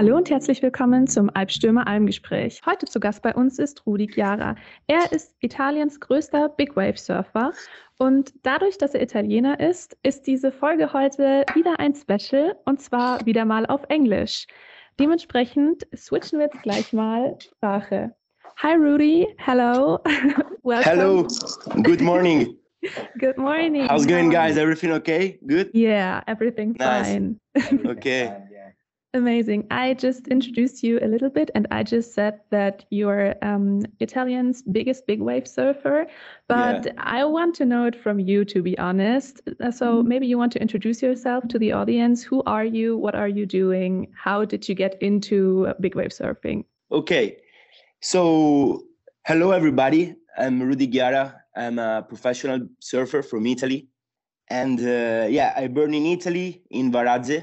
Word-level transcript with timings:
Hallo 0.00 0.16
und 0.16 0.30
herzlich 0.30 0.62
willkommen 0.62 1.06
zum 1.06 1.28
Alpstürmer 1.34 1.86
Almgespräch. 1.86 2.62
Heute 2.64 2.86
zu 2.86 3.00
Gast 3.00 3.20
bei 3.20 3.34
uns 3.34 3.58
ist 3.58 3.84
Rudi 3.84 4.08
Chiara. 4.10 4.54
Er 4.86 5.12
ist 5.12 5.34
Italiens 5.40 6.00
größter 6.00 6.48
Big 6.48 6.74
Wave 6.74 6.96
Surfer 6.96 7.52
und 7.98 8.32
dadurch, 8.42 8.78
dass 8.78 8.94
er 8.94 9.02
Italiener 9.02 9.60
ist, 9.60 9.98
ist 10.02 10.26
diese 10.26 10.52
Folge 10.52 10.94
heute 10.94 11.44
wieder 11.52 11.78
ein 11.78 11.94
Special 11.94 12.56
und 12.64 12.80
zwar 12.80 13.26
wieder 13.26 13.44
mal 13.44 13.66
auf 13.66 13.82
Englisch. 13.90 14.46
Dementsprechend 14.98 15.86
switchen 15.94 16.38
wir 16.38 16.46
jetzt 16.46 16.62
gleich 16.62 16.94
mal 16.94 17.36
Sprache. 17.38 18.14
Hi 18.62 18.76
Rudy, 18.76 19.26
hello. 19.36 19.98
Welcome. 20.62 20.82
Hello. 20.82 21.26
Good 21.82 22.00
morning. 22.00 22.56
Good 23.18 23.36
morning. 23.36 23.86
How's 23.86 24.06
going, 24.06 24.30
guys? 24.30 24.56
Everything 24.56 24.92
okay? 24.92 25.38
Good? 25.46 25.68
Yeah, 25.74 26.22
everything 26.26 26.74
Nice. 26.78 27.06
fine. 27.06 27.38
Okay. 27.86 28.32
Amazing. 29.12 29.66
I 29.72 29.94
just 29.94 30.28
introduced 30.28 30.84
you 30.84 31.00
a 31.02 31.08
little 31.08 31.30
bit 31.30 31.50
and 31.56 31.66
I 31.72 31.82
just 31.82 32.14
said 32.14 32.40
that 32.50 32.84
you're 32.90 33.34
um, 33.42 33.82
Italian's 33.98 34.62
biggest 34.62 35.04
big 35.08 35.20
wave 35.20 35.48
surfer, 35.48 36.06
but 36.46 36.86
Yeah. 36.86 36.92
I 36.98 37.24
want 37.24 37.56
to 37.56 37.64
know 37.64 37.86
it 37.86 37.96
from 37.96 38.20
you, 38.20 38.44
to 38.44 38.62
be 38.62 38.78
honest. 38.78 39.40
Uh, 39.58 39.72
So 39.72 40.00
maybe 40.04 40.28
you 40.28 40.38
want 40.38 40.52
to 40.52 40.60
introduce 40.62 41.02
yourself 41.02 41.48
to 41.48 41.58
the 41.58 41.72
audience. 41.72 42.22
Who 42.22 42.44
are 42.46 42.64
you? 42.64 42.96
What 42.96 43.16
are 43.16 43.26
you 43.26 43.46
doing? 43.46 44.06
How 44.14 44.44
did 44.44 44.68
you 44.68 44.76
get 44.76 44.94
into 45.02 45.66
uh, 45.66 45.74
big 45.80 45.96
wave 45.96 46.12
surfing? 46.12 46.64
Okay. 46.92 47.38
So, 48.00 48.84
hello, 49.26 49.50
everybody. 49.50 50.14
I'm 50.38 50.62
Rudy 50.62 50.86
Chiara. 50.86 51.34
I'm 51.56 51.80
a 51.80 52.02
professional 52.08 52.60
surfer 52.78 53.22
from 53.22 53.44
Italy. 53.46 53.88
And 54.46 54.78
uh, 54.78 55.26
yeah, 55.28 55.52
I 55.56 55.66
born 55.66 55.94
in 55.94 56.06
Italy, 56.06 56.62
in 56.70 56.92
Varazze. 56.92 57.42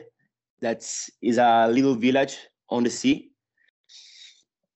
That 0.62 0.80
is 1.22 1.38
a 1.38 1.68
little 1.68 1.96
village 1.96 2.38
on 2.70 2.84
the 2.84 2.90
sea. 2.90 3.32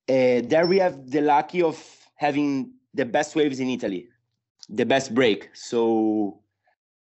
Uh, 0.08 0.42
there 0.44 0.68
we 0.68 0.78
have 0.78 1.10
the 1.10 1.22
lucky 1.22 1.62
of 1.62 1.78
having 2.16 2.74
the 2.94 3.06
best 3.06 3.36
waves 3.36 3.60
in 3.60 3.70
Italy, 3.70 4.08
the 4.70 4.86
best 4.86 5.14
break. 5.16 5.50
So 5.54 6.42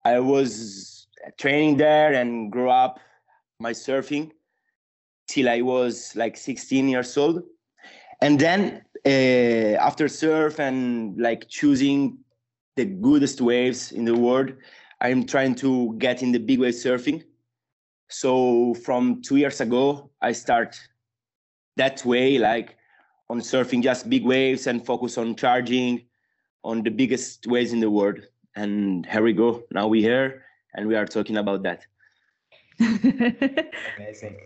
I 0.04 0.20
was 0.20 1.06
training 1.38 1.76
there 1.76 2.12
and 2.14 2.50
grew 2.52 2.70
up 2.70 3.00
my 3.58 3.72
surfing 3.72 4.30
till 5.28 5.48
I 5.48 5.60
was 5.62 6.14
like 6.16 6.36
16 6.36 6.88
years 6.88 7.16
old. 7.16 7.42
And 8.20 8.38
then 8.38 8.84
uh, 9.06 9.78
after 9.80 10.08
surf 10.08 10.58
and 10.58 11.18
like 11.20 11.48
choosing 11.48 12.18
the 12.76 12.84
goodest 12.84 13.40
waves 13.40 13.92
in 13.92 14.04
the 14.04 14.16
world, 14.16 14.52
I'm 15.00 15.26
trying 15.26 15.54
to 15.56 15.94
get 15.98 16.22
in 16.22 16.32
the 16.32 16.38
big 16.38 16.60
wave 16.60 16.74
surfing. 16.74 17.24
So 18.16 18.74
from 18.74 19.22
two 19.22 19.36
years 19.36 19.60
ago, 19.60 20.08
I 20.22 20.30
start 20.30 20.78
that 21.76 22.04
way, 22.04 22.38
like 22.38 22.76
on 23.28 23.40
surfing 23.40 23.82
just 23.82 24.08
big 24.08 24.24
waves 24.24 24.68
and 24.68 24.86
focus 24.86 25.18
on 25.18 25.34
charging 25.34 26.06
on 26.62 26.84
the 26.84 26.90
biggest 26.90 27.48
waves 27.48 27.72
in 27.72 27.80
the 27.80 27.90
world. 27.90 28.20
And 28.54 29.04
here 29.06 29.22
we 29.22 29.32
go. 29.32 29.64
Now 29.72 29.88
we're 29.88 30.08
here 30.08 30.44
and 30.74 30.86
we 30.86 30.94
are 30.94 31.06
talking 31.06 31.38
about 31.38 31.64
that. 31.64 31.86
Amazing. 32.80 34.36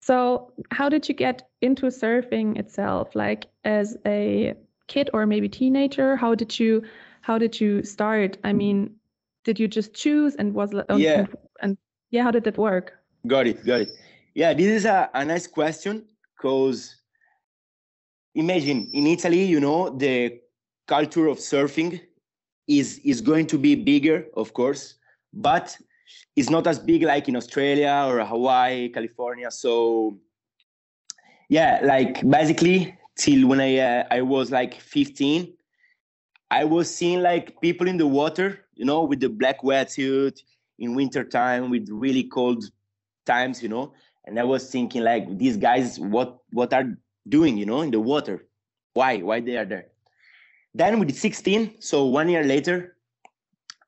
So, 0.00 0.52
how 0.72 0.88
did 0.88 1.08
you 1.08 1.14
get 1.14 1.48
into 1.60 1.86
surfing 1.86 2.58
itself? 2.58 3.14
Like 3.14 3.46
as 3.64 3.96
a 4.04 4.54
kid 4.88 5.08
or 5.14 5.24
maybe 5.24 5.48
teenager? 5.48 6.16
How 6.16 6.34
did 6.34 6.58
you 6.58 6.82
how 7.20 7.38
did 7.38 7.60
you 7.60 7.84
start? 7.84 8.38
I 8.42 8.52
mean, 8.52 8.96
did 9.44 9.60
you 9.60 9.68
just 9.68 9.94
choose 9.94 10.34
and 10.34 10.52
was 10.52 10.72
li- 10.72 10.82
Yeah. 10.90 11.20
and, 11.20 11.28
and 11.60 11.78
yeah, 12.12 12.22
how 12.22 12.30
did 12.30 12.44
that 12.44 12.58
work? 12.58 12.98
Got 13.26 13.48
it, 13.48 13.66
got 13.66 13.80
it. 13.80 13.90
Yeah, 14.34 14.54
this 14.54 14.66
is 14.66 14.84
a, 14.84 15.10
a 15.14 15.24
nice 15.24 15.46
question 15.46 16.04
because 16.36 16.94
imagine 18.34 18.88
in 18.92 19.06
Italy, 19.06 19.42
you 19.42 19.58
know, 19.58 19.90
the 19.90 20.40
culture 20.86 21.26
of 21.26 21.38
surfing 21.38 22.00
is 22.68 23.00
is 23.04 23.20
going 23.20 23.46
to 23.48 23.58
be 23.58 23.74
bigger, 23.74 24.26
of 24.36 24.52
course, 24.52 24.94
but 25.32 25.76
it's 26.36 26.50
not 26.50 26.66
as 26.66 26.78
big 26.78 27.02
like 27.02 27.28
in 27.28 27.36
Australia 27.36 28.04
or 28.06 28.24
Hawaii, 28.24 28.88
California. 28.90 29.50
So 29.50 30.18
yeah, 31.48 31.80
like 31.82 32.28
basically 32.28 32.96
till 33.16 33.48
when 33.48 33.60
I 33.60 33.78
uh, 33.78 34.04
I 34.10 34.20
was 34.20 34.50
like 34.50 34.74
15, 34.80 35.52
I 36.50 36.64
was 36.64 36.94
seeing 36.94 37.22
like 37.22 37.58
people 37.62 37.88
in 37.88 37.96
the 37.96 38.06
water, 38.06 38.66
you 38.74 38.84
know, 38.84 39.02
with 39.02 39.20
the 39.20 39.30
black 39.30 39.62
wetsuit 39.62 40.42
in 40.78 40.94
winter 40.94 41.24
time 41.24 41.70
with 41.70 41.88
really 41.90 42.24
cold 42.24 42.64
times, 43.26 43.62
you 43.62 43.68
know. 43.68 43.92
And 44.24 44.38
I 44.38 44.44
was 44.44 44.70
thinking 44.70 45.02
like 45.02 45.38
these 45.38 45.56
guys, 45.56 45.98
what 45.98 46.38
what 46.52 46.72
are 46.72 46.84
doing, 47.28 47.56
you 47.56 47.66
know, 47.66 47.82
in 47.82 47.90
the 47.90 48.00
water? 48.00 48.46
Why? 48.94 49.18
Why 49.18 49.40
they 49.40 49.56
are 49.56 49.64
there? 49.64 49.86
Then 50.74 50.98
with 50.98 51.14
16, 51.14 51.80
so 51.80 52.06
one 52.06 52.28
year 52.28 52.44
later, 52.44 52.96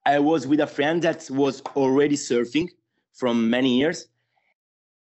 I 0.05 0.19
was 0.19 0.47
with 0.47 0.61
a 0.61 0.67
friend 0.67 1.01
that 1.03 1.29
was 1.31 1.63
already 1.77 2.17
surfing 2.17 2.69
from 3.15 3.49
many 3.49 3.79
years. 3.79 4.09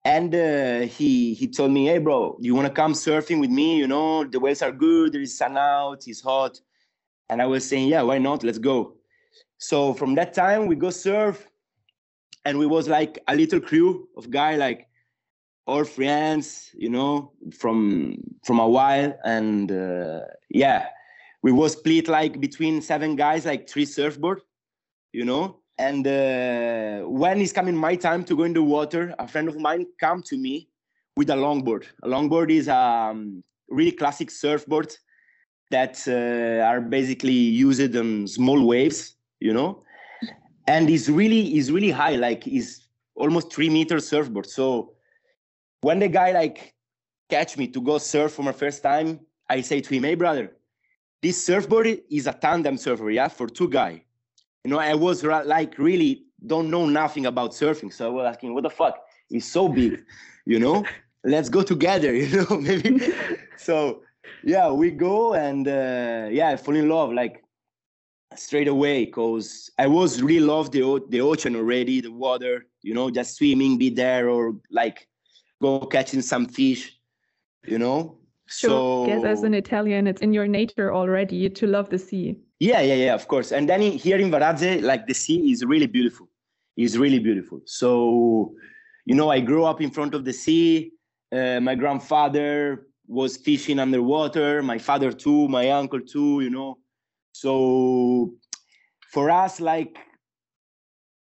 And 0.07 0.35
uh, 0.35 0.81
he 0.81 1.35
he 1.35 1.49
told 1.49 1.73
me, 1.73 1.87
hey 1.87 1.99
bro, 1.99 2.37
you 2.41 2.55
wanna 2.55 2.71
come 2.71 2.93
surfing 2.93 3.41
with 3.41 3.51
me? 3.51 3.77
You 3.77 3.87
know, 3.87 4.25
the 4.25 4.41
waves 4.41 4.63
are 4.63 4.73
good, 4.73 5.13
there 5.13 5.21
is 5.21 5.37
sun 5.37 5.57
out, 5.57 6.07
it's 6.07 6.21
hot. 6.21 6.61
And 7.29 7.41
I 7.41 7.47
was 7.47 7.67
saying, 7.67 7.89
yeah, 7.89 8.03
why 8.03 8.19
not? 8.19 8.45
Let's 8.45 8.59
go. 8.59 8.95
So 9.59 9.95
from 9.95 10.15
that 10.17 10.35
time 10.35 10.67
we 10.67 10.77
go 10.77 10.91
surf 10.91 11.49
and 12.45 12.59
we 12.59 12.67
was 12.67 12.89
like 12.89 13.19
a 13.29 13.35
little 13.35 13.61
crew 13.61 14.09
of 14.17 14.31
guy 14.31 14.57
like 14.57 14.89
all 15.67 15.85
friends 15.85 16.71
you 16.75 16.91
know 16.91 17.33
from 17.59 18.17
from 18.45 18.59
a 18.59 18.69
while. 18.69 19.17
And 19.25 19.71
uh, 19.73 20.21
yeah 20.51 20.87
we 21.43 21.53
was 21.53 21.73
split 21.73 22.09
like 22.09 22.41
between 22.41 22.81
seven 22.81 23.17
guys 23.17 23.47
like 23.47 23.69
three 23.69 23.87
surfboard 23.87 24.41
you 25.13 25.25
know? 25.25 25.61
And 25.79 26.07
uh, 26.07 27.01
when 27.09 27.41
it's 27.41 27.53
coming 27.53 27.77
my 27.77 27.97
time 27.97 28.25
to 28.25 28.37
go 28.37 28.45
in 28.45 28.53
the 28.53 28.63
water 28.63 29.15
a 29.19 29.27
friend 29.27 29.49
of 29.49 29.59
mine 29.59 29.87
come 29.99 30.23
to 30.23 30.37
me 30.37 30.69
with 31.17 31.31
a 31.31 31.35
longboard. 31.35 31.85
A 32.03 32.09
longboard 32.09 32.51
is 32.51 32.69
a 32.69 32.77
um, 32.77 33.43
really 33.69 33.93
classic 33.93 34.31
surfboard 34.31 34.95
that 35.71 35.97
uh, 36.07 36.65
are 36.65 36.81
basically 36.81 37.33
used 37.33 37.97
on 37.97 38.27
small 38.29 38.65
waves 38.67 39.17
you 39.41 39.53
know 39.53 39.83
and 40.67 40.91
it's 40.91 41.09
really 41.09 41.57
is 41.57 41.71
really 41.71 41.91
high 41.91 42.17
like 42.17 42.47
is 42.47 42.87
almost 43.15 43.53
three 43.53 43.71
meter 43.71 44.01
surfboard. 44.01 44.47
So 44.47 44.95
when 45.85 45.99
the 45.99 46.09
guy 46.09 46.33
like 46.33 46.75
catch 47.29 47.57
me 47.59 47.67
to 47.69 47.81
go 47.81 47.99
surf 47.99 48.33
for 48.33 48.43
my 48.43 48.53
first 48.53 48.83
time 48.83 49.21
i 49.51 49.61
say 49.61 49.81
to 49.81 49.95
him 49.95 50.03
hey 50.05 50.15
brother 50.15 50.53
this 51.23 51.45
surfboard 51.45 51.87
is 52.11 52.27
a 52.27 52.33
tandem 52.33 52.77
surfer 52.77 53.11
yeah 53.11 53.29
for 53.29 53.47
two 53.47 53.69
guy 53.69 54.03
you 54.65 54.71
know 54.71 54.79
i 54.79 54.95
was 54.95 55.23
like 55.25 55.79
really 55.79 56.25
don't 56.47 56.71
know 56.71 56.87
nothing 56.87 57.27
about 57.27 57.51
surfing 57.53 57.93
so 57.93 58.07
i 58.07 58.11
was 58.11 58.27
asking 58.27 58.55
what 58.55 58.63
the 58.63 58.71
fuck? 58.71 58.97
It's 59.31 59.47
so 59.47 59.69
big 59.69 60.05
you 60.47 60.59
know? 60.59 60.85
Let's 61.25 61.49
go 61.49 61.63
together 61.63 62.15
you 62.23 62.29
know 62.37 62.59
maybe. 62.69 63.13
So 63.57 64.03
yeah 64.43 64.71
we 64.71 64.91
go 64.91 65.35
and 65.35 65.67
uh, 65.69 66.29
yeah 66.31 66.49
i 66.51 66.57
fall 66.57 66.77
in 66.77 66.89
love 66.89 67.13
like 67.13 67.44
straight 68.39 68.69
away 68.69 69.05
because 69.05 69.71
I 69.79 69.87
was 69.87 70.23
really 70.23 70.45
love 70.45 70.71
the 70.71 71.01
the 71.09 71.21
ocean 71.21 71.57
already, 71.57 72.01
the 72.01 72.13
water, 72.13 72.67
you 72.83 72.95
know, 72.95 73.11
just 73.11 73.37
swimming, 73.37 73.79
be 73.79 73.91
there 73.91 74.29
or 74.29 74.57
like 74.71 75.09
go 75.63 75.81
catching 75.81 76.23
some 76.23 76.47
fish, 76.47 76.99
you 77.67 77.79
know. 77.79 78.19
Sure. 78.47 79.05
I 79.07 79.11
Guess 79.11 79.25
as 79.25 79.43
an 79.43 79.55
Italian, 79.55 80.07
it's 80.07 80.21
in 80.21 80.33
your 80.35 80.47
nature 80.47 80.93
already 80.93 81.49
to 81.49 81.67
love 81.67 81.89
the 81.89 81.99
sea. 81.99 82.37
yeah, 82.61 82.81
yeah, 82.81 82.95
yeah, 83.07 83.15
of 83.15 83.27
course. 83.27 83.53
And 83.53 83.69
then 83.69 83.81
in- 83.83 83.99
here 83.99 84.19
in 84.19 84.31
Varazze, 84.31 84.83
like 84.83 85.07
the 85.07 85.15
sea 85.15 85.51
is 85.53 85.65
really 85.65 85.87
beautiful. 85.87 86.29
It's 86.77 86.97
really 86.97 87.19
beautiful. 87.21 87.61
So, 87.65 88.55
you 89.07 89.15
know, 89.15 89.31
I 89.31 89.41
grew 89.41 89.65
up 89.65 89.81
in 89.81 89.91
front 89.91 90.15
of 90.15 90.25
the 90.25 90.33
sea. 90.33 90.93
Uh, 91.33 91.61
my 91.61 91.75
grandfather 91.75 92.87
was 93.07 93.37
fishing 93.39 93.79
underwater. 93.79 94.63
My 94.63 94.79
father 94.79 95.11
too. 95.13 95.49
My 95.49 95.71
uncle 95.71 96.01
too. 96.01 96.41
You 96.41 96.51
know, 96.51 96.79
so 97.35 98.33
for 99.11 99.29
us, 99.29 99.61
like 99.61 99.99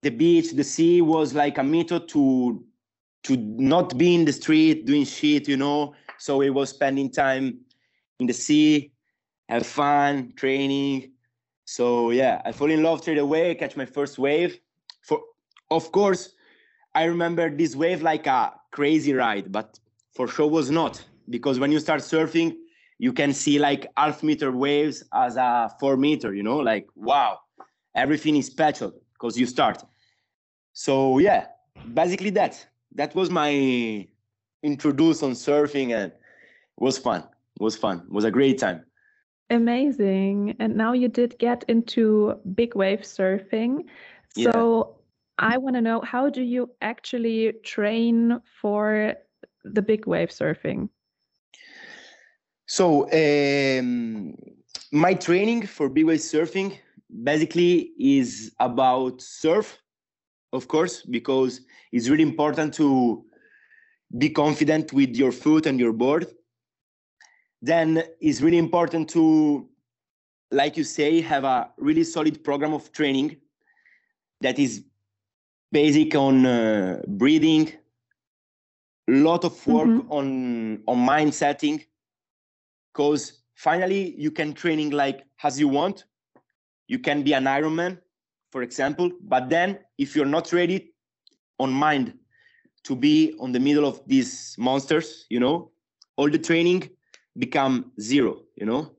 the 0.02 0.10
beach, 0.10 0.50
the 0.50 0.64
sea 0.64 1.00
was 1.00 1.32
like 1.32 1.58
a 1.58 1.62
method 1.62 2.08
to 2.08 2.64
to 3.22 3.36
not 3.36 3.96
be 3.96 4.16
in 4.16 4.24
the 4.24 4.32
street 4.32 4.84
doing 4.84 5.04
shit. 5.04 5.46
You 5.46 5.56
know, 5.56 5.94
so 6.18 6.38
we 6.38 6.50
was 6.50 6.70
spending 6.70 7.08
time 7.08 7.60
in 8.18 8.26
the 8.26 8.32
sea, 8.32 8.92
have 9.48 9.64
fun, 9.64 10.32
training. 10.34 11.12
So 11.66 12.10
yeah, 12.10 12.42
I 12.44 12.50
fall 12.50 12.72
in 12.72 12.82
love 12.82 13.02
straight 13.02 13.18
away, 13.18 13.54
catch 13.54 13.76
my 13.76 13.86
first 13.86 14.18
wave. 14.18 14.58
For 15.02 15.20
of 15.70 15.92
course, 15.92 16.32
I 16.96 17.04
remember 17.04 17.48
this 17.48 17.76
wave 17.76 18.02
like 18.02 18.26
a 18.26 18.52
crazy 18.72 19.14
ride, 19.14 19.52
but 19.52 19.78
for 20.14 20.26
sure 20.26 20.48
was 20.48 20.68
not 20.68 21.00
because 21.30 21.60
when 21.60 21.70
you 21.70 21.78
start 21.78 22.00
surfing, 22.00 22.56
you 23.02 23.12
can 23.12 23.32
see 23.32 23.58
like 23.58 23.88
half 23.96 24.22
meter 24.22 24.52
waves 24.52 25.02
as 25.12 25.34
a 25.34 25.68
four 25.80 25.96
meter, 25.96 26.32
you 26.32 26.44
know, 26.44 26.58
like 26.58 26.86
wow, 26.94 27.40
everything 27.96 28.36
is 28.36 28.46
special 28.46 28.92
because 29.14 29.36
you 29.36 29.44
start. 29.44 29.82
So 30.72 31.18
yeah, 31.18 31.46
basically 31.94 32.30
that. 32.30 32.64
That 32.94 33.12
was 33.16 33.28
my 33.28 34.06
introduced 34.62 35.24
on 35.24 35.32
surfing 35.32 35.90
and 35.92 36.12
it 36.12 36.78
was 36.78 36.96
fun. 36.96 37.22
It 37.58 37.62
was 37.62 37.76
fun. 37.76 38.04
It 38.06 38.12
was 38.12 38.24
a 38.24 38.30
great 38.30 38.58
time. 38.60 38.84
Amazing. 39.50 40.54
And 40.60 40.76
now 40.76 40.92
you 40.92 41.08
did 41.08 41.36
get 41.40 41.64
into 41.66 42.36
big 42.54 42.76
wave 42.76 43.00
surfing. 43.00 43.80
So 44.36 44.94
yeah. 45.40 45.54
I 45.54 45.58
want 45.58 45.74
to 45.74 45.82
know 45.82 46.02
how 46.02 46.30
do 46.30 46.40
you 46.40 46.70
actually 46.80 47.54
train 47.64 48.40
for 48.60 49.14
the 49.64 49.82
big 49.82 50.06
wave 50.06 50.28
surfing? 50.28 50.88
So 52.72 53.04
um, 53.12 54.34
my 54.92 55.12
training 55.12 55.66
for 55.66 55.90
big 55.90 56.06
wave 56.06 56.20
surfing 56.20 56.78
basically 57.22 57.92
is 57.98 58.50
about 58.60 59.20
surf, 59.20 59.78
of 60.54 60.68
course, 60.68 61.02
because 61.02 61.60
it's 61.92 62.08
really 62.08 62.22
important 62.22 62.72
to 62.76 63.26
be 64.16 64.30
confident 64.30 64.90
with 64.94 65.14
your 65.14 65.32
foot 65.32 65.66
and 65.66 65.78
your 65.78 65.92
board. 65.92 66.28
Then 67.60 68.04
it's 68.22 68.40
really 68.40 68.56
important 68.56 69.10
to, 69.10 69.68
like 70.50 70.78
you 70.78 70.84
say, 70.84 71.20
have 71.20 71.44
a 71.44 71.68
really 71.76 72.04
solid 72.04 72.42
program 72.42 72.72
of 72.72 72.90
training 72.90 73.36
that 74.40 74.58
is 74.58 74.82
basic 75.72 76.14
on 76.14 76.46
uh, 76.46 77.02
breathing, 77.06 77.70
a 79.10 79.12
lot 79.12 79.44
of 79.44 79.66
work 79.66 79.88
mm-hmm. 79.88 80.10
on 80.10 80.82
on 80.86 80.98
mind 80.98 81.34
setting, 81.34 81.84
because 82.92 83.42
finally 83.54 84.14
you 84.18 84.30
can 84.30 84.52
training 84.52 84.90
like 84.90 85.24
as 85.42 85.58
you 85.58 85.68
want. 85.68 86.04
You 86.88 86.98
can 86.98 87.22
be 87.22 87.32
an 87.32 87.44
Ironman, 87.44 87.98
for 88.50 88.62
example, 88.62 89.10
but 89.22 89.48
then 89.48 89.78
if 89.98 90.14
you're 90.14 90.26
not 90.26 90.52
ready 90.52 90.92
on 91.58 91.72
mind 91.72 92.14
to 92.84 92.96
be 92.96 93.34
on 93.38 93.52
the 93.52 93.60
middle 93.60 93.86
of 93.86 94.02
these 94.06 94.54
monsters, 94.58 95.26
you 95.30 95.40
know, 95.40 95.70
all 96.16 96.28
the 96.28 96.38
training 96.38 96.90
become 97.38 97.92
zero, 98.00 98.42
you 98.56 98.66
know. 98.66 98.92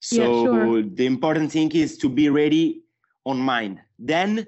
So 0.00 0.22
yeah, 0.22 0.50
sure. 0.50 0.82
the 0.82 1.06
important 1.06 1.50
thing 1.50 1.70
is 1.72 1.98
to 1.98 2.08
be 2.08 2.28
ready 2.28 2.82
on 3.24 3.38
mind. 3.38 3.80
Then 3.98 4.46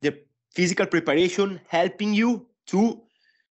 the 0.00 0.18
physical 0.54 0.86
preparation 0.86 1.60
helping 1.68 2.12
you 2.14 2.46
to 2.66 3.02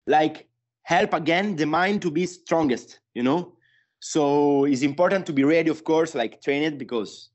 like 0.06 0.48
help 0.82 1.14
again 1.14 1.56
the 1.56 1.66
mind 1.66 2.00
to 2.02 2.10
be 2.10 2.26
strongest, 2.26 3.00
you 3.14 3.22
know. 3.22 3.55
So 4.00 4.64
it's 4.64 4.82
important 4.82 5.26
to 5.26 5.32
be 5.32 5.44
ready, 5.44 5.70
of 5.70 5.84
course, 5.84 6.14
like 6.14 6.42
train 6.42 6.62
it 6.62 6.78
because 6.78 7.30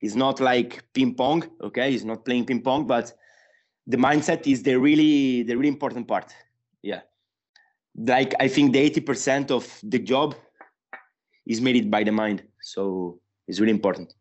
it's 0.00 0.14
not 0.14 0.40
like 0.40 0.84
ping 0.92 1.14
pong, 1.14 1.48
okay? 1.62 1.92
It's 1.92 2.04
not 2.04 2.24
playing 2.24 2.46
ping 2.46 2.62
pong, 2.62 2.86
but 2.86 3.12
the 3.86 3.96
mindset 3.96 4.46
is 4.46 4.62
the 4.62 4.74
really 4.76 5.42
the 5.44 5.54
really 5.54 5.68
important 5.68 6.08
part 6.08 6.34
yeah 6.82 7.00
like 7.96 8.34
i 8.40 8.48
think 8.48 8.72
the 8.72 8.90
80% 8.90 9.50
of 9.50 9.80
the 9.82 9.98
job 9.98 10.34
is 11.46 11.60
made 11.60 11.90
by 11.90 12.02
the 12.02 12.12
mind 12.12 12.42
so 12.60 13.18
it's 13.46 13.60
really 13.60 13.72
important 13.72 14.14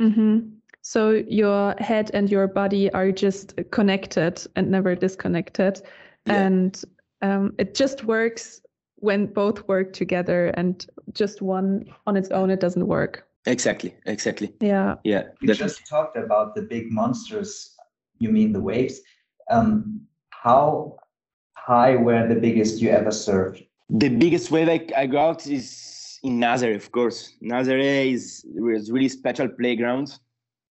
mm-hmm. 0.00 0.38
so 0.82 1.22
your 1.28 1.74
head 1.78 2.10
and 2.14 2.30
your 2.30 2.46
body 2.46 2.90
are 2.92 3.12
just 3.12 3.54
connected 3.70 4.44
and 4.56 4.70
never 4.70 4.94
disconnected 4.94 5.82
yeah. 6.26 6.34
and 6.34 6.84
um, 7.20 7.52
it 7.58 7.74
just 7.74 8.04
works 8.04 8.60
when 9.00 9.26
both 9.26 9.66
work 9.68 9.92
together 9.92 10.48
and 10.54 10.86
just 11.12 11.42
one 11.42 11.84
on 12.06 12.16
its 12.16 12.30
own 12.30 12.50
it 12.50 12.60
doesn't 12.60 12.86
work 12.86 13.26
exactly 13.46 13.94
exactly 14.06 14.52
yeah 14.60 14.96
yeah 15.04 15.22
you 15.40 15.54
just 15.54 15.86
talked 15.86 16.16
about 16.16 16.54
the 16.54 16.62
big 16.62 16.90
monsters 16.90 17.78
you 18.18 18.30
mean 18.30 18.52
the 18.52 18.60
waves. 18.60 19.00
Um, 19.50 20.02
how 20.30 20.98
high 21.54 21.96
were 21.96 22.26
the 22.26 22.34
biggest 22.34 22.80
you 22.80 22.90
ever 22.90 23.10
surfed? 23.10 23.66
The 23.90 24.08
biggest 24.08 24.50
wave 24.50 24.68
I, 24.68 24.86
I 24.96 25.06
got 25.06 25.46
is 25.46 26.18
in 26.22 26.38
Nazaré, 26.38 26.76
of 26.76 26.90
course. 26.92 27.34
Nazaré 27.42 28.12
is, 28.12 28.44
is 28.74 28.90
really 28.90 29.08
special 29.08 29.48
playground. 29.48 30.18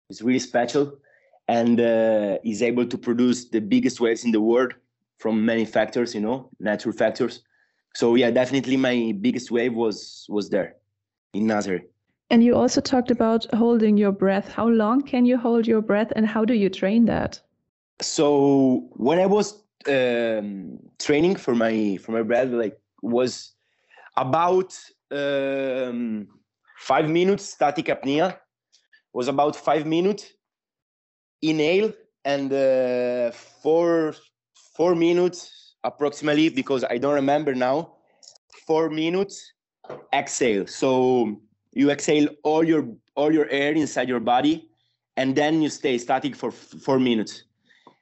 It's 0.10 0.22
really 0.22 0.40
special 0.40 0.98
and 1.48 1.80
uh, 1.80 2.38
is 2.44 2.62
able 2.62 2.86
to 2.86 2.98
produce 2.98 3.50
the 3.50 3.60
biggest 3.60 4.00
waves 4.00 4.24
in 4.24 4.32
the 4.32 4.42
world 4.42 4.74
from 5.20 5.46
many 5.46 5.66
factors, 5.66 6.16
you 6.16 6.22
know, 6.22 6.50
natural 6.60 6.94
factors. 6.94 7.44
So 7.96 8.16
yeah, 8.16 8.32
definitely 8.32 8.78
my 8.78 9.14
biggest 9.22 9.52
wave 9.52 9.74
was 9.74 10.26
was 10.30 10.50
there 10.50 10.76
in 11.34 11.46
Nazaré. 11.48 11.84
And 12.30 12.44
you 12.44 12.56
also 12.56 12.82
talked 12.82 13.12
about 13.12 13.46
holding 13.54 13.98
your 13.98 14.12
breath. 14.12 14.48
How 14.52 14.68
long 14.68 15.04
can 15.04 15.26
you 15.26 15.38
hold 15.38 15.68
your 15.68 15.82
breath 15.82 16.12
and 16.16 16.26
how 16.26 16.46
do 16.46 16.54
you 16.54 16.70
train 16.70 17.06
that? 17.06 17.40
So 18.02 18.90
when 18.94 19.20
I 19.20 19.28
was 19.28 19.64
um, 19.88 20.80
training 21.00 21.36
for 21.36 21.54
my 21.54 21.98
for 21.98 22.12
my 22.12 22.24
breath, 22.24 22.50
like 22.50 22.80
was 23.02 23.54
about 24.18 24.78
um, 25.12 26.28
five 26.80 27.10
minutes 27.10 27.46
static 27.46 27.86
apnea. 27.86 28.38
Was 29.14 29.28
about 29.28 29.56
five 29.56 29.86
minutes 29.86 30.34
inhale 31.44 31.94
and 32.26 32.52
uh, 32.52 33.30
four 33.32 34.16
four 34.76 34.96
minutes 34.96 35.63
approximately 35.84 36.50
because 36.50 36.84
I 36.84 36.98
don't 36.98 37.16
remember 37.16 37.54
now. 37.54 37.96
Four 38.68 38.90
minutes 38.90 39.54
exhale. 40.14 40.66
So 40.68 41.42
you 41.74 41.92
exhale 41.92 42.28
all 42.44 42.64
your 42.64 42.88
all 43.16 43.32
your 43.32 43.50
air 43.50 43.74
inside 43.74 44.08
your 44.08 44.20
body 44.20 44.70
and 45.18 45.36
then 45.36 45.62
you 45.62 45.70
stay 45.70 45.98
static 45.98 46.36
for 46.36 46.52
four 46.52 47.00
minutes 47.00 47.44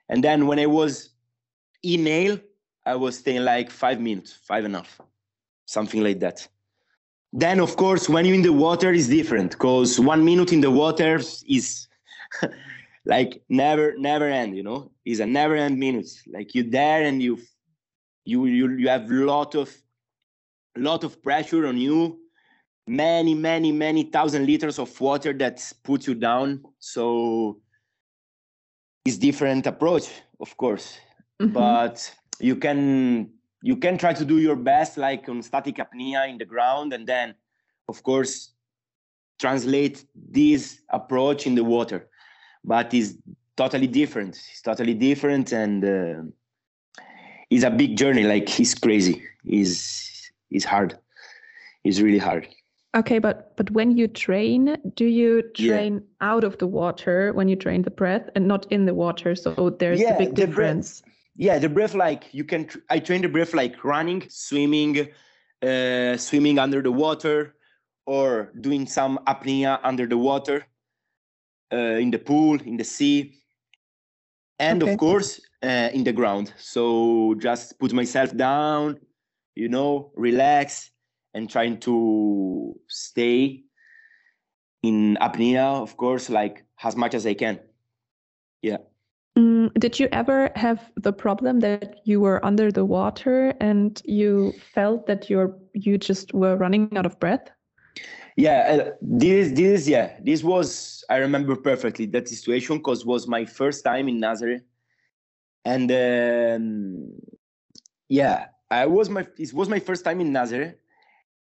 and 0.10 0.24
then 0.24 0.48
when 0.48 0.60
i 0.60 0.66
was 0.66 1.10
inhale 1.84 2.40
i 2.86 2.96
was 2.96 3.18
staying 3.18 3.44
like 3.44 3.70
five 3.70 4.00
minutes 4.00 4.34
five 4.34 4.66
and 4.66 4.76
a 4.76 4.80
half 4.80 5.02
something 5.66 6.04
like 6.04 6.20
that 6.20 6.48
then 7.34 7.60
of 7.60 7.76
course 7.76 8.10
when 8.10 8.26
you're 8.26 8.36
in 8.36 8.42
the 8.42 8.54
water 8.54 8.92
is 8.92 9.08
different 9.08 9.52
because 9.52 10.00
one 10.00 10.24
minute 10.24 10.52
in 10.52 10.62
the 10.62 10.72
water 10.72 11.20
is 11.48 11.88
like 13.06 13.42
never 13.50 13.94
never 13.98 14.26
end 14.26 14.56
you 14.56 14.64
know 14.64 14.92
is 15.06 15.20
a 15.20 15.26
never 15.26 15.56
end 15.56 15.78
minute 15.78 16.10
like 16.28 16.54
you 16.54 16.64
there 16.64 17.04
and 17.04 17.22
you 17.22 17.38
you 18.26 18.46
you, 18.46 18.70
you 18.72 18.90
have 18.90 19.10
lot 19.10 19.56
of 19.56 19.74
lot 20.78 21.04
of 21.04 21.22
pressure 21.22 21.68
on 21.68 21.78
you. 21.78 22.20
Many 22.88 23.34
many 23.34 23.72
many 23.72 24.04
thousand 24.04 24.46
liters 24.46 24.80
of 24.80 25.00
water 25.00 25.34
that 25.34 25.62
puts 25.84 26.08
you 26.08 26.16
down. 26.16 26.64
So 26.80 27.62
it's 29.06 29.18
different 29.18 29.68
approach 29.68 30.10
of 30.40 30.56
course. 30.58 30.98
Mm-hmm. 31.42 31.54
but 31.54 32.14
you 32.40 32.56
can 32.56 33.32
you 33.64 33.76
can 33.76 33.98
try 33.98 34.14
to 34.14 34.26
do 34.26 34.38
your 34.38 34.56
best 34.56 34.98
like 34.98 35.28
on 35.28 35.42
static 35.42 35.78
apnea 35.78 36.30
in 36.30 36.38
the 36.38 36.46
ground 36.46 36.94
and 36.94 37.08
then 37.08 37.34
of 37.88 38.04
course 38.04 38.54
translate 39.40 40.06
this 40.14 40.82
approach 40.90 41.48
in 41.48 41.56
the 41.56 41.64
water. 41.64 42.10
But 42.64 42.94
it's 42.94 43.16
totally 43.58 43.88
different. 43.88 44.36
It's 44.52 44.62
totally 44.62 44.94
different 44.94 45.52
and 45.52 45.84
uh, 45.84 46.22
it's 47.52 47.64
a 47.64 47.70
big 47.70 47.96
journey 47.96 48.24
like 48.24 48.60
it's 48.60 48.74
crazy 48.74 49.22
it's 49.46 50.32
it's 50.50 50.66
hard 50.66 50.98
it's 51.84 52.00
really 52.00 52.18
hard 52.18 52.48
Okay, 52.94 53.20
but 53.20 53.56
but 53.56 53.72
when 53.72 53.98
you 53.98 54.08
train, 54.08 54.76
do 54.96 55.06
you 55.06 55.44
train 55.56 55.94
yeah. 55.94 56.28
out 56.30 56.44
of 56.44 56.58
the 56.58 56.68
water 56.68 57.32
when 57.32 57.48
you 57.48 57.56
train 57.56 57.84
the 57.84 57.90
breath 57.90 58.30
and 58.36 58.48
not 58.48 58.70
in 58.70 58.86
the 58.86 58.94
water? 58.94 59.34
So 59.34 59.70
there's 59.80 60.02
yeah, 60.02 60.16
a 60.16 60.18
big 60.18 60.36
difference. 60.36 61.00
Breath, 61.00 61.16
yeah, 61.38 61.58
the 61.58 61.70
breath 61.70 61.94
like 61.94 62.26
you 62.34 62.44
can. 62.44 62.70
I 62.90 63.00
train 63.00 63.22
the 63.22 63.30
breath 63.30 63.54
like 63.54 63.82
running, 63.86 64.26
swimming, 64.28 65.08
uh, 65.62 66.18
swimming 66.18 66.60
under 66.60 66.82
the 66.82 66.92
water, 66.92 67.56
or 68.06 68.52
doing 68.60 68.86
some 68.86 69.20
apnea 69.26 69.80
under 69.84 70.06
the 70.06 70.18
water, 70.18 70.66
uh, 71.72 71.96
in 71.96 72.12
the 72.12 72.20
pool, 72.20 72.60
in 72.62 72.76
the 72.76 72.84
sea, 72.84 73.40
and 74.60 74.84
okay. 74.84 74.92
of 74.92 75.00
course 75.00 75.40
uh, 75.64 75.90
in 75.94 76.04
the 76.04 76.14
ground. 76.14 76.54
So 76.58 77.36
just 77.40 77.80
put 77.80 77.94
myself 77.94 78.36
down, 78.36 79.00
you 79.56 79.70
know, 79.70 80.12
relax 80.16 80.92
and 81.34 81.50
trying 81.50 81.80
to 81.82 82.76
stay 82.88 83.64
in 84.84 85.18
apnea, 85.22 85.82
of 85.82 85.96
course, 85.98 86.30
like 86.30 86.66
as 86.84 86.96
much 86.96 87.14
as 87.14 87.26
I 87.26 87.34
can. 87.34 87.60
Yeah. 88.62 88.78
Mm, 89.38 89.74
did 89.76 90.00
you 90.00 90.10
ever 90.12 90.52
have 90.56 90.92
the 90.98 91.14
problem 91.14 91.62
that 91.62 92.02
you 92.04 92.20
were 92.20 92.44
under 92.46 92.72
the 92.72 92.84
water 92.84 93.54
and 93.62 94.02
you 94.04 94.54
felt 94.74 95.08
that 95.08 95.30
you're 95.30 95.58
you 95.74 95.98
just 95.98 96.34
were 96.34 96.58
running 96.58 96.92
out 96.98 97.06
of 97.06 97.18
breath? 97.20 97.50
Yeah, 98.36 98.60
uh, 98.88 98.92
this 99.02 99.54
this 99.54 99.88
yeah 99.88 100.18
this 100.22 100.44
was 100.44 101.06
I 101.10 101.18
remember 101.18 101.56
perfectly 101.56 102.08
that 102.08 102.28
situation 102.28 102.78
because 102.78 103.06
was 103.06 103.28
my 103.28 103.46
first 103.46 103.86
time 103.86 104.10
in 104.10 104.20
Nazaré, 104.20 104.62
and 105.66 105.92
um, 105.92 107.12
yeah, 108.10 108.48
I 108.70 108.86
was 108.86 109.10
my 109.10 109.28
it 109.38 109.54
was 109.54 109.70
my 109.70 109.80
first 109.80 110.04
time 110.04 110.22
in 110.22 110.32
Nazaré, 110.32 110.76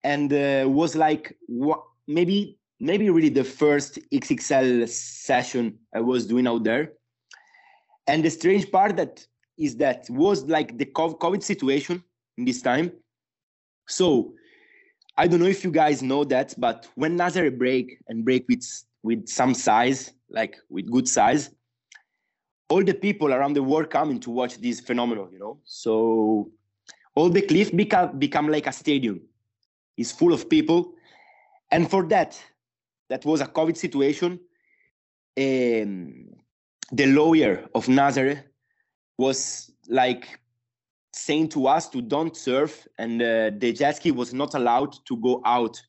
and 0.05 0.33
uh, 0.33 0.69
was 0.69 0.97
like 0.97 1.37
what, 1.47 1.83
maybe 2.07 2.59
maybe 2.81 3.11
really 3.11 3.29
the 3.29 3.45
first 3.45 3.99
XXL 4.13 4.89
session 4.89 5.79
I 5.95 6.01
was 6.01 6.27
doing 6.27 6.47
out 6.47 6.65
there. 6.65 6.93
And 8.07 8.25
the 8.25 8.31
strange 8.31 8.71
part 8.73 8.97
that 8.97 9.25
is 9.59 9.77
that 9.77 10.07
was 10.09 10.45
like 10.45 10.79
the 10.79 10.87
COVID 10.87 11.43
situation 11.43 12.03
in 12.39 12.45
this 12.47 12.63
time. 12.63 12.91
So 13.87 14.35
I 15.17 15.27
don't 15.27 15.41
know 15.41 15.47
if 15.47 15.63
you 15.63 15.71
guys 15.71 16.03
know 16.03 16.25
that, 16.25 16.55
but 16.57 16.89
when 16.95 17.19
Nazare 17.19 17.57
break 17.57 17.99
and 18.09 18.25
break 18.25 18.47
with 18.49 18.65
with 19.03 19.29
some 19.29 19.55
size, 19.55 20.13
like 20.31 20.57
with 20.71 20.91
good 20.91 21.07
size, 21.07 21.51
all 22.71 22.85
the 22.85 22.95
people 22.95 23.35
around 23.35 23.55
the 23.55 23.63
world 23.63 23.91
coming 23.91 24.21
to 24.21 24.31
watch 24.31 24.59
this 24.59 24.81
phenomenon, 24.81 25.29
you 25.33 25.39
know. 25.39 25.59
So 25.65 26.51
all 27.15 27.29
the 27.29 27.43
cliff 27.43 27.75
become 27.77 28.19
become 28.19 28.49
like 28.49 28.67
a 28.67 28.73
stadium. 28.73 29.21
It's 29.97 30.13
full 30.13 30.33
of 30.33 30.49
people, 30.49 30.95
and 31.71 31.91
for 31.91 32.07
that, 32.09 32.41
that 33.09 33.25
was 33.27 33.41
a 33.41 33.47
COVID 33.47 33.77
situation. 33.77 34.41
Um, 35.37 36.29
the 36.93 37.07
lawyer 37.07 37.69
of 37.75 37.87
Nazare 37.87 38.45
was 39.19 39.71
like 39.89 40.41
saying 41.13 41.49
to 41.49 41.67
us 41.67 41.89
to 41.89 42.01
don't 42.01 42.37
surf, 42.37 42.87
and 42.99 43.21
uh, 43.21 43.51
the 43.59 43.73
jet 43.73 43.97
ski 43.97 44.13
was 44.13 44.33
not 44.33 44.55
allowed 44.55 44.95
to 45.07 45.17
go 45.17 45.43
out 45.45 45.83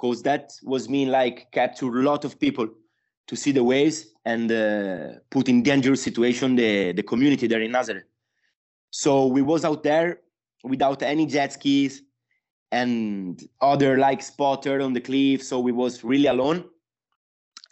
because 0.00 0.22
that 0.22 0.52
was 0.62 0.88
mean 0.88 1.10
like 1.10 1.50
capture 1.52 1.86
a 1.86 2.02
lot 2.02 2.24
of 2.24 2.38
people 2.38 2.68
to 3.26 3.36
see 3.36 3.52
the 3.52 3.64
waves 3.64 4.06
and 4.24 4.50
uh, 4.50 5.18
put 5.30 5.48
in 5.48 5.62
dangerous 5.62 6.02
situation 6.02 6.56
the, 6.56 6.92
the 6.92 7.02
community 7.02 7.46
there 7.46 7.60
in 7.60 7.72
Nazareth. 7.72 8.04
So 8.90 9.26
we 9.26 9.42
was 9.42 9.64
out 9.64 9.82
there 9.82 10.20
without 10.64 11.02
any 11.02 11.26
jet 11.26 11.52
skis 11.52 12.02
and 12.70 13.42
other 13.60 13.98
like 13.98 14.22
spotter 14.22 14.80
on 14.80 14.92
the 14.92 15.00
cliff. 15.00 15.42
So 15.42 15.60
we 15.60 15.72
was 15.72 16.04
really 16.04 16.26
alone. 16.26 16.64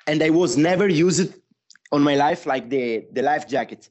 And 0.06 0.22
I 0.22 0.30
was 0.30 0.56
never 0.56 0.88
used 0.88 1.34
on 1.92 2.02
my 2.02 2.14
life 2.14 2.46
like 2.46 2.70
the, 2.70 3.06
the 3.12 3.22
life 3.22 3.46
jacket. 3.46 3.90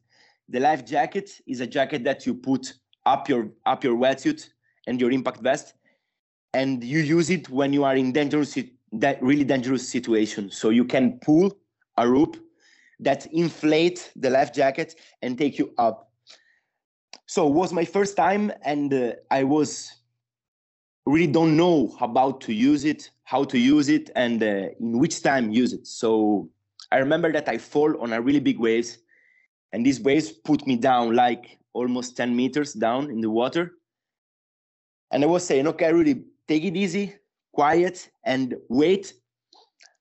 The 0.50 0.60
life 0.60 0.86
jacket 0.86 1.32
is 1.46 1.60
a 1.60 1.68
jacket 1.68 2.04
that 2.04 2.26
you 2.26 2.34
put 2.34 2.74
up 3.06 3.30
your 3.30 3.50
up 3.66 3.84
your 3.84 3.96
wetsuit 3.96 4.50
and 4.88 5.00
your 5.00 5.12
impact 5.12 5.42
vest 5.42 5.74
and 6.54 6.84
you 6.84 7.00
use 7.00 7.30
it 7.30 7.50
when 7.50 7.74
you 7.74 7.84
are 7.84 7.96
in 7.96 8.12
dangerous 8.12 8.58
that 8.94 9.22
really 9.22 9.44
dangerous 9.44 9.88
situation. 9.88 10.50
So 10.52 10.70
you 10.70 10.86
can 10.86 11.20
pull 11.20 11.58
a 11.98 12.08
rope 12.08 12.38
that 13.00 13.26
inflate 13.28 14.12
the 14.16 14.30
life 14.30 14.54
jacket 14.54 14.96
and 15.22 15.38
take 15.38 15.58
you 15.58 15.74
up. 15.78 16.12
So 17.26 17.48
it 17.48 17.54
was 17.54 17.72
my 17.72 17.86
first 17.86 18.18
time 18.18 18.52
and 18.64 18.94
uh, 18.94 19.14
i 19.32 19.44
was 19.44 19.94
really 21.06 21.28
don't 21.28 21.56
know 21.56 21.96
about 22.02 22.42
to 22.42 22.54
use 22.54 22.86
it 22.86 23.10
how 23.24 23.44
to 23.44 23.58
use 23.58 23.90
it 23.90 24.10
and 24.16 24.42
uh, 24.42 24.70
in 24.80 24.98
which 25.00 25.22
time 25.22 25.52
use 25.52 25.74
it. 25.74 25.86
So 25.88 26.50
i 26.92 26.98
remember 26.98 27.32
that 27.32 27.48
i 27.48 27.58
fall 27.58 28.02
on 28.02 28.14
a 28.14 28.22
really 28.22 28.40
big 28.40 28.60
waves 28.60 28.98
and 29.72 29.86
these 29.86 30.02
waves 30.02 30.32
put 30.32 30.66
me 30.66 30.76
down 30.76 31.16
like 31.16 31.60
almost 31.74 32.18
10 32.18 32.36
meters 32.36 32.74
down 32.74 33.10
in 33.12 33.22
the 33.22 33.30
water. 33.30 33.74
And 35.12 35.24
i 35.24 35.28
was 35.28 35.46
saying 35.46 35.68
okay 35.68 35.94
really 35.94 36.24
take 36.48 36.64
it 36.64 36.76
easy, 36.76 37.16
quiet, 37.60 38.10
and 38.24 38.56
wait 38.70 39.14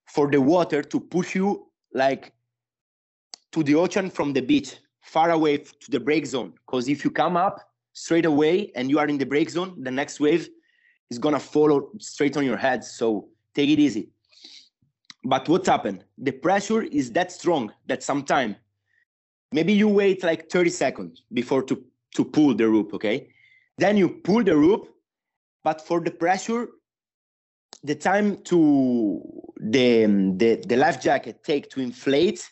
for 0.06 0.30
the 0.30 0.40
water 0.40 0.80
to 0.80 1.00
push 1.00 1.34
you 1.34 1.66
like 1.92 2.32
to 3.50 3.64
the 3.64 3.74
ocean 3.74 4.08
from 4.10 4.32
the 4.32 4.40
beach, 4.40 4.76
far 5.00 5.30
away 5.32 5.56
to 5.58 5.90
the 5.90 5.98
break 5.98 6.24
zone. 6.24 6.52
Because 6.64 6.88
if 6.88 7.04
you 7.04 7.10
come 7.10 7.36
up 7.36 7.56
straight 7.94 8.26
away 8.26 8.70
and 8.76 8.88
you 8.88 9.00
are 9.00 9.08
in 9.08 9.18
the 9.18 9.26
break 9.26 9.50
zone, 9.50 9.74
the 9.82 9.90
next 9.90 10.20
wave 10.20 10.48
is 11.10 11.18
gonna 11.18 11.40
follow 11.40 11.90
straight 11.98 12.36
on 12.36 12.44
your 12.44 12.56
head. 12.56 12.84
So 12.84 13.28
take 13.56 13.70
it 13.70 13.80
easy. 13.80 14.10
But 15.24 15.48
what's 15.48 15.68
happened? 15.68 16.04
The 16.16 16.30
pressure 16.30 16.82
is 16.82 17.10
that 17.16 17.32
strong 17.32 17.72
that 17.88 18.04
sometime 18.04 18.54
maybe 19.50 19.72
you 19.72 19.88
wait 19.88 20.22
like 20.22 20.48
30 20.48 20.70
seconds 20.70 21.24
before 21.32 21.64
to 21.64 21.84
to 22.14 22.24
pull 22.24 22.54
the 22.54 22.68
rope, 22.68 22.94
okay? 22.94 23.28
Then 23.78 23.96
you 23.96 24.08
pull 24.08 24.44
the 24.44 24.56
rope 24.56 24.94
but 25.64 25.80
for 25.80 26.00
the 26.00 26.12
pressure 26.12 26.68
the 27.82 27.94
time 27.94 28.36
to 28.44 29.22
the, 29.60 30.06
the 30.36 30.64
the 30.66 30.76
life 30.76 31.00
jacket 31.00 31.42
take 31.44 31.70
to 31.70 31.80
inflate 31.80 32.50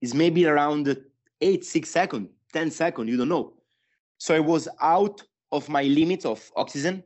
is 0.00 0.14
maybe 0.14 0.46
around 0.46 0.96
8 1.40 1.64
6 1.64 1.88
seconds 1.88 2.28
10 2.52 2.70
seconds 2.70 3.10
you 3.10 3.16
don't 3.16 3.28
know. 3.28 3.54
So 4.18 4.34
i 4.34 4.40
was 4.40 4.68
out 4.80 5.22
of 5.52 5.68
my 5.68 5.82
limit 5.82 6.24
of 6.24 6.50
oxygen. 6.56 7.02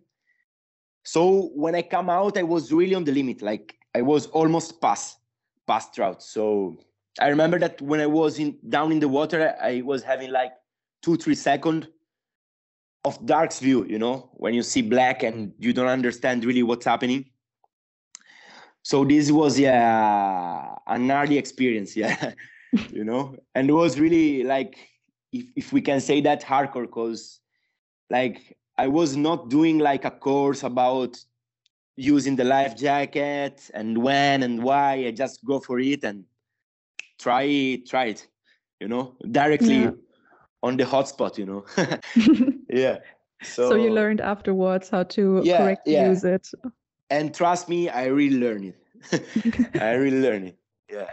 So 1.04 1.50
when 1.54 1.74
i 1.74 1.82
come 1.82 2.10
out 2.10 2.38
i 2.38 2.42
was 2.42 2.72
really 2.72 2.94
on 2.94 3.04
the 3.04 3.12
limit 3.12 3.42
like 3.42 3.76
i 3.94 4.02
was 4.02 4.26
almost 4.26 4.80
past 4.80 5.18
past 5.66 5.94
drought. 5.94 6.22
So 6.22 6.76
i 7.20 7.28
remember 7.28 7.58
that 7.58 7.80
when 7.80 8.00
i 8.00 8.06
was 8.06 8.38
in 8.38 8.58
down 8.68 8.92
in 8.92 9.00
the 9.00 9.08
water 9.08 9.56
i 9.62 9.82
was 9.82 10.02
having 10.02 10.30
like 10.30 10.52
two 11.02 11.16
three 11.16 11.34
seconds 11.34 11.86
of 13.04 13.24
dark's 13.24 13.58
view 13.58 13.86
you 13.86 13.98
know 13.98 14.30
when 14.34 14.52
you 14.52 14.62
see 14.62 14.82
black 14.82 15.22
and 15.22 15.52
you 15.58 15.72
don't 15.72 15.88
understand 15.88 16.44
really 16.44 16.62
what's 16.62 16.84
happening 16.84 17.24
so 18.82 19.04
this 19.04 19.30
was 19.30 19.58
yeah 19.58 20.75
an 20.87 21.10
early 21.10 21.38
experience 21.38 21.96
yeah 22.04 22.32
you 22.90 23.04
know? 23.04 23.37
And 23.54 23.68
it 23.68 23.72
was 23.72 23.99
really 23.99 24.44
like 24.44 24.78
if, 25.32 25.46
if 25.56 25.72
we 25.72 25.80
can 25.80 26.00
say 26.00 26.20
that 26.22 26.42
hardcore 26.42 26.82
because 26.82 27.40
like 28.10 28.56
i 28.78 28.87
was 28.88 29.16
not 29.16 29.49
doing 29.49 29.78
like 29.78 30.04
a 30.04 30.10
course 30.10 30.62
about 30.62 31.16
using 31.96 32.34
the 32.37 32.44
life 32.44 32.76
jacket 32.76 33.70
and 33.75 33.99
when 33.99 34.42
and 34.42 34.62
why. 34.62 35.06
I 35.06 35.10
just 35.10 35.44
go 35.44 35.60
for 35.60 35.78
it 35.78 36.02
and 36.02 36.25
try 37.18 37.42
it 37.42 37.88
try 37.88 38.06
it 38.06 38.26
you 38.80 38.88
know? 38.88 39.14
Directly 39.30 39.82
yeah. 39.82 39.90
on 40.62 40.76
the 40.76 40.84
hotspot 40.84 41.38
you 41.38 41.46
know? 41.46 41.64
Yeah 42.68 42.99
so, 43.42 43.70
so 43.70 43.75
you 43.75 43.90
learned 43.90 44.20
afterwards 44.20 44.90
how 44.90 45.02
to 45.02 45.40
yeah, 45.44 45.58
correctly 45.58 45.94
yeah. 45.94 46.08
use 46.08 46.25
it 46.25 46.49
and 47.11 47.35
trust 47.35 47.69
me 47.69 47.88
i 47.88 48.07
really 48.07 48.38
learned 48.38 48.64
it. 48.64 48.76
I 49.81 49.93
really 49.93 50.21
learned 50.21 50.49
it. 50.49 50.59
Yeah. 50.90 51.07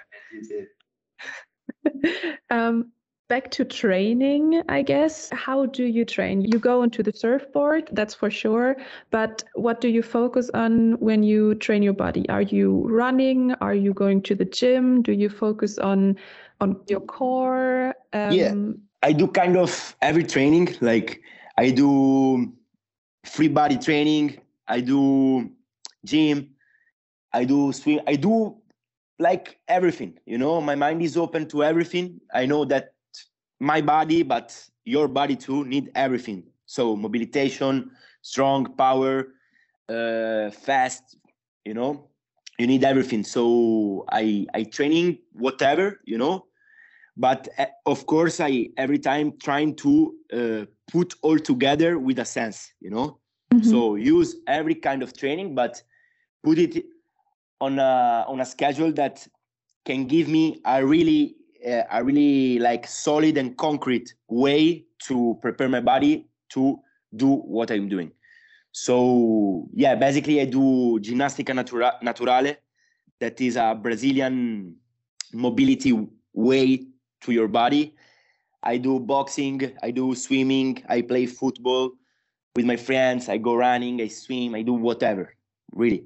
Um, 2.50 2.92
back 3.30 3.50
to 3.51 3.66
training 3.66 4.62
i 4.70 4.82
guess. 4.82 5.30
How 5.32 5.66
do 5.66 5.84
you 5.84 6.06
train? 6.06 6.42
You 6.42 6.60
go 6.60 6.82
onto 6.82 7.04
the 7.04 7.12
surfboard 7.13 7.89
that's 7.92 8.13
for 8.13 8.30
sure 8.30 8.75
but 9.10 9.44
what 9.56 9.82
do 9.82 9.88
you 9.89 10.01
focus 10.01 10.50
on 10.54 10.94
when 11.00 11.24
you 11.24 11.56
train 11.56 11.84
your 11.84 11.94
body? 11.94 12.27
Are 12.30 12.42
you 12.42 12.88
running? 12.88 13.54
Are 13.62 13.74
you 13.74 13.94
going 13.94 14.22
to 14.24 14.36
the 14.36 14.46
gym? 14.46 15.01
Do 15.01 15.12
you 15.12 15.30
focus 15.30 15.77
on 15.77 16.18
on 16.62 16.80
your 16.88 17.01
core? 17.01 17.96
Um, 18.13 18.32
yeah. 18.32 18.54
I 19.04 19.13
do 19.13 19.27
kind 19.27 19.58
of 19.58 19.96
every 20.01 20.24
training. 20.24 20.75
Like 20.82 21.22
I 21.58 21.72
do 21.72 22.51
free 23.25 23.50
body 23.50 23.77
training. 23.77 24.39
I 24.68 24.82
do 24.82 25.50
gym. 26.06 26.50
I 27.34 27.44
do 27.46 27.72
swim. 27.74 28.01
I 28.08 28.16
do 28.16 28.58
like 29.20 29.60
everything. 29.68 30.18
You 30.25 30.38
know, 30.38 30.62
my 30.62 30.75
mind 30.75 31.01
is 31.01 31.18
open 31.18 31.48
to 31.50 31.63
everything. 31.63 32.20
I 32.34 32.46
know 32.46 32.66
that 32.66 32.94
my 33.60 33.82
body, 33.82 34.24
but 34.24 34.56
your 34.86 35.08
body 35.08 35.36
too, 35.36 35.66
need 35.66 35.92
everything. 35.96 36.44
So 36.66 36.96
mobilization, 36.96 37.92
strong, 38.22 38.75
power, 38.75 39.27
uh, 39.89 40.51
fast. 40.51 41.18
You 41.66 41.74
know, 41.74 42.10
you 42.60 42.68
need 42.68 42.84
everything. 42.84 43.24
So 43.24 44.06
I 44.12 44.46
I 44.54 44.63
training 44.63 45.20
whatever. 45.34 46.00
You 46.06 46.18
know, 46.18 46.46
but 47.16 47.48
uh, 47.58 47.66
of 47.86 48.06
course 48.06 48.39
i 48.39 48.68
every 48.77 49.00
time 49.00 49.34
trying 49.42 49.75
to 49.75 50.13
uh, 50.34 50.66
put 50.92 51.13
all 51.22 51.38
together 51.39 51.98
with 52.00 52.20
a 52.20 52.25
sense 52.25 52.72
you 52.80 52.89
know 52.89 53.20
mm-hmm. 53.57 53.69
so 53.69 53.95
use 53.95 54.37
every 54.47 54.75
kind 54.75 55.03
of 55.03 55.15
training 55.17 55.55
but 55.55 55.81
put 56.43 56.57
it 56.57 56.85
on 57.59 57.79
a 57.79 58.25
on 58.27 58.41
a 58.41 58.45
schedule 58.45 58.91
that 58.91 59.27
can 59.85 60.05
give 60.05 60.27
me 60.27 60.59
a 60.65 60.85
really 60.85 61.35
uh, 61.67 61.83
a 61.91 62.03
really 62.03 62.59
like 62.59 62.87
solid 62.87 63.37
and 63.37 63.57
concrete 63.57 64.13
way 64.27 64.85
to 64.99 65.37
prepare 65.41 65.69
my 65.69 65.79
body 65.79 66.27
to 66.49 66.79
do 67.15 67.35
what 67.35 67.71
i'm 67.71 67.87
doing 67.87 68.11
so 68.71 69.67
yeah 69.73 69.95
basically 69.95 70.41
i 70.41 70.45
do 70.45 70.99
ginnastica 70.99 71.53
natura- 71.55 71.97
naturale 72.03 72.55
that 73.19 73.39
is 73.41 73.55
a 73.55 73.73
brazilian 73.81 74.75
mobility 75.33 76.07
way 76.33 76.85
to 77.21 77.31
your 77.31 77.47
body. 77.47 77.95
I 78.63 78.77
do 78.77 78.99
boxing, 78.99 79.71
I 79.81 79.91
do 79.91 80.15
swimming, 80.15 80.83
I 80.89 81.01
play 81.01 81.25
football 81.25 81.91
with 82.57 82.65
my 82.65 82.75
friends, 82.75 83.29
I 83.29 83.37
go 83.37 83.53
running, 83.53 84.01
I 84.01 84.07
swim, 84.07 84.55
I 84.55 84.63
do 84.63 84.73
whatever, 84.73 85.35
really. 85.73 86.05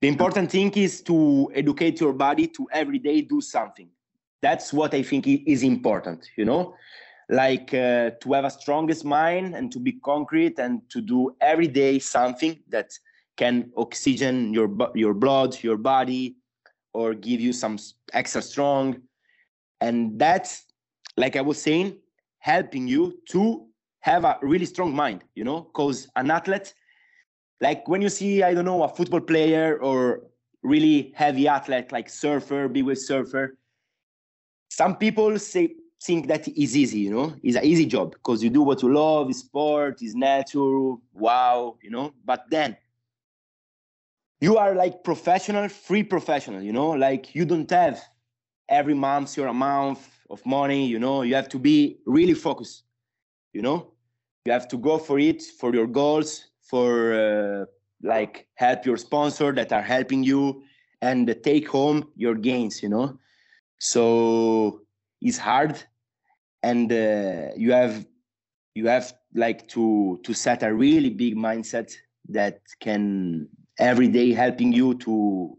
The 0.00 0.08
important 0.08 0.50
thing 0.50 0.70
is 0.72 1.02
to 1.02 1.52
educate 1.54 2.00
your 2.00 2.14
body 2.14 2.46
to 2.56 2.66
every 2.72 2.98
day 2.98 3.20
do 3.20 3.42
something. 3.42 3.90
That's 4.40 4.72
what 4.72 4.94
I 4.94 5.02
think 5.02 5.26
is 5.26 5.62
important, 5.62 6.26
you 6.38 6.46
know? 6.46 6.74
Like 7.28 7.74
uh, 7.74 8.12
to 8.22 8.32
have 8.32 8.46
a 8.46 8.50
strongest 8.50 9.04
mind 9.04 9.54
and 9.54 9.70
to 9.72 9.78
be 9.78 9.92
concrete 9.92 10.58
and 10.58 10.80
to 10.88 11.02
do 11.02 11.36
every 11.42 11.68
day 11.68 11.98
something 11.98 12.58
that 12.70 12.88
can 13.36 13.70
oxygen 13.76 14.54
your 14.54 14.70
your 14.94 15.12
blood, 15.12 15.62
your 15.62 15.76
body, 15.76 16.36
or 16.94 17.12
give 17.12 17.40
you 17.42 17.52
some 17.52 17.76
extra 18.14 18.42
strong 18.42 18.96
and 19.80 20.18
that's 20.18 20.66
like 21.16 21.34
i 21.36 21.40
was 21.40 21.60
saying 21.60 21.96
helping 22.38 22.86
you 22.86 23.02
to 23.26 23.66
have 24.02 24.24
a 24.24 24.38
really 24.42 24.66
strong 24.66 24.94
mind, 24.94 25.24
you 25.34 25.44
know, 25.44 25.60
because 25.62 26.08
an 26.16 26.30
athlete, 26.30 26.74
like 27.60 27.88
when 27.88 28.02
you 28.02 28.08
see, 28.08 28.42
I 28.42 28.52
don't 28.52 28.64
know, 28.64 28.82
a 28.82 28.88
football 28.88 29.20
player 29.20 29.78
or 29.80 30.24
really 30.62 31.12
heavy 31.16 31.48
athlete 31.48 31.90
like 31.92 32.08
surfer, 32.08 32.68
big 32.68 32.84
wave 32.84 32.98
surfer, 32.98 33.56
some 34.68 34.96
people 34.96 35.38
say 35.38 35.74
think 36.02 36.26
that 36.26 36.48
is 36.48 36.76
easy, 36.76 36.98
you 36.98 37.10
know, 37.10 37.34
it's 37.44 37.56
an 37.56 37.64
easy 37.64 37.86
job 37.86 38.12
because 38.12 38.42
you 38.42 38.50
do 38.50 38.62
what 38.62 38.82
you 38.82 38.92
love, 38.92 39.30
it's 39.30 39.38
sport, 39.38 40.02
it's 40.02 40.14
natural, 40.14 41.00
wow, 41.12 41.76
you 41.80 41.90
know. 41.90 42.12
But 42.24 42.46
then 42.50 42.76
you 44.40 44.56
are 44.56 44.74
like 44.74 45.04
professional, 45.04 45.68
free 45.68 46.02
professional, 46.02 46.60
you 46.60 46.72
know, 46.72 46.90
like 46.90 47.34
you 47.36 47.44
don't 47.44 47.70
have 47.70 48.02
every 48.68 48.94
month 48.94 49.36
your 49.36 49.46
amount 49.46 49.98
of 50.28 50.44
money, 50.44 50.86
you 50.86 50.98
know, 50.98 51.22
you 51.22 51.36
have 51.36 51.48
to 51.50 51.58
be 51.58 51.98
really 52.04 52.34
focused, 52.34 52.82
you 53.52 53.62
know, 53.62 53.91
you 54.44 54.52
have 54.52 54.68
to 54.68 54.78
go 54.78 54.98
for 54.98 55.18
it, 55.18 55.42
for 55.42 55.74
your 55.74 55.86
goals, 55.86 56.46
for 56.60 57.14
uh, 57.14 57.64
like 58.02 58.46
help 58.54 58.84
your 58.84 58.96
sponsor 58.96 59.52
that 59.52 59.72
are 59.72 59.82
helping 59.82 60.22
you 60.22 60.62
and 61.00 61.34
take 61.42 61.68
home 61.68 62.08
your 62.16 62.34
gains, 62.34 62.82
you 62.82 62.88
know. 62.88 63.18
So 63.78 64.82
it's 65.20 65.38
hard 65.38 65.82
and 66.62 66.92
uh, 66.92 67.48
you 67.56 67.72
have 67.72 68.06
you 68.74 68.86
have 68.88 69.12
like 69.34 69.68
to 69.68 70.20
to 70.24 70.34
set 70.34 70.62
a 70.62 70.72
really 70.72 71.10
big 71.10 71.36
mindset 71.36 71.92
that 72.28 72.60
can 72.80 73.48
every 73.78 74.08
day 74.08 74.32
helping 74.32 74.72
you 74.72 74.94
to 74.94 75.56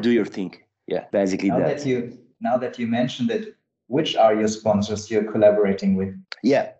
do 0.00 0.10
your 0.10 0.24
thing 0.24 0.54
yeah 0.86 1.04
basically 1.12 1.48
now 1.48 1.58
that. 1.58 1.78
that 1.78 1.86
you 1.86 2.18
now 2.40 2.56
that 2.56 2.78
you 2.78 2.86
mentioned 2.86 3.30
it 3.30 3.56
which 3.86 4.16
are 4.16 4.34
your 4.34 4.48
sponsors 4.48 5.10
you're 5.10 5.30
collaborating 5.30 5.94
with 5.96 6.14
yeah 6.42 6.70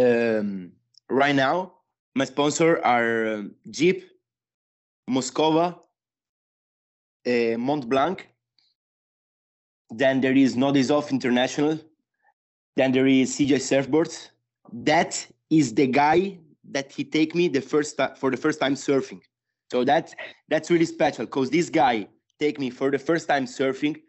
um, 0.00 0.72
right 1.08 1.34
now 1.34 1.72
my 2.14 2.24
sponsor 2.24 2.80
are 2.84 3.34
um, 3.34 3.54
jeep 3.70 4.04
moscova 5.08 5.78
uh, 7.26 7.56
mont 7.58 7.88
blanc 7.88 8.28
then 9.90 10.20
there 10.20 10.36
is 10.36 10.56
Nodizov 10.56 11.10
International 11.10 11.78
then 12.76 12.92
there 12.92 13.06
is 13.06 13.36
CJ 13.36 13.56
Surfboards. 13.56 14.30
That 14.72 15.26
is 15.50 15.74
the 15.74 15.86
guy 15.86 16.38
that 16.70 16.90
he 16.90 17.04
take 17.04 17.34
me 17.34 17.48
the 17.48 17.60
first 17.60 18.00
for 18.16 18.30
the 18.30 18.36
first 18.36 18.60
time 18.60 18.74
surfing. 18.74 19.20
So 19.70 19.84
that's 19.84 20.14
that's 20.48 20.70
really 20.70 20.86
special 20.86 21.26
because 21.26 21.50
this 21.50 21.70
guy 21.70 22.08
take 22.40 22.58
me 22.58 22.70
for 22.70 22.90
the 22.90 22.98
first 22.98 23.28
time 23.28 23.44
surfing, 23.44 24.00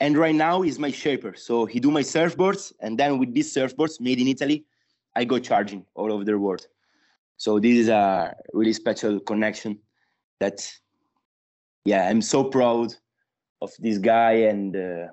and 0.00 0.16
right 0.16 0.34
now 0.34 0.62
is 0.62 0.78
my 0.78 0.90
shaper. 0.90 1.34
So 1.34 1.66
he 1.66 1.78
do 1.78 1.90
my 1.90 2.02
surfboards, 2.02 2.72
and 2.80 2.98
then 2.98 3.18
with 3.18 3.32
these 3.32 3.54
surfboards 3.54 4.00
made 4.00 4.20
in 4.20 4.28
Italy, 4.28 4.64
I 5.16 5.24
go 5.24 5.38
charging 5.38 5.84
all 5.94 6.12
over 6.12 6.24
the 6.24 6.38
world. 6.38 6.66
So 7.36 7.58
this 7.58 7.76
is 7.76 7.88
a 7.88 8.34
really 8.52 8.72
special 8.72 9.20
connection. 9.20 9.78
That 10.40 10.68
yeah, 11.84 12.08
I'm 12.08 12.22
so 12.22 12.44
proud 12.44 12.94
of 13.60 13.72
this 13.78 13.98
guy 13.98 14.32
and 14.50 14.76
uh, 14.76 15.06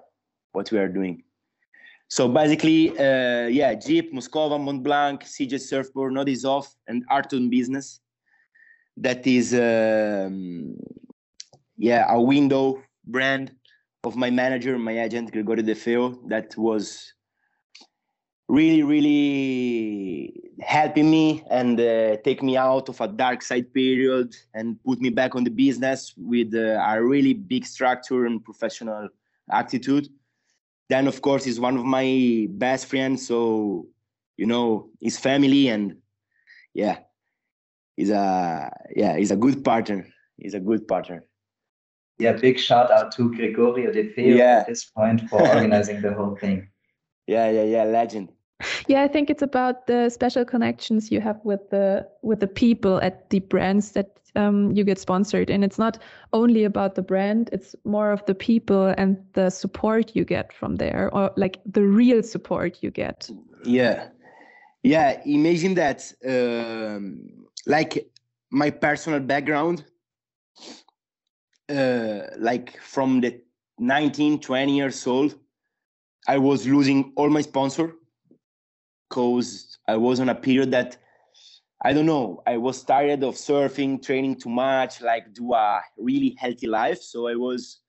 what 0.53 0.71
we 0.71 0.77
are 0.77 0.87
doing. 0.87 1.23
So 2.07 2.27
basically, 2.27 2.89
uh, 2.97 3.47
yeah, 3.47 3.73
Jeep, 3.73 4.13
Moscova, 4.13 4.59
Mont 4.59 4.83
Blanc, 4.83 5.23
CJ 5.23 5.61
Surfboard, 5.61 6.13
Nodizov, 6.13 6.67
and 6.87 7.05
Arton 7.09 7.49
Business. 7.49 8.01
That 8.97 9.25
is, 9.25 9.53
um, 9.53 10.75
yeah, 11.77 12.05
a 12.09 12.21
window 12.21 12.83
brand 13.05 13.55
of 14.03 14.15
my 14.17 14.29
manager, 14.29 14.77
my 14.77 14.99
agent, 14.99 15.31
Gregorio 15.31 15.63
De 15.63 15.73
Feo, 15.73 16.19
that 16.27 16.55
was 16.57 17.13
really, 18.51 18.83
really 18.83 20.33
helping 20.59 21.09
me 21.09 21.41
and 21.49 21.79
uh, 21.79 22.17
take 22.17 22.43
me 22.43 22.57
out 22.57 22.89
of 22.89 22.99
a 22.99 23.07
dark 23.07 23.41
side 23.41 23.73
period 23.73 24.35
and 24.53 24.77
put 24.83 24.99
me 24.99 25.09
back 25.09 25.35
on 25.35 25.45
the 25.45 25.49
business 25.49 26.13
with 26.17 26.53
uh, 26.53 26.83
a 26.85 27.01
really 27.01 27.33
big 27.33 27.65
structure 27.65 28.25
and 28.25 28.43
professional 28.43 29.07
attitude. 29.49 30.09
Then 30.89 31.07
of 31.07 31.21
course 31.21 31.45
he's 31.45 31.61
one 31.61 31.77
of 31.77 31.85
my 31.85 32.47
best 32.49 32.87
friends 32.87 33.25
so 33.25 33.87
you 34.35 34.45
know 34.45 34.89
his 34.99 35.17
family 35.17 35.69
and 35.69 35.95
yeah 36.73 36.97
he's 37.95 38.09
a 38.09 38.69
yeah 38.93 39.15
he's 39.15 39.31
a 39.31 39.37
good 39.37 39.63
partner. 39.63 40.05
He's 40.35 40.55
a 40.55 40.59
good 40.59 40.89
partner. 40.89 41.23
Yeah 42.19 42.33
big 42.33 42.59
shout 42.59 42.91
out 42.91 43.13
to 43.13 43.33
gregorio 43.33 43.93
de 43.93 44.09
feo 44.09 44.35
yeah. 44.35 44.57
at 44.59 44.67
this 44.67 44.83
point 44.83 45.29
for 45.29 45.41
organizing 45.41 46.01
the 46.01 46.13
whole 46.13 46.35
thing. 46.35 46.67
Yeah 47.27 47.49
yeah 47.49 47.63
yeah 47.63 47.83
legend 47.83 48.29
yeah 48.87 49.01
i 49.01 49.07
think 49.07 49.29
it's 49.29 49.41
about 49.41 49.87
the 49.87 50.09
special 50.09 50.45
connections 50.45 51.11
you 51.11 51.21
have 51.21 51.39
with 51.43 51.69
the 51.69 52.07
with 52.21 52.39
the 52.39 52.47
people 52.47 53.01
at 53.01 53.29
the 53.29 53.39
brands 53.39 53.91
that 53.91 54.21
um, 54.35 54.71
you 54.71 54.83
get 54.83 54.99
sponsored. 54.99 55.49
And 55.49 55.63
it's 55.63 55.77
not 55.77 55.97
only 56.33 56.63
about 56.63 56.95
the 56.95 57.01
brand 57.01 57.49
it's 57.51 57.75
more 57.83 58.11
of 58.11 58.25
the 58.25 58.35
people 58.35 58.93
and 58.97 59.17
the 59.33 59.49
support 59.49 60.15
you 60.15 60.25
get 60.25 60.53
from 60.53 60.77
there 60.77 61.09
or 61.13 61.31
like 61.35 61.59
the 61.65 61.83
real 61.83 62.23
support 62.23 62.77
you 62.81 62.91
get. 62.91 63.29
Yeah. 63.63 64.09
Yeah 64.83 65.21
imagine 65.25 65.75
that 65.75 66.11
um, 66.25 67.29
like 67.65 68.09
my 68.51 68.69
personal 68.69 69.19
background 69.19 69.85
uh, 71.69 72.21
like 72.37 72.77
from 72.81 73.21
the 73.21 73.39
19 73.79 74.39
20 74.39 74.75
years 74.75 75.07
old 75.07 75.35
i 76.27 76.37
was 76.37 76.67
losing 76.67 77.13
all 77.15 77.29
my 77.29 77.41
sponsor 77.41 77.93
because 79.11 79.77
i 79.87 79.95
was 79.95 80.19
on 80.21 80.29
a 80.29 80.35
period 80.35 80.71
that 80.71 80.97
I 81.83 81.93
don't 81.93 82.05
know. 82.05 82.43
I 82.45 82.57
was 82.57 82.83
tired 82.83 83.23
of 83.23 83.33
surfing, 83.33 84.03
training 84.03 84.35
too 84.35 84.49
much, 84.51 85.01
like 85.01 85.33
do 85.33 85.53
a 85.53 85.81
really 85.97 86.35
healthy 86.37 86.67
life. 86.67 87.01
So 87.01 87.27
I 87.27 87.33
was 87.33 87.79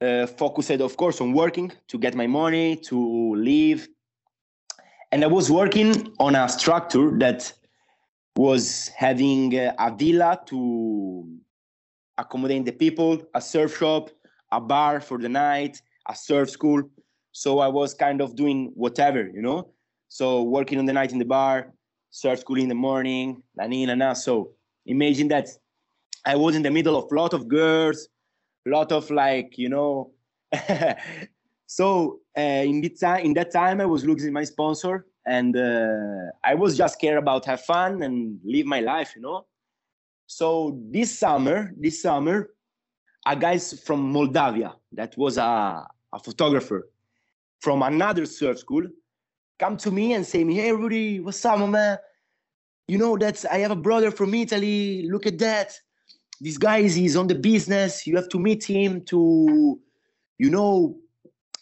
uh, 0.00 0.26
focused, 0.26 0.70
of 0.70 0.96
course, 0.96 1.20
on 1.20 1.32
working 1.32 1.72
to 1.88 1.98
get 1.98 2.14
my 2.14 2.28
money 2.28 2.76
to 2.88 3.34
live. 3.34 3.88
And 5.10 5.24
I 5.24 5.26
was 5.26 5.50
working 5.50 6.12
on 6.20 6.36
a 6.36 6.48
structure 6.48 7.10
that 7.18 7.52
was 8.36 8.92
having 8.96 9.58
uh, 9.58 9.74
a 9.76 9.92
villa 9.92 10.40
to 10.46 11.36
accommodate 12.16 12.64
the 12.64 12.72
people, 12.72 13.20
a 13.34 13.40
surf 13.40 13.76
shop, 13.76 14.10
a 14.52 14.60
bar 14.60 15.00
for 15.00 15.18
the 15.18 15.28
night, 15.28 15.82
a 16.08 16.14
surf 16.14 16.48
school. 16.48 16.80
So 17.32 17.58
I 17.58 17.66
was 17.66 17.92
kind 17.92 18.20
of 18.20 18.36
doing 18.36 18.70
whatever, 18.74 19.28
you 19.34 19.42
know. 19.42 19.72
So 20.10 20.42
working 20.42 20.78
on 20.80 20.86
the 20.86 20.92
night 20.92 21.12
in 21.12 21.18
the 21.18 21.24
bar, 21.24 21.72
start 22.10 22.40
school 22.40 22.58
in 22.58 22.68
the 22.68 22.74
morning, 22.74 23.42
na 23.56 23.66
na 23.68 23.94
na. 23.94 24.12
So 24.12 24.50
imagine 24.84 25.28
that 25.28 25.48
I 26.26 26.34
was 26.34 26.56
in 26.56 26.62
the 26.62 26.70
middle 26.70 26.96
of 26.96 27.10
a 27.10 27.14
lot 27.14 27.32
of 27.32 27.46
girls, 27.46 28.08
a 28.66 28.70
lot 28.70 28.90
of 28.90 29.08
like, 29.10 29.56
you 29.56 29.68
know. 29.68 30.10
so 31.66 32.18
uh, 32.36 32.40
in, 32.40 32.80
the 32.80 32.88
time, 32.88 33.24
in 33.24 33.34
that 33.34 33.52
time, 33.52 33.80
I 33.80 33.86
was 33.86 34.04
losing 34.04 34.32
my 34.32 34.42
sponsor 34.42 35.06
and 35.26 35.56
uh, 35.56 36.32
I 36.42 36.54
was 36.56 36.76
just 36.76 37.00
care 37.00 37.18
about 37.18 37.46
have 37.46 37.60
fun 37.60 38.02
and 38.02 38.40
live 38.44 38.66
my 38.66 38.80
life, 38.80 39.12
you 39.14 39.22
know. 39.22 39.46
So 40.26 40.76
this 40.90 41.16
summer, 41.16 41.72
this 41.78 42.02
summer, 42.02 42.50
a 43.24 43.36
guy 43.36 43.58
from 43.58 44.12
Moldavia 44.12 44.74
that 44.92 45.16
was 45.16 45.38
a, 45.38 45.86
a 46.12 46.18
photographer 46.18 46.90
from 47.60 47.82
another 47.82 48.26
surf 48.26 48.58
school 48.58 48.88
come 49.60 49.76
to 49.76 49.90
me 49.90 50.14
and 50.14 50.26
say 50.26 50.42
me, 50.42 50.54
hey 50.54 50.72
Rudy, 50.72 51.20
what's 51.20 51.44
up, 51.44 51.58
my 51.58 51.66
man? 51.66 51.98
You 52.88 52.96
know 52.96 53.16
that 53.18 53.44
I 53.52 53.58
have 53.58 53.70
a 53.70 53.76
brother 53.76 54.10
from 54.10 54.32
Italy. 54.32 55.06
Look 55.08 55.26
at 55.26 55.38
that. 55.38 55.78
This 56.40 56.56
guy 56.56 56.78
is 56.78 56.94
he's 56.94 57.14
on 57.14 57.26
the 57.26 57.34
business. 57.34 58.06
You 58.06 58.16
have 58.16 58.30
to 58.30 58.38
meet 58.38 58.64
him 58.64 59.04
to, 59.04 59.78
you 60.38 60.50
know, 60.50 60.96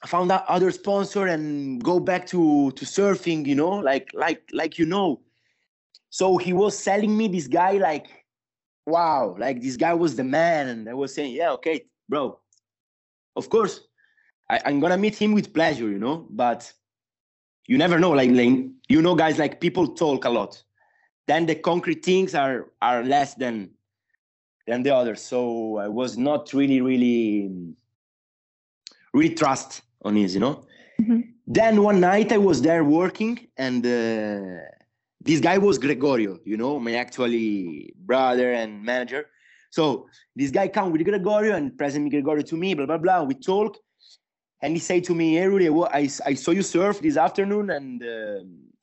found 0.07 0.31
out 0.31 0.47
other 0.47 0.71
sponsor 0.71 1.27
and 1.27 1.83
go 1.83 1.99
back 1.99 2.25
to 2.29 2.71
to 2.71 2.85
surfing. 2.85 3.45
You 3.45 3.57
know, 3.57 3.73
like 3.91 4.09
like 4.15 4.43
like 4.53 4.79
you 4.79 4.87
know. 4.87 5.21
So 6.11 6.39
he 6.39 6.53
was 6.53 6.79
selling 6.79 7.15
me 7.17 7.27
this 7.27 7.49
guy 7.49 7.73
like, 7.73 8.07
wow, 8.87 9.35
like 9.39 9.61
this 9.61 9.77
guy 9.77 9.93
was 9.93 10.15
the 10.15 10.25
man, 10.25 10.69
and 10.69 10.89
I 10.89 10.95
was 10.95 11.13
saying, 11.15 11.35
yeah, 11.35 11.51
okay, 11.59 11.85
bro, 12.09 12.39
of 13.35 13.51
course, 13.51 13.81
I, 14.49 14.61
I'm 14.65 14.79
gonna 14.81 14.97
meet 14.97 15.17
him 15.17 15.33
with 15.35 15.53
pleasure, 15.53 15.91
you 15.91 15.99
know, 15.99 16.27
but 16.31 16.73
you 17.69 17.79
never 17.79 18.01
know 18.01 18.11
like, 18.11 18.31
like 18.31 18.59
you 18.89 19.01
know 19.01 19.15
guys 19.15 19.39
like 19.39 19.61
people 19.61 19.87
talk 19.87 20.25
a 20.25 20.31
lot. 20.31 20.61
Then 21.29 21.47
the 21.47 21.55
concrete 21.55 22.05
things 22.05 22.35
are 22.35 22.73
are 22.83 23.05
less 23.05 23.35
than 23.35 23.71
than 24.67 24.83
the 24.83 24.95
others. 24.95 25.21
So 25.23 25.77
i 25.77 25.89
was 25.89 26.19
not 26.19 26.53
really 26.53 26.81
really 26.81 27.51
really 29.15 29.35
trust 29.35 29.83
on 30.03 30.15
this 30.15 30.35
you 30.35 30.41
know? 30.41 30.65
Mm-hmm. 31.01 31.21
then 31.47 31.83
one 31.83 32.01
night 32.01 32.33
i 32.33 32.39
was 32.39 32.61
there 32.61 32.83
working 32.83 33.35
and 33.57 33.87
uh, 33.87 34.59
this 35.21 35.39
guy 35.39 35.57
was 35.57 35.79
gregorio 35.79 36.41
you 36.45 36.57
know 36.57 36.81
my 36.81 36.95
actually 36.95 37.95
brother 38.11 38.53
and 38.53 38.83
manager. 38.83 39.27
So 39.71 40.09
this 40.35 40.51
guy 40.51 40.67
come 40.69 40.91
with 40.93 41.05
gregorio 41.05 41.55
and 41.55 41.77
present 41.77 42.11
gregorio 42.11 42.43
to 42.51 42.57
me 42.57 42.75
blah 42.75 42.87
blah 42.87 42.99
blah. 43.05 43.23
We 43.23 43.35
talk 43.35 43.79
and 44.61 44.73
he 44.75 44.79
said 44.79 45.05
to 45.05 45.15
me, 45.15 45.35
"Hey 45.35 45.47
Rudy, 45.47 45.69
well, 45.69 45.89
I, 45.93 46.09
I 46.27 46.35
saw 46.35 46.51
you 46.51 46.63
surf 46.63 47.01
this 47.01 47.17
afternoon, 47.17 47.71
and 47.71 48.03
uh, 48.03 48.41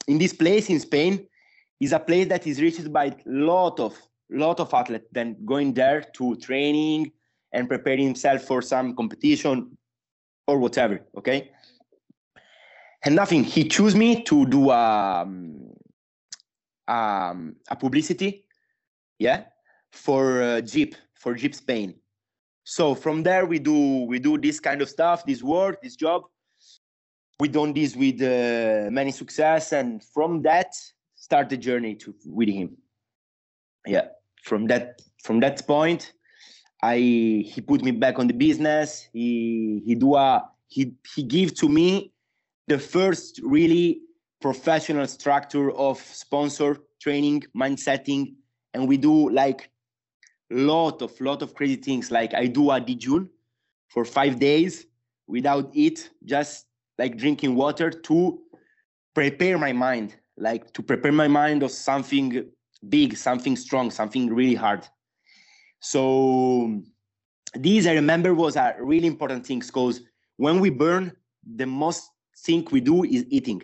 in 0.08 0.18
this 0.18 0.34
place 0.34 0.70
in 0.70 0.80
Spain 0.80 1.28
is 1.80 1.92
a 1.92 2.00
place 2.00 2.28
that 2.28 2.48
is 2.48 2.62
reached 2.62 2.92
by 2.92 3.16
lot 3.26 3.80
of 3.80 3.98
lot 4.30 4.60
of 4.60 4.74
athletes 4.74 5.08
then 5.12 5.38
going 5.46 5.74
there 5.74 6.02
to 6.16 6.36
training 6.38 7.12
and 7.52 7.70
preparing 7.70 8.06
himself 8.06 8.42
for 8.42 8.62
some 8.62 8.96
competition 8.96 9.78
or 10.48 10.58
whatever 10.58 11.00
okay? 11.18 11.52
And 13.04 13.16
nothing. 13.16 13.44
He 13.44 13.68
chose 13.68 13.94
me 13.94 14.24
to 14.24 14.48
do 14.48 14.72
um, 14.72 15.70
um, 16.88 17.56
a 17.70 17.76
publicity 17.76 18.46
yeah 19.20 19.44
for 19.92 20.42
uh, 20.42 20.62
jeep 20.62 20.96
for 21.14 21.34
jeep 21.36 21.56
spain 21.56 21.96
so 22.66 22.94
from 22.96 23.24
there 23.24 23.46
we 23.46 23.60
do 23.60 24.06
we 24.06 24.20
do 24.20 24.38
this 24.38 24.60
kind 24.60 24.82
of 24.82 24.90
stuff 24.90 25.26
this 25.26 25.42
work 25.42 25.82
this 25.82 25.96
job. 25.96 26.24
We 27.40 27.50
done 27.50 27.74
this 27.74 27.96
with 27.98 28.22
uh, 28.22 28.90
many 28.90 29.12
success 29.12 29.74
and 29.74 30.02
from 30.02 30.42
that 30.44 30.74
start 31.16 31.50
the 31.50 31.58
journey 31.58 31.96
to 31.96 32.14
with 32.26 32.50
him. 32.50 32.76
Yeah 33.86 34.08
from 34.46 34.68
that 34.68 35.02
from 35.24 35.40
that 35.40 35.66
point 35.68 36.14
i 36.84 36.98
he 36.98 37.62
put 37.66 37.84
me 37.84 37.92
back 37.92 38.20
on 38.20 38.28
the 38.28 38.34
business. 38.34 39.10
He 39.14 39.82
he 39.86 39.96
do 39.96 40.16
a 40.16 40.48
he 40.68 40.94
he 41.16 41.24
give 41.24 41.56
to 41.56 41.70
me 41.70 42.12
the 42.68 42.78
first 42.78 43.40
really 43.44 44.02
professional 44.42 45.08
structure 45.08 45.72
of 45.72 45.98
sponsor 46.00 46.78
training 47.02 47.44
mindsetting 47.56 48.36
and 48.74 48.88
we 48.88 48.98
do 48.98 49.30
like 49.30 49.70
lot 50.52 51.02
of 51.02 51.20
lot 51.20 51.42
of 51.42 51.54
crazy 51.54 51.76
things. 51.76 52.12
Like 52.12 52.34
i 52.34 52.46
do 52.48 52.72
a 52.72 52.80
dijun 52.80 53.30
for 53.90 54.06
five 54.06 54.40
days 54.40 54.86
without 55.28 55.70
eat 55.74 56.10
just 56.26 56.66
like 56.98 57.18
drinking 57.18 57.56
water 57.56 57.90
to 57.90 58.40
prepare 59.14 59.58
my 59.58 59.74
mind 59.74 60.16
like 60.38 60.72
to 60.74 60.84
prepare 60.84 61.12
my 61.12 61.28
mind 61.28 61.64
of 61.64 61.72
something 61.72 62.46
big 62.90 63.18
something 63.18 63.56
strong 63.56 63.90
something 63.90 64.34
really 64.34 64.56
hard. 64.56 64.88
So 65.80 66.82
these 67.56 67.88
i 67.88 67.94
remember 67.94 68.34
was 68.34 68.56
a 68.56 68.76
really 68.80 69.08
important 69.08 69.46
thing 69.46 69.60
because 69.60 70.02
when 70.38 70.60
we 70.60 70.70
burn 70.70 71.12
the 71.56 71.66
most 71.66 72.12
thing 72.38 72.68
we 72.72 72.82
do 72.82 73.04
is 73.04 73.26
eating 73.30 73.62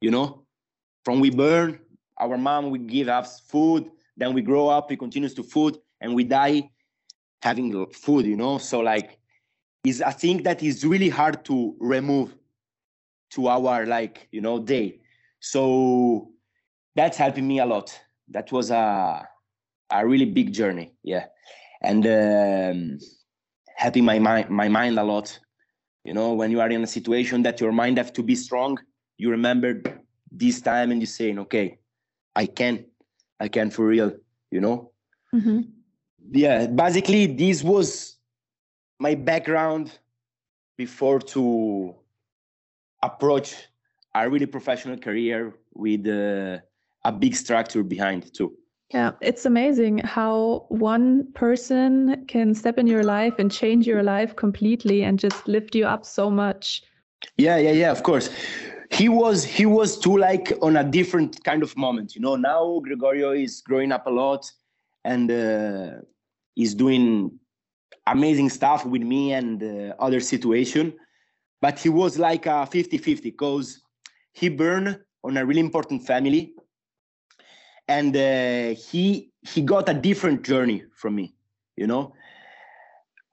you 0.00 0.10
know? 0.10 0.44
From 1.04 1.20
we 1.20 1.30
burn 1.30 1.80
our 2.18 2.38
mom 2.38 2.70
will 2.70 2.78
give 2.78 3.08
us 3.08 3.40
food 3.40 3.90
then 4.16 4.32
we 4.34 4.42
grow 4.42 4.68
up 4.68 4.88
we 4.90 4.96
continues 4.96 5.34
to 5.34 5.42
food 5.42 5.78
and 6.00 6.14
we 6.14 6.24
die 6.24 6.70
having 7.42 7.86
food 7.92 8.26
you 8.26 8.36
know? 8.36 8.58
So 8.58 8.80
like 8.80 9.18
is 9.84 10.00
a 10.00 10.12
thing 10.12 10.42
that 10.44 10.62
is 10.62 10.84
really 10.84 11.08
hard 11.08 11.44
to 11.44 11.76
remove 11.78 12.34
to 13.30 13.48
our 13.48 13.86
like 13.86 14.28
you 14.30 14.40
know 14.40 14.58
day. 14.58 15.00
So 15.40 16.30
that's 16.94 17.18
helping 17.18 17.46
me 17.46 17.58
a 17.58 17.66
lot. 17.66 17.98
That 18.28 18.50
was 18.52 18.70
a 18.70 19.28
a 19.90 20.06
really 20.06 20.26
big 20.26 20.52
journey 20.52 20.94
yeah. 21.02 21.26
And 21.82 22.06
um, 22.06 22.98
helping 23.76 24.04
my 24.04 24.18
mind 24.18 24.48
my 24.50 24.68
mind 24.68 24.98
a 24.98 25.04
lot. 25.04 25.38
You 26.04 26.14
know 26.14 26.34
when 26.34 26.50
you 26.50 26.60
are 26.60 26.70
in 26.70 26.82
a 26.82 26.86
situation 26.86 27.42
that 27.42 27.60
your 27.60 27.72
mind 27.72 27.98
have 27.98 28.12
to 28.14 28.22
be 28.22 28.34
strong 28.34 28.78
you 29.18 29.30
remember 29.30 29.82
this 30.30 30.60
time 30.60 30.90
and 30.90 31.00
you're 31.00 31.06
saying 31.06 31.38
okay 31.38 31.78
i 32.34 32.46
can 32.46 32.84
i 33.40 33.48
can 33.48 33.70
for 33.70 33.86
real 33.86 34.12
you 34.50 34.60
know? 34.60 34.90
Mm-hmm. 35.34 35.60
Yeah 36.30 36.66
basically 36.66 37.26
this 37.26 37.62
was 37.62 38.16
my 38.98 39.14
background 39.14 39.98
before 40.76 41.20
to 41.20 41.94
approach 43.02 43.54
a 44.14 44.28
really 44.28 44.46
professional 44.46 44.96
career 44.96 45.54
with 45.74 46.06
uh, 46.06 46.58
a 47.04 47.12
big 47.12 47.34
structure 47.34 47.82
behind 47.82 48.32
too. 48.32 48.56
Yeah, 48.92 49.12
it's 49.20 49.44
amazing 49.44 49.98
how 49.98 50.66
one 50.68 51.32
person 51.32 52.24
can 52.26 52.54
step 52.54 52.78
in 52.78 52.86
your 52.86 53.02
life 53.02 53.34
and 53.38 53.50
change 53.50 53.86
your 53.86 54.02
life 54.02 54.36
completely 54.36 55.02
and 55.02 55.18
just 55.18 55.48
lift 55.48 55.74
you 55.74 55.86
up 55.86 56.04
so 56.04 56.30
much. 56.30 56.82
Yeah, 57.36 57.56
yeah, 57.56 57.72
yeah, 57.72 57.90
of 57.90 58.02
course. 58.02 58.30
He 58.90 59.08
was 59.08 59.42
he 59.42 59.66
was 59.66 59.98
too 59.98 60.16
like 60.16 60.52
on 60.62 60.76
a 60.76 60.84
different 60.84 61.42
kind 61.44 61.62
of 61.62 61.76
moment, 61.76 62.14
you 62.14 62.20
know. 62.20 62.36
Now 62.36 62.78
Gregorio 62.80 63.32
is 63.32 63.62
growing 63.62 63.90
up 63.90 64.06
a 64.06 64.10
lot 64.10 64.50
and 65.04 65.30
uh, 65.30 65.90
is 66.56 66.74
doing 66.74 67.38
amazing 68.06 68.50
stuff 68.50 68.84
with 68.84 69.02
me 69.02 69.32
and 69.32 69.62
uh, 69.62 69.94
other 69.98 70.20
situation. 70.20 70.94
But 71.60 71.78
he 71.78 71.88
was 71.88 72.18
like 72.18 72.46
a 72.46 72.68
50-50 72.70 73.22
because 73.22 73.80
he 74.32 74.48
burned 74.48 75.00
on 75.22 75.36
a 75.36 75.44
really 75.46 75.60
important 75.60 76.06
family. 76.06 76.54
And 77.88 78.16
uh, 78.16 78.78
he 78.80 79.30
he 79.42 79.60
got 79.60 79.88
a 79.90 79.94
different 79.94 80.42
journey 80.42 80.84
from 80.94 81.14
me 81.16 81.34
you 81.76 81.86
know? 81.86 82.14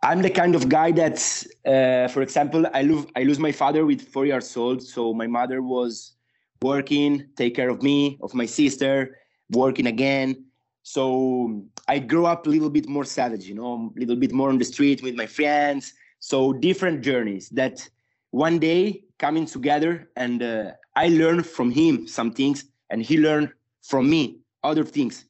I'm 0.04 0.22
the 0.22 0.30
kind 0.30 0.56
of 0.56 0.68
guy 0.68 0.92
that 0.94 1.18
uh, 1.66 2.08
for 2.08 2.24
example 2.24 2.66
i 2.74 2.82
lose 2.82 3.06
i 3.16 3.22
lose 3.22 3.38
my 3.38 3.52
father 3.52 3.86
with 3.86 4.02
four 4.02 4.26
years 4.26 4.58
old. 4.58 4.82
So 4.82 5.14
my 5.14 5.28
mother 5.28 5.62
was 5.62 6.14
working 6.62 7.28
take 7.36 7.56
care 7.56 7.70
of 7.70 7.82
me 7.84 8.18
of 8.22 8.34
my 8.34 8.46
sister 8.46 9.18
working 9.52 9.88
again 9.88 10.46
so 10.84 11.64
i 11.88 12.00
grew 12.00 12.26
up 12.26 12.46
a 12.46 12.50
little 12.50 12.70
bit 12.70 12.88
more 12.88 13.06
savage 13.06 13.46
you 13.46 13.56
know 13.56 13.92
a 13.96 14.00
little 14.00 14.16
bit 14.16 14.32
more 14.32 14.50
on 14.50 14.58
the 14.58 14.66
street 14.66 15.02
with 15.02 15.16
my 15.16 15.26
friends. 15.26 15.94
So 16.24 16.54
different 16.54 17.02
journeys 17.02 17.50
that 17.50 17.88
one 18.30 18.60
day 18.60 19.04
coming 19.18 19.46
together 19.46 20.10
and 20.16 20.42
uh, 20.44 20.72
i 20.96 21.08
learned 21.08 21.46
from 21.46 21.72
him 21.72 22.08
some 22.08 22.32
things 22.32 22.66
and 22.92 23.02
he 23.02 23.18
learned 23.18 23.52
from 23.82 24.10
me 24.10 24.38
other 24.64 24.84
things. 24.84 25.26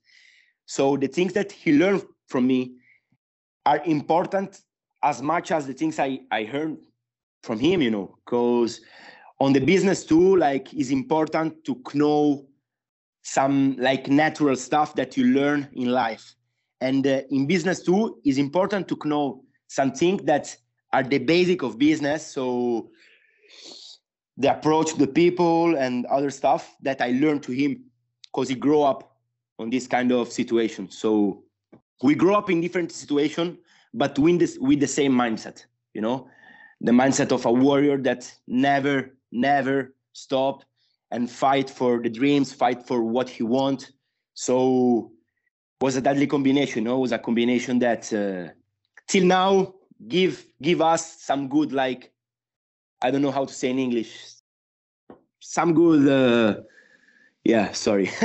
So 0.66 0.98
the 0.98 1.08
things 1.08 1.34
that 1.34 1.52
he 1.52 1.72
learned 1.74 2.04
from 2.28 2.48
me 2.48 2.74
are 3.66 3.82
important 3.86 4.62
as 5.04 5.22
much 5.22 5.52
as 5.52 5.66
the 5.68 5.74
things 5.74 6.00
i 6.00 6.20
i 6.32 6.44
heard 6.44 6.78
from 7.44 7.60
him 7.60 7.82
you 7.82 7.92
know 7.92 8.18
because 8.24 8.82
on 9.40 9.54
the 9.54 9.60
business 9.60 10.06
too 10.06 10.36
like 10.36 10.74
it's 10.74 10.90
important 10.90 11.64
to 11.66 11.82
know 11.94 12.46
some 13.23 13.75
like 13.77 14.07
natural 14.07 14.55
stuff 14.55 14.95
that 14.95 15.15
you 15.15 15.25
learn 15.25 15.69
in 15.73 15.89
life 15.89 16.36
and 16.81 17.05
uh, 17.05 17.21
in 17.29 17.45
business 17.45 17.84
too 17.84 18.19
it's 18.23 18.38
important 18.38 18.88
to 18.88 18.97
know 19.05 19.43
something 19.67 20.17
that 20.25 20.55
are 20.93 21.03
the 21.03 21.17
basic 21.17 21.63
of 21.63 21.77
business. 21.77 22.25
So 22.25 22.89
the 24.38 24.51
approach 24.57 24.95
the 24.95 25.07
people 25.07 25.75
and 25.75 26.05
other 26.07 26.29
stuff 26.29 26.75
that 26.81 27.01
I 27.01 27.12
learned 27.12 27.43
to 27.43 27.51
him 27.51 27.86
because 28.23 28.49
he 28.49 28.55
grew 28.55 28.81
up 28.81 29.17
on 29.60 29.69
this 29.69 29.88
kind 29.88 30.12
of 30.12 30.31
situation. 30.31 30.89
So 30.89 31.43
we 32.01 32.15
grow 32.15 32.36
up 32.36 32.49
in 32.49 32.62
different 32.62 32.91
situation, 32.91 33.57
but 33.93 34.17
with 34.17 34.39
this 34.39 34.57
with 34.60 34.79
the 34.79 34.88
same 34.88 35.13
mindset, 35.13 35.65
you 35.93 36.01
know, 36.01 36.27
the 36.81 36.91
mindset 36.91 37.31
of 37.31 37.45
a 37.45 37.51
warrior 37.51 37.97
that 37.99 38.31
never, 38.47 39.15
never 39.31 39.93
stop 40.13 40.63
and 41.12 41.30
fight 41.30 41.69
for 41.69 42.02
the 42.02 42.10
dreams, 42.10 42.54
fight 42.54 42.86
for 42.88 43.04
what 43.04 43.30
he 43.30 43.43
want. 43.43 43.91
So 44.34 45.12
was 45.82 45.95
a 45.95 46.02
deadly 46.02 46.28
combination, 46.28 46.84
you 46.84 46.89
know, 46.89 46.97
it 46.97 47.02
was 47.02 47.12
a 47.12 47.19
combination 47.19 47.80
that 47.80 48.12
uh, 48.13 48.54
till 49.08 49.26
now 49.26 49.74
give 50.08 50.45
give 50.62 50.82
us 50.82 51.21
some 51.21 51.47
good 51.50 51.71
like 51.74 52.12
I 53.02 53.12
don't 53.12 53.21
know 53.21 53.32
how 53.32 53.45
to 53.45 53.54
say 53.54 53.69
in 53.69 53.80
English. 53.80 54.36
Some 55.39 55.74
good 55.74 56.08
uh 56.08 56.62
yeah, 57.43 57.71
sorry. 57.71 58.10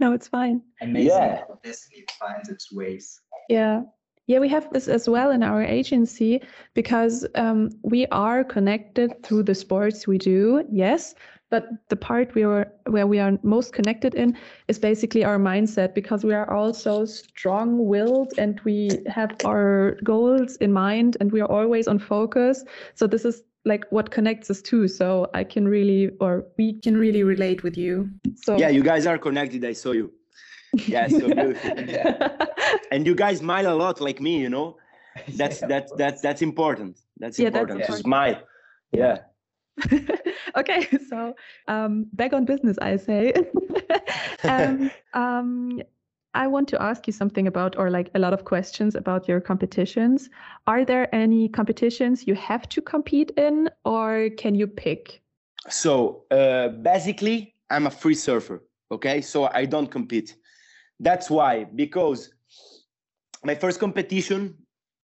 no, 0.00 0.12
it's 0.12 0.28
fine. 0.28 0.62
Amazing 0.80 1.08
yeah. 1.08 1.42
destiny 1.64 2.04
finds 2.18 2.48
its 2.48 2.72
ways. 2.72 3.20
Yeah. 3.48 3.82
Yeah, 4.28 4.38
we 4.38 4.48
have 4.48 4.72
this 4.72 4.86
as 4.86 5.08
well 5.08 5.32
in 5.32 5.42
our 5.42 5.62
agency 5.62 6.40
because 6.74 7.26
um, 7.34 7.70
we 7.82 8.06
are 8.06 8.44
connected 8.44 9.20
through 9.24 9.42
the 9.42 9.54
sports 9.54 10.06
we 10.06 10.16
do, 10.16 10.64
yes, 10.70 11.14
but 11.52 11.68
the 11.90 11.96
part 11.96 12.34
we 12.34 12.42
are 12.44 12.66
where 12.86 13.06
we 13.06 13.18
are 13.18 13.38
most 13.42 13.74
connected 13.74 14.14
in 14.14 14.34
is 14.68 14.78
basically 14.78 15.22
our 15.22 15.38
mindset 15.38 15.94
because 15.94 16.24
we 16.24 16.32
are 16.32 16.50
all 16.50 16.72
so 16.72 17.04
strong-willed 17.04 18.32
and 18.38 18.58
we 18.64 18.88
have 19.06 19.36
our 19.44 19.98
goals 20.02 20.56
in 20.56 20.72
mind 20.72 21.18
and 21.20 21.30
we 21.30 21.42
are 21.42 21.52
always 21.58 21.86
on 21.86 21.98
focus. 21.98 22.64
So 22.94 23.06
this 23.06 23.26
is 23.26 23.42
like 23.66 23.84
what 23.90 24.10
connects 24.10 24.50
us 24.50 24.62
too. 24.62 24.88
So 24.88 25.28
I 25.34 25.44
can 25.44 25.68
really 25.68 26.10
or 26.20 26.46
we 26.56 26.80
can 26.80 26.96
really 26.96 27.22
relate 27.22 27.62
with 27.62 27.76
you. 27.76 28.08
So 28.34 28.56
yeah, 28.56 28.70
you 28.70 28.82
guys 28.82 29.06
are 29.06 29.18
connected. 29.18 29.62
I 29.62 29.74
saw 29.74 29.92
you. 29.92 30.10
Yeah, 30.86 31.06
so 31.08 31.26
yeah. 31.26 32.46
and 32.92 33.06
you 33.06 33.14
guys 33.14 33.40
smile 33.40 33.66
a 33.66 33.76
lot 33.76 34.00
like 34.00 34.22
me, 34.22 34.40
you 34.40 34.48
know. 34.48 34.78
That's 35.36 35.60
yeah, 35.60 35.68
that's 35.72 35.92
that's 35.98 36.22
that's 36.22 36.40
important. 36.40 36.98
That's 37.18 37.38
yeah, 37.38 37.48
important 37.48 37.80
that's 37.80 37.96
to 37.96 38.02
smile. 38.08 38.40
Yeah. 38.90 39.18
okay, 40.56 40.88
so 41.08 41.34
um, 41.68 42.06
back 42.12 42.32
on 42.32 42.44
business, 42.44 42.78
I 42.80 42.96
say. 42.96 43.32
um, 44.44 44.90
um, 45.14 45.82
I 46.34 46.46
want 46.46 46.68
to 46.68 46.82
ask 46.82 47.06
you 47.06 47.12
something 47.12 47.46
about, 47.46 47.76
or 47.78 47.90
like 47.90 48.10
a 48.14 48.18
lot 48.18 48.32
of 48.32 48.44
questions 48.44 48.94
about 48.94 49.28
your 49.28 49.40
competitions. 49.40 50.30
Are 50.66 50.84
there 50.84 51.14
any 51.14 51.48
competitions 51.48 52.26
you 52.26 52.34
have 52.34 52.68
to 52.70 52.80
compete 52.80 53.32
in, 53.36 53.68
or 53.84 54.30
can 54.38 54.54
you 54.54 54.66
pick? 54.66 55.22
So 55.68 56.24
uh, 56.30 56.68
basically, 56.68 57.54
I'm 57.70 57.86
a 57.86 57.90
free 57.90 58.14
surfer. 58.14 58.62
Okay, 58.90 59.20
so 59.20 59.48
I 59.52 59.66
don't 59.66 59.90
compete. 59.90 60.36
That's 61.00 61.30
why 61.30 61.64
because 61.64 62.30
my 63.44 63.54
first 63.54 63.80
competition 63.80 64.54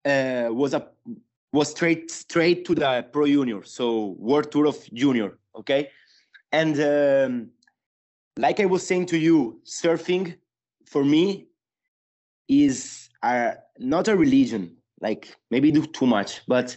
uh, 0.05 0.49
was 0.49 0.73
a 0.73 0.87
was 1.53 1.71
straight 1.71 2.11
straight 2.11 2.65
to 2.65 2.75
the 2.75 3.05
pro 3.11 3.25
junior, 3.25 3.63
so 3.63 4.15
world 4.19 4.51
tour 4.51 4.67
of 4.67 4.77
junior. 4.93 5.37
Okay, 5.55 5.89
and 6.51 6.79
um, 6.79 7.49
like 8.37 8.59
I 8.59 8.65
was 8.65 8.85
saying 8.85 9.07
to 9.07 9.17
you, 9.17 9.61
surfing 9.65 10.35
for 10.85 11.03
me 11.03 11.47
is 12.47 13.09
a, 13.23 13.55
not 13.79 14.07
a 14.07 14.15
religion. 14.15 14.75
Like 14.99 15.35
maybe 15.51 15.71
do 15.71 15.85
too 15.85 16.07
much, 16.07 16.41
but 16.47 16.75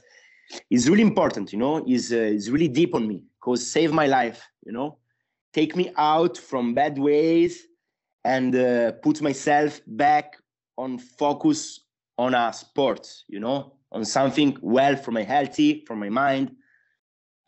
it's 0.70 0.88
really 0.88 1.02
important. 1.02 1.52
You 1.52 1.59
know, 1.59 1.85
is 1.87 2.12
uh, 2.12 2.16
is 2.16 2.50
really 2.50 2.68
deep 2.68 2.94
on 2.94 3.09
me 3.09 3.24
because 3.40 3.66
save 3.66 3.92
my 3.92 4.06
life. 4.06 4.46
You 4.66 4.72
know, 4.72 4.98
take 5.52 5.74
me 5.76 5.92
out 5.96 6.37
from 6.37 6.74
bad 6.74 6.98
ways 6.98 7.66
and 8.24 8.54
uh, 8.54 8.92
put 9.02 9.22
myself 9.22 9.80
back 9.87 10.37
on 10.76 10.98
focus 10.98 11.80
on 12.18 12.35
a 12.35 12.52
sport. 12.52 13.09
You 13.28 13.40
know, 13.40 13.80
on 13.92 14.05
something 14.05 14.57
well 14.61 14.96
for 14.96 15.11
my 15.11 15.22
healthy, 15.22 15.85
for 15.87 15.96
my 15.96 16.09
mind, 16.09 16.57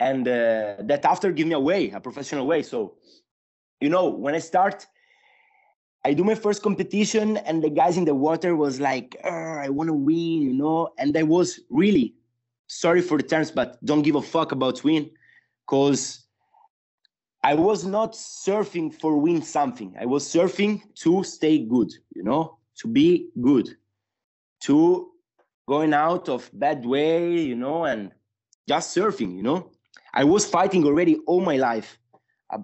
and 0.00 0.26
uh, 0.26 0.76
that 0.81 1.05
after 1.05 1.31
give 1.33 1.46
me 1.46 1.55
a 1.55 1.61
way, 1.61 1.90
a 1.90 2.00
professional 2.00 2.46
way. 2.46 2.62
So, 2.62 2.96
you 3.81 3.88
know, 3.88 4.09
when 4.09 4.35
I 4.35 4.40
start 4.40 4.87
I 6.05 6.14
do 6.14 6.24
my 6.24 6.35
first 6.35 6.62
competition, 6.62 7.37
and 7.37 7.62
the 7.62 7.70
guys 7.70 7.96
in 7.96 8.05
the 8.05 8.14
water 8.14 8.57
was 8.57 8.81
like, 8.81 9.16
"I 9.24 9.68
want 9.68 9.88
to 9.88 9.94
win," 9.94 10.42
you 10.42 10.52
know. 10.52 10.88
And 10.98 11.16
I 11.16 11.22
was 11.22 11.61
really 11.70 12.14
sorry 12.66 13.02
for 13.02 13.18
the 13.18 13.22
terms, 13.22 13.52
but 13.52 13.83
don't 13.85 14.02
give 14.02 14.16
a 14.16 14.22
fuck 14.22 14.50
about 14.50 14.83
win, 14.83 15.11
cause 15.66 16.26
I 17.44 17.55
was 17.55 17.85
not 17.85 18.14
surfing 18.14 18.92
for 18.92 19.16
win 19.16 19.42
something. 19.42 19.94
I 20.00 20.07
was 20.07 20.24
surfing 20.26 20.83
to 21.02 21.22
stay 21.22 21.59
good, 21.59 21.92
you 22.14 22.24
know, 22.24 22.59
to 22.78 22.88
be 22.88 23.28
good, 23.40 23.68
to 24.62 25.12
going 25.68 25.94
out 25.94 26.29
of 26.29 26.51
bad 26.53 26.85
way, 26.85 27.40
you 27.40 27.55
know, 27.55 27.85
and 27.85 28.11
just 28.68 28.96
surfing, 28.96 29.37
you 29.37 29.42
know. 29.42 29.70
I 30.14 30.25
was 30.25 30.44
fighting 30.44 30.85
already 30.85 31.18
all 31.27 31.40
my 31.40 31.57
life 31.57 31.98
uh, 32.53 32.59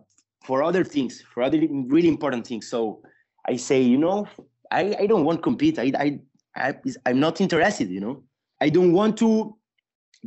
for 0.44 0.62
other 0.62 0.84
things, 0.84 1.22
for 1.32 1.42
other 1.42 1.58
really 1.86 2.08
important 2.08 2.46
things. 2.46 2.68
So 2.68 3.02
I 3.46 3.56
say, 3.56 3.80
you 3.80 3.98
know, 3.98 4.26
I, 4.70 4.96
I 5.00 5.06
don't 5.06 5.24
want 5.24 5.38
to 5.38 5.42
compete. 5.42 5.78
I, 5.78 5.92
I, 5.98 6.20
I, 6.56 6.74
I'm 7.06 7.20
not 7.20 7.40
interested, 7.40 7.88
you 7.88 8.00
know. 8.00 8.22
I 8.60 8.68
don't 8.68 8.92
want 8.92 9.16
to 9.18 9.56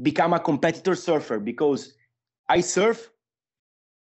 become 0.01 0.33
a 0.33 0.39
competitor 0.39 0.95
surfer 0.95 1.39
because 1.39 1.93
I 2.49 2.61
surf 2.61 3.11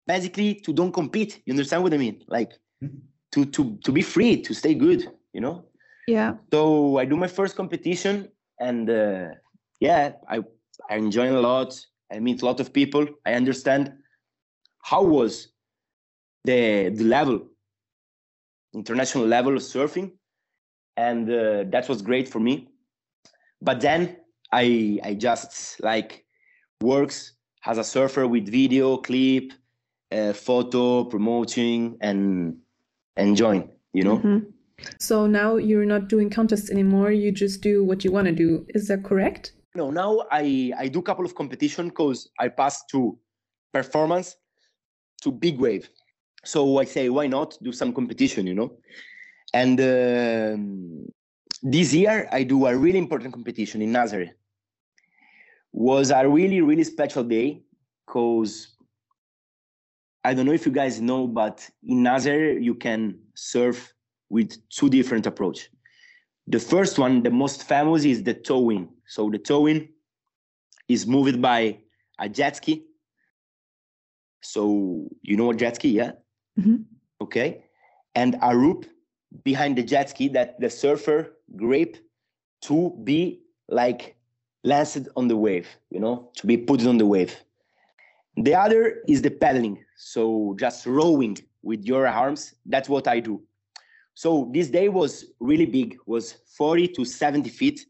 basically 0.07 0.55
to 0.55 0.73
don't 0.73 0.93
compete. 0.93 1.43
You 1.45 1.53
understand 1.53 1.83
what 1.83 1.93
I 1.93 1.99
mean? 1.99 2.23
Like 2.29 2.53
mm-hmm. 2.83 2.99
to 3.33 3.45
to 3.47 3.77
to 3.85 3.93
be 3.93 4.03
free, 4.03 4.41
to 4.43 4.55
stay 4.55 4.75
good, 4.75 5.07
you 5.33 5.41
know? 5.41 5.65
Yeah. 6.07 6.35
So 6.53 6.99
I 6.99 7.05
do 7.05 7.17
my 7.17 7.29
first 7.29 7.57
competition 7.57 8.29
and 8.63 8.89
uh, 8.89 9.29
yeah, 9.81 10.13
I 10.29 10.41
I 10.89 10.97
enjoy 10.97 11.31
a 11.31 11.41
lot. 11.41 11.79
I 12.13 12.21
meet 12.21 12.43
a 12.43 12.47
lot 12.47 12.61
of 12.61 12.73
people. 12.73 13.07
I 13.27 13.35
understand 13.35 13.93
how 14.83 15.03
was 15.03 15.49
the 16.45 16.91
the 16.95 17.05
level 17.05 17.49
international 18.75 19.27
level 19.27 19.57
of 19.57 19.63
surfing, 19.63 20.13
and 20.97 21.29
uh, 21.31 21.65
that 21.71 21.89
was 21.89 22.03
great 22.03 22.29
for 22.29 22.41
me. 22.41 22.69
But 23.61 23.81
then 23.81 24.17
I 24.53 24.99
I 25.03 25.15
just 25.15 25.81
like 25.81 26.25
works 26.81 27.35
as 27.65 27.79
a 27.79 27.85
surfer 27.85 28.27
with 28.27 28.49
video, 28.49 28.97
clip, 28.97 29.53
uh, 30.11 30.33
photo, 30.33 31.05
promoting, 31.05 31.99
and 32.01 32.57
enjoying. 33.17 33.71
You 33.93 34.05
know. 34.05 34.19
Mm-hmm. 34.19 34.52
So 34.99 35.27
now 35.27 35.57
you're 35.57 35.85
not 35.85 36.09
doing 36.09 36.31
contests 36.31 36.71
anymore. 36.71 37.13
You 37.13 37.33
just 37.33 37.61
do 37.61 37.85
what 37.85 38.05
you 38.05 38.13
want 38.13 38.27
to 38.27 38.33
do. 38.33 38.67
Is 38.69 38.89
that 38.89 39.05
correct? 39.05 39.53
No, 39.75 39.91
now 39.91 40.25
I 40.31 40.73
I 40.77 40.89
do 40.89 40.99
a 40.99 41.03
couple 41.03 41.25
of 41.25 41.35
competition 41.35 41.89
because 41.89 42.29
I 42.39 42.49
passed 42.49 42.89
to 42.91 43.19
performance 43.73 44.37
to 45.23 45.33
big 45.33 45.59
wave 45.59 45.89
so 46.45 46.79
I 46.79 46.85
say, 46.85 47.09
why 47.09 47.27
not 47.27 47.57
do 47.63 47.73
some 47.73 47.93
competition, 47.93 48.47
you 48.47 48.55
know? 48.55 48.73
And 49.55 49.81
um, 49.81 51.07
this 51.63 51.95
year 51.95 52.29
I 52.33 52.43
do 52.43 52.67
a 52.67 52.77
really 52.77 52.99
important 52.99 53.33
competition 53.33 53.83
in 53.83 53.93
Nazaré. 53.93 54.31
Was 55.73 56.11
a 56.11 56.29
really 56.29 56.61
really 56.61 56.85
special 56.85 57.25
day 57.25 57.63
because 58.07 58.77
I 60.25 60.35
don't 60.35 60.47
know 60.47 60.53
if 60.53 60.67
you 60.67 60.73
guys 60.73 61.01
know, 61.01 61.27
but 61.27 61.69
in 61.83 62.03
Nazaré 62.03 62.63
you 62.63 62.75
can 62.75 63.19
surf 63.35 63.95
with 64.33 64.67
two 64.71 64.89
different 64.89 65.27
approach. 65.27 65.69
The 66.47 66.59
first 66.59 66.99
one, 66.99 67.23
the 67.23 67.31
most 67.31 67.65
famous, 67.65 68.05
is 68.05 68.23
the 68.23 68.33
towing. 68.33 68.89
So 69.07 69.31
the 69.31 69.39
towing 69.39 69.91
is 70.89 71.07
moved 71.07 71.41
by 71.41 71.79
a 72.19 72.29
jet 72.31 72.57
ski. 72.57 72.87
So 74.41 75.07
you 75.21 75.37
know 75.37 75.51
a 75.51 75.55
jet 75.55 75.77
ski, 75.77 75.91
yeah? 75.91 76.13
Mm-hmm. 76.59 76.77
Okay. 77.21 77.65
And 78.15 78.39
a 78.41 78.57
rope 78.57 78.87
behind 79.45 79.77
the 79.77 79.83
jet 79.83 80.09
ski 80.11 80.29
that 80.29 80.59
the 80.59 80.71
surfer 80.71 81.37
grip 81.55 81.99
to 82.63 82.99
be 83.05 83.43
like 83.69 84.17
lanced 84.65 85.09
on 85.15 85.29
the 85.29 85.37
wave, 85.37 85.69
you 85.91 86.01
know, 86.01 86.31
to 86.37 86.47
be 86.47 86.57
put 86.57 86.87
on 86.87 86.97
the 86.97 87.07
wave. 87.07 87.37
The 88.39 88.55
other 88.55 89.03
is 89.07 89.21
the 89.21 89.31
paddling. 89.31 89.85
So 89.97 90.57
just 90.59 90.87
rowing 90.87 91.37
with 91.63 91.85
your 91.85 92.07
arms. 92.07 92.55
That's 92.65 92.89
what 92.89 93.07
I 93.07 93.21
do. 93.21 93.43
So 94.15 94.51
this 94.53 94.69
day 94.69 94.89
was 94.89 95.27
really 95.41 95.67
big, 95.67 95.99
was 96.07 96.33
40 96.57 96.89
to 96.89 97.05
70 97.05 97.49
feet. 97.51 97.87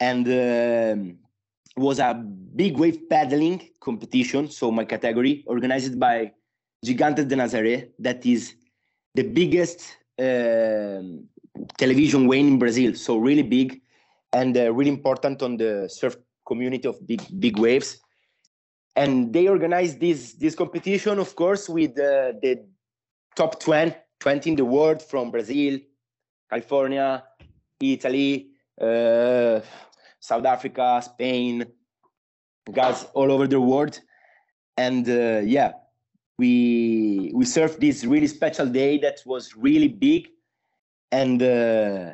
And 0.00 0.26
um, 0.26 1.18
was 1.76 1.98
a 1.98 2.14
big 2.14 2.76
wave 2.76 3.08
paddling 3.08 3.70
competition. 3.80 4.48
So 4.50 4.70
my 4.70 4.84
category 4.84 5.44
organized 5.46 5.98
by 5.98 6.32
Gigantes 6.84 7.26
de 7.26 7.36
Nazaré, 7.36 7.90
that 7.98 8.24
is 8.26 8.54
the 9.14 9.22
biggest 9.22 9.96
uh, 10.18 11.02
television 11.78 12.26
wave 12.26 12.46
in 12.46 12.58
Brazil. 12.58 12.94
So 12.94 13.16
really 13.16 13.42
big 13.42 13.80
and 14.32 14.56
uh, 14.56 14.72
really 14.72 14.90
important 14.90 15.42
on 15.42 15.56
the 15.56 15.88
surf 15.88 16.16
community 16.46 16.88
of 16.88 17.06
big 17.06 17.22
big 17.38 17.58
waves. 17.58 17.98
And 18.96 19.32
they 19.32 19.48
organized 19.48 20.00
this 20.00 20.34
this 20.34 20.54
competition, 20.54 21.18
of 21.18 21.34
course, 21.34 21.68
with 21.68 21.92
uh, 21.92 22.32
the 22.42 22.64
top 23.34 23.58
20, 23.60 23.94
20 24.22 24.50
in 24.50 24.56
the 24.56 24.64
world 24.64 25.02
from 25.02 25.32
Brazil, 25.32 25.80
California, 26.48 27.24
Italy, 27.80 28.50
uh, 28.80 29.60
South 30.20 30.44
Africa, 30.44 31.02
Spain, 31.04 31.66
guys 32.72 33.04
all 33.14 33.32
over 33.32 33.48
the 33.48 33.60
world. 33.60 33.98
And 34.76 35.08
uh, 35.08 35.40
yeah, 35.44 35.72
we 36.38 37.32
we 37.34 37.44
surfed 37.44 37.80
this 37.80 38.04
really 38.04 38.28
special 38.28 38.66
day 38.66 38.96
that 38.98 39.18
was 39.26 39.56
really 39.56 39.88
big 39.88 40.28
and 41.10 41.42
uh, 41.42 42.12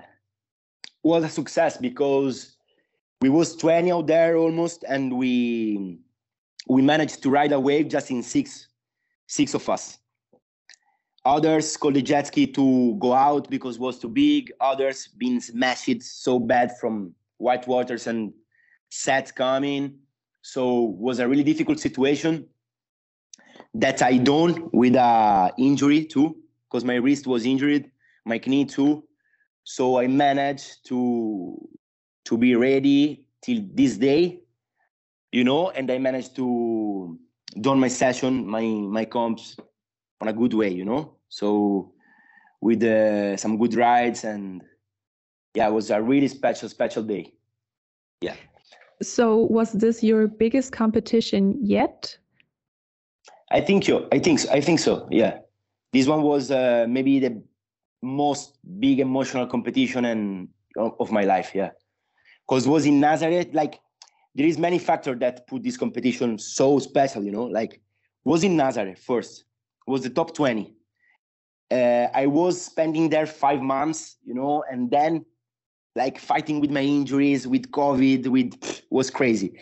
was 1.02 1.24
a 1.24 1.28
success 1.28 1.76
because 1.76 2.56
we 3.20 3.28
was 3.28 3.54
20 3.56 3.92
out 3.92 4.06
there 4.06 4.38
almost 4.38 4.82
and 4.88 5.12
we 5.12 5.98
we 6.68 6.80
managed 6.80 7.22
to 7.22 7.28
ride 7.28 7.52
a 7.52 7.60
wave 7.60 7.88
just 7.88 8.10
in 8.10 8.22
six 8.22 8.68
six 9.26 9.52
of 9.52 9.68
us 9.68 9.98
others 11.28 11.76
called 11.76 11.94
the 11.94 12.02
jet 12.02 12.26
ski 12.26 12.46
to 12.46 12.96
go 12.98 13.12
out 13.12 13.48
because 13.50 13.76
it 13.76 13.80
was 13.80 13.98
too 13.98 14.08
big 14.08 14.52
others 14.60 15.08
been 15.18 15.40
smashed 15.40 16.02
so 16.02 16.38
bad 16.38 16.76
from 16.78 17.14
white 17.38 17.66
waters 17.66 18.06
and 18.06 18.32
sets 18.90 19.30
coming 19.32 19.98
so 20.42 20.80
was 20.98 21.18
a 21.18 21.28
really 21.28 21.44
difficult 21.44 21.78
situation 21.78 22.48
that 23.74 24.02
I 24.02 24.16
done 24.16 24.68
with 24.72 24.94
a 24.96 25.52
injury 25.58 26.04
too, 26.04 26.36
because 26.68 26.84
my 26.84 26.94
wrist 26.94 27.26
was 27.26 27.44
injured, 27.44 27.90
my 28.24 28.40
knee 28.46 28.64
too. 28.64 29.04
So 29.64 29.98
I 29.98 30.06
managed 30.06 30.86
to 30.88 31.56
to 32.24 32.38
be 32.38 32.54
ready 32.56 33.24
till 33.42 33.60
this 33.74 33.96
day, 33.96 34.40
you 35.32 35.44
know, 35.44 35.70
and 35.70 35.90
I 35.90 35.98
managed 35.98 36.36
to 36.36 37.18
done 37.60 37.78
my 37.78 37.88
session, 37.88 38.46
my 38.46 38.62
my 38.62 39.04
comps 39.04 39.56
on 40.20 40.28
a 40.28 40.32
good 40.32 40.54
way, 40.54 40.70
you 40.70 40.84
know. 40.84 41.17
So 41.28 41.92
with 42.60 42.82
uh, 42.82 43.36
some 43.36 43.58
good 43.58 43.74
rides 43.74 44.24
and 44.24 44.62
yeah, 45.54 45.68
it 45.68 45.72
was 45.72 45.90
a 45.90 46.00
really 46.00 46.28
special 46.28 46.68
special 46.68 47.02
day. 47.02 47.32
Yeah. 48.20 48.34
So 49.02 49.36
was 49.36 49.72
this 49.72 50.02
your 50.02 50.26
biggest 50.26 50.72
competition 50.72 51.58
yet? 51.60 52.16
I 53.50 53.60
think 53.60 53.84
so. 53.84 54.08
I 54.12 54.18
think. 54.18 54.40
I 54.50 54.60
think 54.60 54.78
so. 54.78 55.08
Yeah, 55.10 55.38
this 55.92 56.06
one 56.06 56.22
was 56.22 56.50
uh, 56.50 56.86
maybe 56.88 57.18
the 57.18 57.42
most 58.02 58.58
big 58.78 59.00
emotional 59.00 59.46
competition 59.46 60.04
and 60.04 60.48
of 60.76 61.10
my 61.10 61.24
life. 61.24 61.52
Yeah, 61.54 61.70
because 62.46 62.68
was 62.68 62.86
in 62.86 63.00
Nazareth, 63.00 63.48
Like 63.52 63.80
there 64.34 64.46
is 64.46 64.58
many 64.58 64.78
factors 64.78 65.18
that 65.20 65.46
put 65.46 65.62
this 65.62 65.76
competition 65.76 66.38
so 66.38 66.78
special. 66.78 67.22
You 67.24 67.32
know, 67.32 67.44
like 67.44 67.80
was 68.24 68.44
in 68.44 68.56
Nazareth 68.56 68.98
first. 68.98 69.44
was 69.86 70.02
the 70.02 70.10
top 70.10 70.34
20 70.34 70.74
uh, 71.70 72.06
i 72.14 72.26
was 72.26 72.60
spending 72.60 73.08
there 73.10 73.26
five 73.26 73.60
months 73.60 74.16
you 74.24 74.34
know 74.34 74.64
and 74.70 74.90
then 74.90 75.24
like 75.98 76.18
fighting 76.18 76.60
with 76.60 76.70
my 76.70 76.80
injuries 76.80 77.46
with 77.46 77.70
covid 77.70 78.28
with 78.28 78.52
was 78.90 79.10
crazy. 79.10 79.58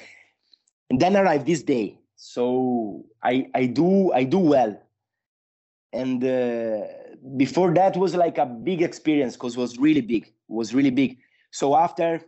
And 0.91 1.01
then 1.01 1.17
arrived 1.17 1.47
this 1.47 1.63
day. 1.63 1.99
So 2.17 3.05
i 3.23 3.49
i 3.55 3.67
do 3.67 4.13
i 4.13 4.23
do 4.23 4.39
well. 4.39 4.73
And 5.93 6.23
uh, 6.23 6.83
before 7.37 7.73
that 7.75 7.97
was 7.97 8.15
like 8.15 8.39
a 8.39 8.47
big 8.47 8.83
experience 8.83 9.35
because 9.35 9.57
was 9.57 9.79
really 9.79 10.03
big 10.03 10.33
was 10.49 10.75
really 10.75 10.91
big. 10.91 11.19
So 11.51 11.75
after 11.75 12.21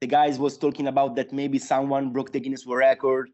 the 0.00 0.06
guys 0.06 0.38
was 0.38 0.58
talking 0.58 0.88
about 0.88 1.14
that 1.16 1.32
maybe 1.32 1.58
someone 1.58 2.10
broke 2.10 2.32
the 2.32 2.40
guinness 2.40 2.66
world 2.66 2.80
record 2.80 3.30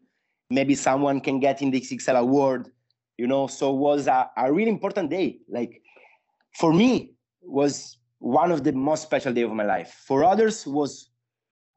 maybe 0.49 0.75
someone 0.75 1.19
can 1.19 1.39
get 1.39 1.61
in 1.61 1.71
the 1.71 1.79
xxl 1.79 2.17
award 2.19 2.69
you 3.17 3.27
know 3.27 3.47
so 3.47 3.71
was 3.71 4.07
a, 4.07 4.29
a 4.37 4.51
really 4.51 4.69
important 4.69 5.09
day. 5.09 5.39
Like 5.49 5.81
for 6.53 6.73
me 6.73 7.13
was 7.41 7.97
one 8.19 8.51
of 8.51 8.63
the 8.63 8.71
most 8.71 9.03
special 9.03 9.33
day 9.33 9.41
of 9.41 9.51
my 9.51 9.63
life. 9.63 10.03
For 10.05 10.23
others 10.23 10.65
was 10.65 11.09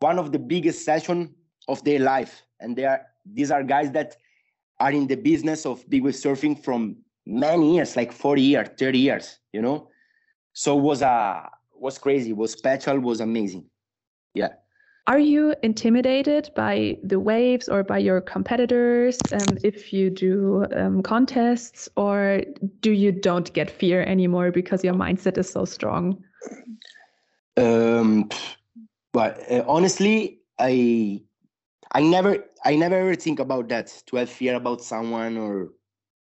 one 0.00 0.18
of 0.18 0.32
the 0.32 0.38
biggest 0.38 0.84
session 0.84 1.34
of 1.68 1.82
their 1.84 2.00
life. 2.00 2.42
And 2.60 2.76
they 2.76 2.84
are 2.84 3.02
these 3.24 3.50
are 3.50 3.62
guys 3.62 3.90
that 3.92 4.16
are 4.78 4.92
in 4.92 5.06
the 5.06 5.16
business 5.16 5.66
of 5.66 5.88
big 5.90 6.02
wave 6.04 6.14
surfing 6.14 6.62
from 6.62 6.96
many 7.26 7.74
years 7.74 7.96
like 7.96 8.12
40 8.12 8.42
years 8.42 8.68
30 8.78 8.98
years 8.98 9.38
you 9.52 9.62
know? 9.62 9.88
So 10.52 10.74
was 10.74 11.02
a 11.02 11.48
was 11.74 11.98
crazy 11.98 12.32
was 12.32 12.52
special 12.52 12.98
was 12.98 13.20
amazing. 13.20 13.66
Yeah 14.34 14.54
are 15.10 15.18
you 15.18 15.56
intimidated 15.64 16.50
by 16.54 16.96
the 17.02 17.18
waves 17.18 17.68
or 17.68 17.82
by 17.82 17.98
your 17.98 18.20
competitors 18.20 19.18
um, 19.32 19.58
if 19.64 19.92
you 19.92 20.08
do 20.08 20.64
um, 20.76 21.02
contests, 21.02 21.88
or 21.96 22.42
do 22.78 22.92
you 22.92 23.10
don't 23.10 23.52
get 23.52 23.68
fear 23.68 24.04
anymore 24.04 24.52
because 24.52 24.84
your 24.84 24.94
mindset 24.94 25.36
is 25.36 25.50
so 25.50 25.64
strong? 25.64 26.22
Um, 27.56 28.28
but 29.12 29.42
uh, 29.50 29.64
honestly, 29.66 30.42
I 30.60 31.22
I 31.90 32.02
never 32.02 32.44
I 32.64 32.76
never 32.76 32.94
ever 32.94 33.16
think 33.16 33.40
about 33.40 33.68
that 33.70 33.92
to 34.06 34.16
have 34.16 34.30
fear 34.30 34.54
about 34.54 34.80
someone 34.80 35.36
or 35.36 35.70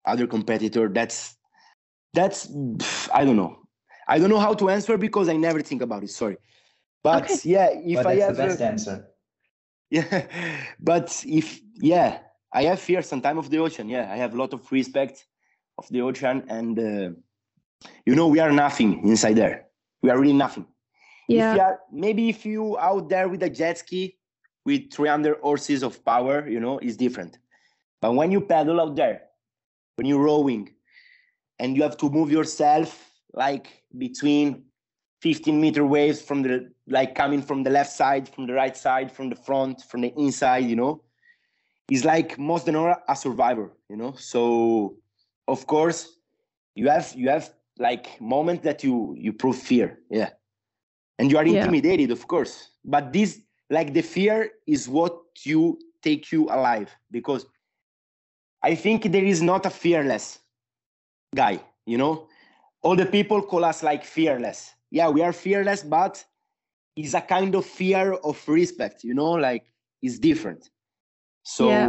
other 0.05 0.27
competitor. 0.27 0.89
That's 0.89 1.37
that's 2.13 2.49
I 3.13 3.23
don't 3.23 3.37
know. 3.37 3.59
I 4.09 4.19
don't 4.19 4.29
know 4.29 4.39
how 4.39 4.53
to 4.55 4.69
answer 4.69 4.97
because 4.97 5.29
I 5.29 5.37
never 5.37 5.61
think 5.61 5.81
about 5.81 6.03
it. 6.03 6.09
Sorry. 6.09 6.35
But 7.03 7.23
okay. 7.25 7.39
yeah, 7.43 7.69
if 7.85 7.95
but 7.95 8.07
I 8.07 8.15
have 8.15 8.37
the 8.37 8.43
best 8.43 8.61
a, 8.61 8.65
answer. 8.65 9.07
Yeah, 9.93 10.25
but 10.79 11.23
if 11.27 11.61
yeah, 11.75 12.19
I 12.51 12.63
have 12.63 12.79
fear 12.79 13.03
sometimes 13.03 13.37
of 13.37 13.49
the 13.51 13.59
ocean. 13.59 13.89
Yeah, 13.89 14.11
I 14.11 14.17
have 14.17 14.33
a 14.33 14.37
lot 14.37 14.53
of 14.53 14.71
respect 14.71 15.27
of 15.77 15.87
the 15.89 16.01
ocean, 16.01 16.45
and 16.47 16.79
uh, 16.79 17.09
you 18.05 18.15
know 18.15 18.27
we 18.27 18.39
are 18.39 18.51
nothing 18.51 19.07
inside 19.07 19.35
there. 19.35 19.67
We 20.01 20.09
are 20.09 20.19
really 20.19 20.33
nothing. 20.33 20.65
Yeah. 21.27 21.53
If 21.53 21.61
are, 21.61 21.79
maybe 21.91 22.29
if 22.29 22.45
you 22.45 22.77
out 22.79 23.09
there 23.09 23.29
with 23.29 23.43
a 23.43 23.49
jet 23.49 23.77
ski 23.77 24.17
with 24.65 24.91
300 24.91 25.39
horses 25.41 25.83
of 25.83 26.03
power, 26.03 26.47
you 26.47 26.59
know, 26.59 26.79
is 26.79 26.97
different. 26.97 27.37
But 28.01 28.15
when 28.15 28.31
you 28.31 28.41
paddle 28.41 28.81
out 28.81 28.95
there, 28.95 29.21
when 29.95 30.07
you're 30.07 30.23
rowing, 30.23 30.73
and 31.59 31.75
you 31.75 31.83
have 31.83 31.97
to 31.97 32.09
move 32.09 32.31
yourself 32.31 33.11
like 33.33 33.83
between 33.97 34.63
15 35.21 35.59
meter 35.59 35.85
waves 35.85 36.21
from 36.21 36.41
the 36.41 36.72
like 36.87 37.15
coming 37.15 37.41
from 37.41 37.63
the 37.63 37.69
left 37.69 37.91
side 37.91 38.27
from 38.27 38.45
the 38.47 38.53
right 38.53 38.75
side 38.75 39.11
from 39.11 39.29
the 39.29 39.35
front 39.35 39.81
from 39.81 40.01
the 40.01 40.13
inside 40.17 40.65
you 40.65 40.75
know? 40.75 41.01
Is 41.91 42.05
like 42.05 42.39
most 42.39 42.65
than 42.65 42.75
all 42.75 42.95
a 43.07 43.15
survivor 43.15 43.71
you 43.89 43.97
know? 43.97 44.13
So 44.17 44.95
of 45.47 45.65
course 45.67 46.17
you 46.75 46.89
have 46.89 47.13
you 47.15 47.29
have 47.29 47.53
like 47.77 48.19
moment 48.21 48.63
that 48.63 48.83
you 48.83 49.15
you 49.17 49.33
prove 49.33 49.57
fear 49.57 49.99
yeah. 50.09 50.29
And 51.19 51.29
you 51.29 51.37
are 51.37 51.45
intimidated 51.45 52.09
yeah. 52.09 52.13
of 52.13 52.27
course. 52.27 52.69
But 52.83 53.13
this 53.13 53.41
like 53.69 53.93
the 53.93 54.01
fear 54.01 54.51
is 54.67 54.89
what 54.89 55.17
you 55.43 55.79
take 56.01 56.31
you 56.31 56.45
alive. 56.45 56.89
Because 57.11 57.45
i 58.63 58.75
think 58.75 59.11
there 59.11 59.25
is 59.25 59.41
not 59.41 59.65
a 59.65 59.69
fearless 59.69 60.39
guy 61.35 61.59
you 61.85 61.97
know? 61.97 62.27
All 62.81 62.95
the 62.95 63.05
people 63.05 63.41
call 63.41 63.63
us 63.63 63.83
like 63.83 64.03
fearless. 64.03 64.71
Yeah, 64.91 65.09
we 65.09 65.21
are 65.21 65.33
fearless, 65.33 65.83
but 65.83 66.23
it's 66.95 67.13
a 67.13 67.21
kind 67.21 67.55
of 67.55 67.65
fear 67.65 68.13
of 68.13 68.47
respect, 68.47 69.03
you 69.03 69.13
know, 69.13 69.31
like 69.31 69.71
it's 70.01 70.19
different. 70.19 70.69
So 71.43 71.69
yeah. 71.69 71.87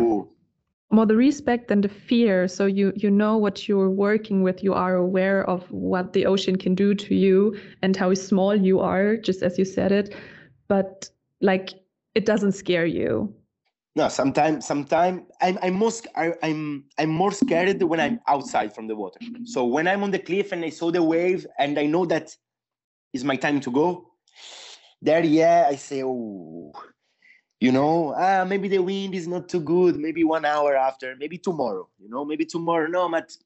more 0.90 1.06
the 1.06 1.16
respect 1.16 1.68
than 1.68 1.80
the 1.80 1.88
fear. 1.88 2.48
So 2.48 2.66
you 2.66 2.92
you 2.96 3.10
know 3.10 3.36
what 3.36 3.68
you're 3.68 3.90
working 3.90 4.42
with. 4.42 4.62
You 4.62 4.74
are 4.74 4.96
aware 4.96 5.48
of 5.48 5.70
what 5.70 6.12
the 6.12 6.26
ocean 6.26 6.56
can 6.56 6.74
do 6.74 6.94
to 6.94 7.14
you 7.14 7.58
and 7.82 7.96
how 7.96 8.14
small 8.14 8.54
you 8.54 8.80
are, 8.80 9.16
just 9.16 9.42
as 9.42 9.58
you 9.58 9.64
said 9.64 9.92
it. 9.92 10.14
But 10.68 11.08
like 11.40 11.74
it 12.14 12.24
doesn't 12.24 12.52
scare 12.52 12.86
you. 12.86 13.34
No, 13.96 14.08
sometimes 14.08 14.66
sometimes 14.66 15.22
I'm 15.40 15.58
I'm 15.62 15.74
most 15.74 16.08
I, 16.16 16.32
I'm 16.42 16.84
I'm 16.98 17.10
more 17.10 17.30
scared 17.30 17.80
when 17.82 18.00
I'm 18.00 18.20
outside 18.26 18.74
from 18.74 18.88
the 18.88 18.96
water. 18.96 19.20
So 19.44 19.64
when 19.64 19.86
I'm 19.86 20.02
on 20.02 20.10
the 20.10 20.18
cliff 20.18 20.50
and 20.50 20.64
I 20.64 20.70
saw 20.70 20.90
the 20.90 21.02
wave 21.02 21.46
and 21.58 21.78
I 21.78 21.86
know 21.86 22.04
that 22.06 22.34
is 23.12 23.22
my 23.22 23.36
time 23.36 23.60
to 23.60 23.70
go. 23.70 24.10
There, 25.04 25.22
yeah, 25.24 25.66
I 25.68 25.76
say, 25.76 26.02
oh, 26.02 26.72
you 27.60 27.72
know, 27.72 28.14
ah, 28.16 28.44
maybe 28.44 28.68
the 28.68 28.78
wind 28.78 29.14
is 29.14 29.28
not 29.28 29.48
too 29.48 29.60
good. 29.60 29.98
Maybe 29.98 30.24
one 30.24 30.44
hour 30.44 30.74
after, 30.76 31.14
maybe 31.18 31.36
tomorrow, 31.38 31.88
you 31.98 32.08
know, 32.08 32.24
maybe 32.24 32.46
tomorrow. 32.46 32.88
No, 32.88 33.08
but 33.10 33.36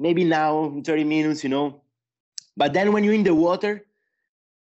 maybe 0.00 0.24
now 0.24 0.64
in 0.64 0.82
30 0.82 1.04
minutes, 1.04 1.44
you 1.44 1.50
know. 1.50 1.82
But 2.56 2.72
then 2.72 2.92
when 2.92 3.04
you're 3.04 3.14
in 3.14 3.24
the 3.24 3.34
water, 3.34 3.84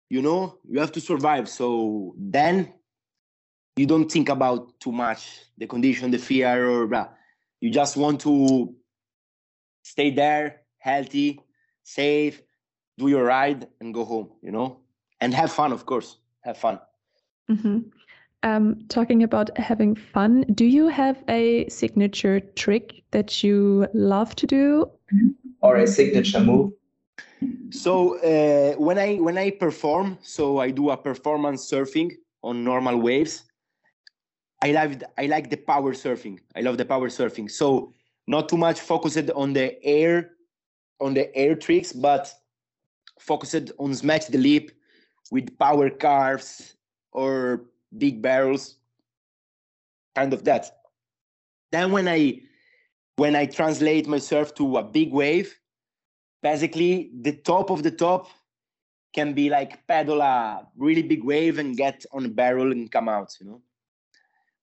you 0.09 0.23
know, 0.23 0.59
you 0.69 0.81
have 0.81 0.93
to 0.93 1.01
survive. 1.01 1.49
So 1.49 2.15
then 2.17 2.73
you 3.77 3.87
don't 3.87 4.11
think 4.11 4.29
about 4.29 4.81
too 4.81 4.93
much 4.93 5.45
the 5.59 5.67
condition, 5.67 6.11
the 6.11 6.19
fear, 6.19 6.69
or 6.71 6.87
blah. 6.87 7.09
You 7.61 7.71
just 7.71 7.97
want 7.97 8.21
to 8.23 8.75
stay 9.83 10.11
there, 10.11 10.63
healthy, 10.79 11.41
safe, 11.83 12.43
do 13.01 13.09
your 13.09 13.25
ride 13.25 13.67
and 13.81 13.95
go 13.95 14.05
home 14.05 14.29
you 14.43 14.53
know 14.53 14.81
and 15.21 15.35
have 15.35 15.51
fun 15.51 15.73
of 15.73 15.87
course 15.87 16.19
have 16.43 16.57
fun. 16.57 16.81
Mm-hmm. 17.51 17.79
um, 18.43 18.77
talking 18.89 19.23
about 19.23 19.57
having 19.59 19.95
fun 19.97 20.45
do 20.55 20.65
you 20.65 20.87
have 20.89 21.23
a 21.29 21.69
signature 21.69 22.41
trick 22.55 23.03
that 23.11 23.43
you 23.43 23.89
love 23.93 24.37
to 24.37 24.47
do? 24.47 24.91
Or 25.61 25.77
a 25.79 25.87
signature 25.87 26.41
move? 26.41 26.73
So 27.71 28.19
uh, 28.19 28.75
when 28.77 28.99
i 28.99 29.17
when 29.17 29.39
i 29.39 29.51
perform 29.51 30.19
so 30.23 30.59
i 30.59 30.71
do 30.71 30.91
a 30.91 30.97
performance 30.97 31.71
surfing 31.71 32.13
on 32.43 32.65
normal 32.65 32.99
waves 32.99 33.45
i 34.63 34.73
love 34.73 35.03
i 35.19 35.27
like 35.27 35.51
the 35.51 35.57
power 35.57 35.93
surfing. 35.93 36.39
I 36.57 36.61
love 36.61 36.77
the 36.79 36.85
power 36.85 37.09
surfing. 37.09 37.51
So 37.51 37.93
not 38.27 38.49
too 38.49 38.57
much 38.57 38.81
focused 38.81 39.31
on 39.31 39.53
the 39.53 39.83
air 39.85 40.31
on 41.01 41.15
the 41.15 41.35
air 41.35 41.55
tricks 41.55 41.93
but 41.93 42.33
focused 43.19 43.73
on 43.79 43.95
smash 43.95 44.27
the 44.27 44.39
lip 44.39 44.71
with 45.31 45.59
power 45.59 45.91
carves 45.91 46.77
or 47.13 47.67
big 47.97 48.23
barrels, 48.23 48.77
kind 50.15 50.33
of 50.33 50.45
that. 50.45 50.71
Then 51.73 51.93
when 51.93 52.09
I 52.09 52.43
when 53.17 53.37
I 53.37 53.47
translate 53.47 54.09
myself 54.09 54.55
to 54.55 54.79
a 54.79 54.83
big 54.83 55.13
wave, 55.13 55.55
basically 56.43 57.11
the 57.21 57.33
top 57.33 57.71
of 57.71 57.83
the 57.83 57.91
top 57.91 58.29
can 59.13 59.35
be 59.35 59.51
like 59.51 59.87
paddle 59.87 60.21
a 60.21 60.67
really 60.77 61.03
big 61.03 61.25
wave 61.25 61.59
and 61.59 61.77
get 61.77 62.05
on 62.13 62.25
a 62.25 62.29
barrel 62.29 62.73
and 62.73 62.91
come 62.91 63.09
out, 63.09 63.37
you 63.41 63.47
know. 63.47 63.63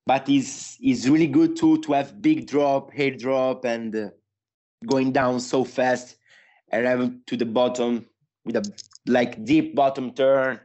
But 0.05 0.29
it's 0.29 0.77
it's 0.79 1.07
really 1.07 1.27
good 1.27 1.55
too 1.57 1.81
to 1.81 1.93
have 1.93 2.21
big 2.21 2.47
drop, 2.47 2.91
hair 2.93 3.11
drop, 3.11 3.65
and 3.65 3.95
uh, 3.95 4.09
going 4.85 5.11
down 5.11 5.39
so 5.39 5.63
fast, 5.63 6.17
arriving 6.71 7.21
to 7.27 7.35
the 7.35 7.45
bottom 7.45 8.05
with 8.47 8.55
a 8.55 8.73
like 9.05 9.43
deep 9.45 9.75
bottom 9.75 10.11
turn 10.13 10.59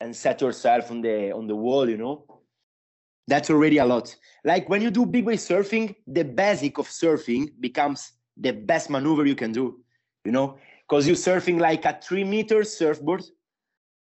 and 0.00 0.14
set 0.14 0.40
yourself 0.40 0.90
on 0.90 1.02
the 1.02 1.32
on 1.32 1.46
the 1.46 1.56
wall 1.56 1.88
you 1.90 1.98
know? 1.98 2.24
That's 3.26 3.50
already 3.50 3.78
a 3.78 3.84
lot. 3.84 4.14
Like 4.44 4.68
when 4.68 4.82
you 4.82 4.90
do 4.90 5.04
big 5.04 5.26
wave 5.26 5.38
surfing 5.38 5.96
the 6.06 6.24
basic 6.24 6.78
of 6.78 6.88
surfing 6.88 7.50
becomes 7.60 8.12
the 8.36 8.52
best 8.52 8.88
maneuver 8.88 9.26
you 9.26 9.34
can 9.34 9.52
do 9.52 9.80
you 10.24 10.32
know? 10.32 10.56
Because 10.88 11.06
you're 11.06 11.16
surfing 11.16 11.60
like 11.60 11.84
a 11.84 11.98
three 12.02 12.24
meter 12.24 12.64
surfboard 12.64 13.24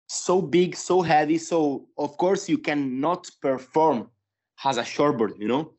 so 0.08 0.40
big 0.42 0.76
so 0.76 1.02
heavy 1.02 1.38
so 1.38 1.88
of 1.98 2.16
course 2.18 2.48
you 2.48 2.60
cannot 2.60 3.28
perform 3.42 4.08
as 4.64 4.78
a 4.78 4.84
shortboard 4.84 5.40
you 5.40 5.48
know? 5.48 5.74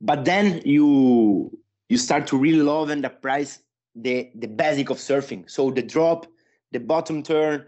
But 0.00 0.24
then 0.24 0.62
you 0.64 1.50
you 1.90 1.98
start 1.98 2.26
to 2.28 2.38
really 2.38 2.62
love 2.62 2.88
and 2.88 3.04
appraise 3.04 3.58
the 3.94 4.30
the 4.34 4.48
basic 4.48 4.90
of 4.90 4.98
surfing. 4.98 5.50
So 5.50 5.70
the 5.70 5.82
drop, 5.82 6.26
the 6.72 6.80
bottom 6.80 7.22
turn, 7.22 7.66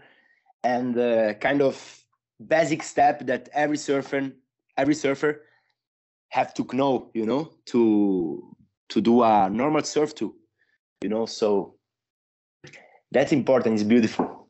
and 0.63 0.93
the 0.93 1.37
kind 1.39 1.61
of 1.61 1.75
basic 2.45 2.83
step 2.83 3.25
that 3.27 3.49
every 3.53 3.77
surfer 3.77 4.31
every 4.77 4.95
surfer 4.95 5.41
have 6.29 6.53
to 6.55 6.67
know, 6.73 7.11
you 7.13 7.25
know, 7.25 7.51
to 7.67 8.55
to 8.89 9.01
do 9.01 9.23
a 9.23 9.49
normal 9.49 9.83
surf 9.83 10.13
too. 10.15 10.35
you 11.03 11.09
know 11.09 11.25
so 11.25 11.75
that's 13.11 13.31
important 13.31 13.75
it's 13.75 13.83
beautiful 13.83 14.47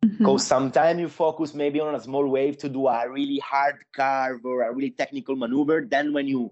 because 0.00 0.42
mm-hmm. 0.42 0.54
sometimes 0.54 1.00
you 1.00 1.08
focus 1.08 1.52
maybe 1.54 1.80
on 1.80 1.94
a 1.94 2.00
small 2.00 2.26
wave 2.26 2.56
to 2.56 2.68
do 2.68 2.86
a 2.86 3.10
really 3.10 3.38
hard 3.38 3.76
carve 3.94 4.44
or 4.44 4.62
a 4.62 4.72
really 4.72 4.90
technical 4.90 5.36
maneuver 5.36 5.86
then 5.90 6.12
when 6.12 6.26
you 6.26 6.50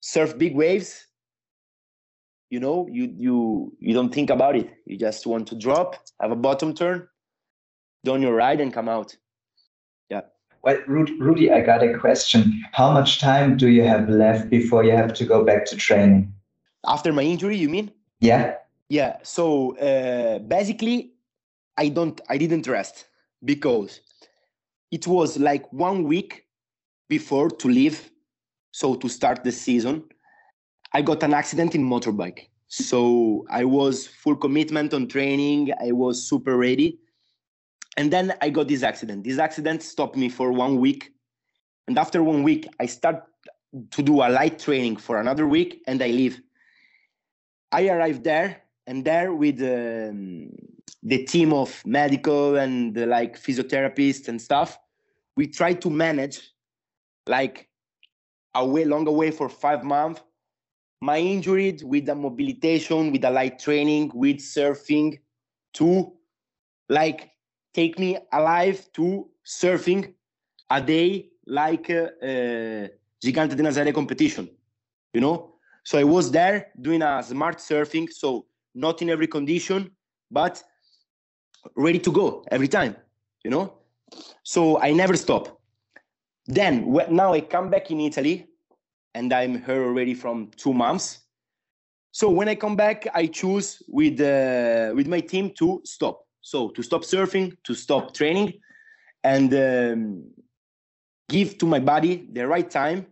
surf 0.00 0.36
big 0.38 0.54
waves 0.54 1.06
you 2.50 2.60
know 2.60 2.88
you 2.90 3.12
you 3.16 3.72
you 3.78 3.94
don't 3.94 4.12
think 4.12 4.30
about 4.30 4.56
it. 4.56 4.70
You 4.86 4.96
just 4.96 5.26
want 5.26 5.46
to 5.48 5.56
drop 5.56 5.96
have 6.20 6.30
a 6.30 6.36
bottom 6.36 6.74
turn 6.74 7.08
down 8.04 8.22
your 8.22 8.34
ride 8.34 8.60
and 8.60 8.72
come 8.72 8.88
out. 8.88 9.16
Yeah. 10.08 10.22
Well 10.62 10.78
rudy 10.86 11.52
i 11.52 11.60
got 11.60 11.82
a 11.82 11.98
question. 11.98 12.62
How 12.72 12.92
much 12.92 13.20
time 13.20 13.56
do 13.56 13.68
you 13.68 13.84
have 13.84 14.08
left 14.08 14.50
before 14.50 14.84
you 14.84 14.92
have 14.92 15.12
to 15.14 15.24
go 15.24 15.44
back 15.44 15.66
to 15.66 15.76
training? 15.76 16.32
After 16.86 17.12
my 17.12 17.22
injury 17.22 17.56
you 17.56 17.68
mean? 17.68 17.90
Yeah. 18.20 18.54
Yeah. 18.88 19.18
So 19.22 19.76
uh, 19.78 20.38
basically 20.38 21.12
i 21.78 21.88
don't 21.88 22.20
i 22.28 22.36
didn't 22.36 22.66
rest 22.66 23.06
because 23.44 24.00
it 24.90 25.06
was 25.06 25.38
like 25.38 25.72
one 25.72 26.04
week 26.04 26.46
before 27.08 27.48
to 27.48 27.68
leave 27.68 28.10
so 28.72 28.94
to 28.94 29.08
start 29.08 29.44
the 29.44 29.52
season 29.52 30.02
I 30.92 31.02
got 31.02 31.22
an 31.22 31.34
accident 31.34 31.74
in 31.74 31.84
motorbike. 31.84 32.48
So 32.68 33.46
I 33.50 33.64
was 33.64 34.06
full 34.06 34.36
commitment 34.36 34.92
on 34.94 35.08
training. 35.08 35.72
I 35.80 35.92
was 35.92 36.28
super 36.28 36.56
ready. 36.56 36.98
And 37.96 38.12
then 38.12 38.34
I 38.40 38.50
got 38.50 38.68
this 38.68 38.82
accident. 38.82 39.24
This 39.24 39.38
accident 39.38 39.82
stopped 39.82 40.16
me 40.16 40.28
for 40.28 40.52
one 40.52 40.78
week. 40.78 41.10
And 41.88 41.98
after 41.98 42.22
one 42.22 42.42
week, 42.42 42.66
I 42.78 42.86
start 42.86 43.24
to 43.90 44.02
do 44.02 44.22
a 44.22 44.28
light 44.28 44.58
training 44.58 44.96
for 44.96 45.20
another 45.20 45.46
week 45.46 45.82
and 45.86 46.02
I 46.02 46.08
leave. 46.08 46.40
I 47.72 47.88
arrived 47.88 48.24
there 48.24 48.62
and 48.86 49.04
there 49.04 49.34
with 49.34 49.60
um, 49.60 50.50
the 51.02 51.24
team 51.24 51.52
of 51.52 51.82
medical 51.84 52.56
and 52.56 52.94
the, 52.94 53.06
like 53.06 53.38
physiotherapists 53.38 54.28
and 54.28 54.40
stuff, 54.40 54.78
we 55.36 55.46
tried 55.46 55.80
to 55.82 55.90
manage 55.90 56.40
like 57.26 57.68
a 58.54 58.66
way 58.66 58.84
longer 58.84 59.10
way 59.10 59.30
for 59.30 59.48
five 59.48 59.84
months 59.84 60.22
my 61.00 61.18
injury 61.18 61.78
with 61.82 62.06
the 62.06 62.14
mobilization, 62.14 63.12
with 63.12 63.22
the 63.22 63.30
light 63.30 63.58
training, 63.58 64.10
with 64.14 64.38
surfing, 64.38 65.18
to 65.74 66.12
like 66.88 67.30
take 67.72 67.98
me 67.98 68.18
alive 68.32 68.88
to 68.94 69.28
surfing 69.46 70.12
a 70.70 70.80
day 70.80 71.30
like 71.46 71.88
uh, 71.90 72.08
uh, 72.22 72.88
Gigante 73.22 73.54
de 73.54 73.62
Nazaré 73.62 73.92
competition, 73.92 74.48
you 75.12 75.20
know? 75.20 75.54
So 75.84 75.98
I 75.98 76.04
was 76.04 76.30
there 76.30 76.72
doing 76.80 77.02
a 77.02 77.22
smart 77.22 77.58
surfing, 77.58 78.10
so 78.10 78.46
not 78.74 79.00
in 79.00 79.10
every 79.10 79.26
condition, 79.26 79.90
but 80.30 80.62
ready 81.76 81.98
to 82.00 82.12
go 82.12 82.44
every 82.50 82.68
time, 82.68 82.96
you 83.44 83.50
know? 83.50 83.78
So 84.42 84.80
I 84.80 84.92
never 84.92 85.16
stop. 85.16 85.60
Then 86.46 86.92
now 87.10 87.32
I 87.32 87.40
come 87.42 87.70
back 87.70 87.90
in 87.90 88.00
Italy 88.00 88.47
and 89.18 89.32
I'm 89.32 89.60
here 89.64 89.84
already 89.84 90.14
from 90.14 90.48
two 90.56 90.72
months. 90.72 91.26
So 92.12 92.30
when 92.30 92.48
I 92.48 92.54
come 92.54 92.76
back, 92.76 93.08
I 93.14 93.26
choose 93.26 93.82
with 93.88 94.20
uh, 94.20 94.94
with 94.94 95.08
my 95.08 95.20
team 95.20 95.50
to 95.58 95.80
stop. 95.84 96.16
So 96.40 96.68
to 96.76 96.82
stop 96.82 97.02
surfing, 97.02 97.56
to 97.64 97.74
stop 97.74 98.14
training, 98.14 98.52
and 99.24 99.52
um, 99.54 100.24
give 101.28 101.58
to 101.58 101.66
my 101.66 101.80
body 101.80 102.28
the 102.32 102.46
right 102.46 102.70
time 102.70 103.06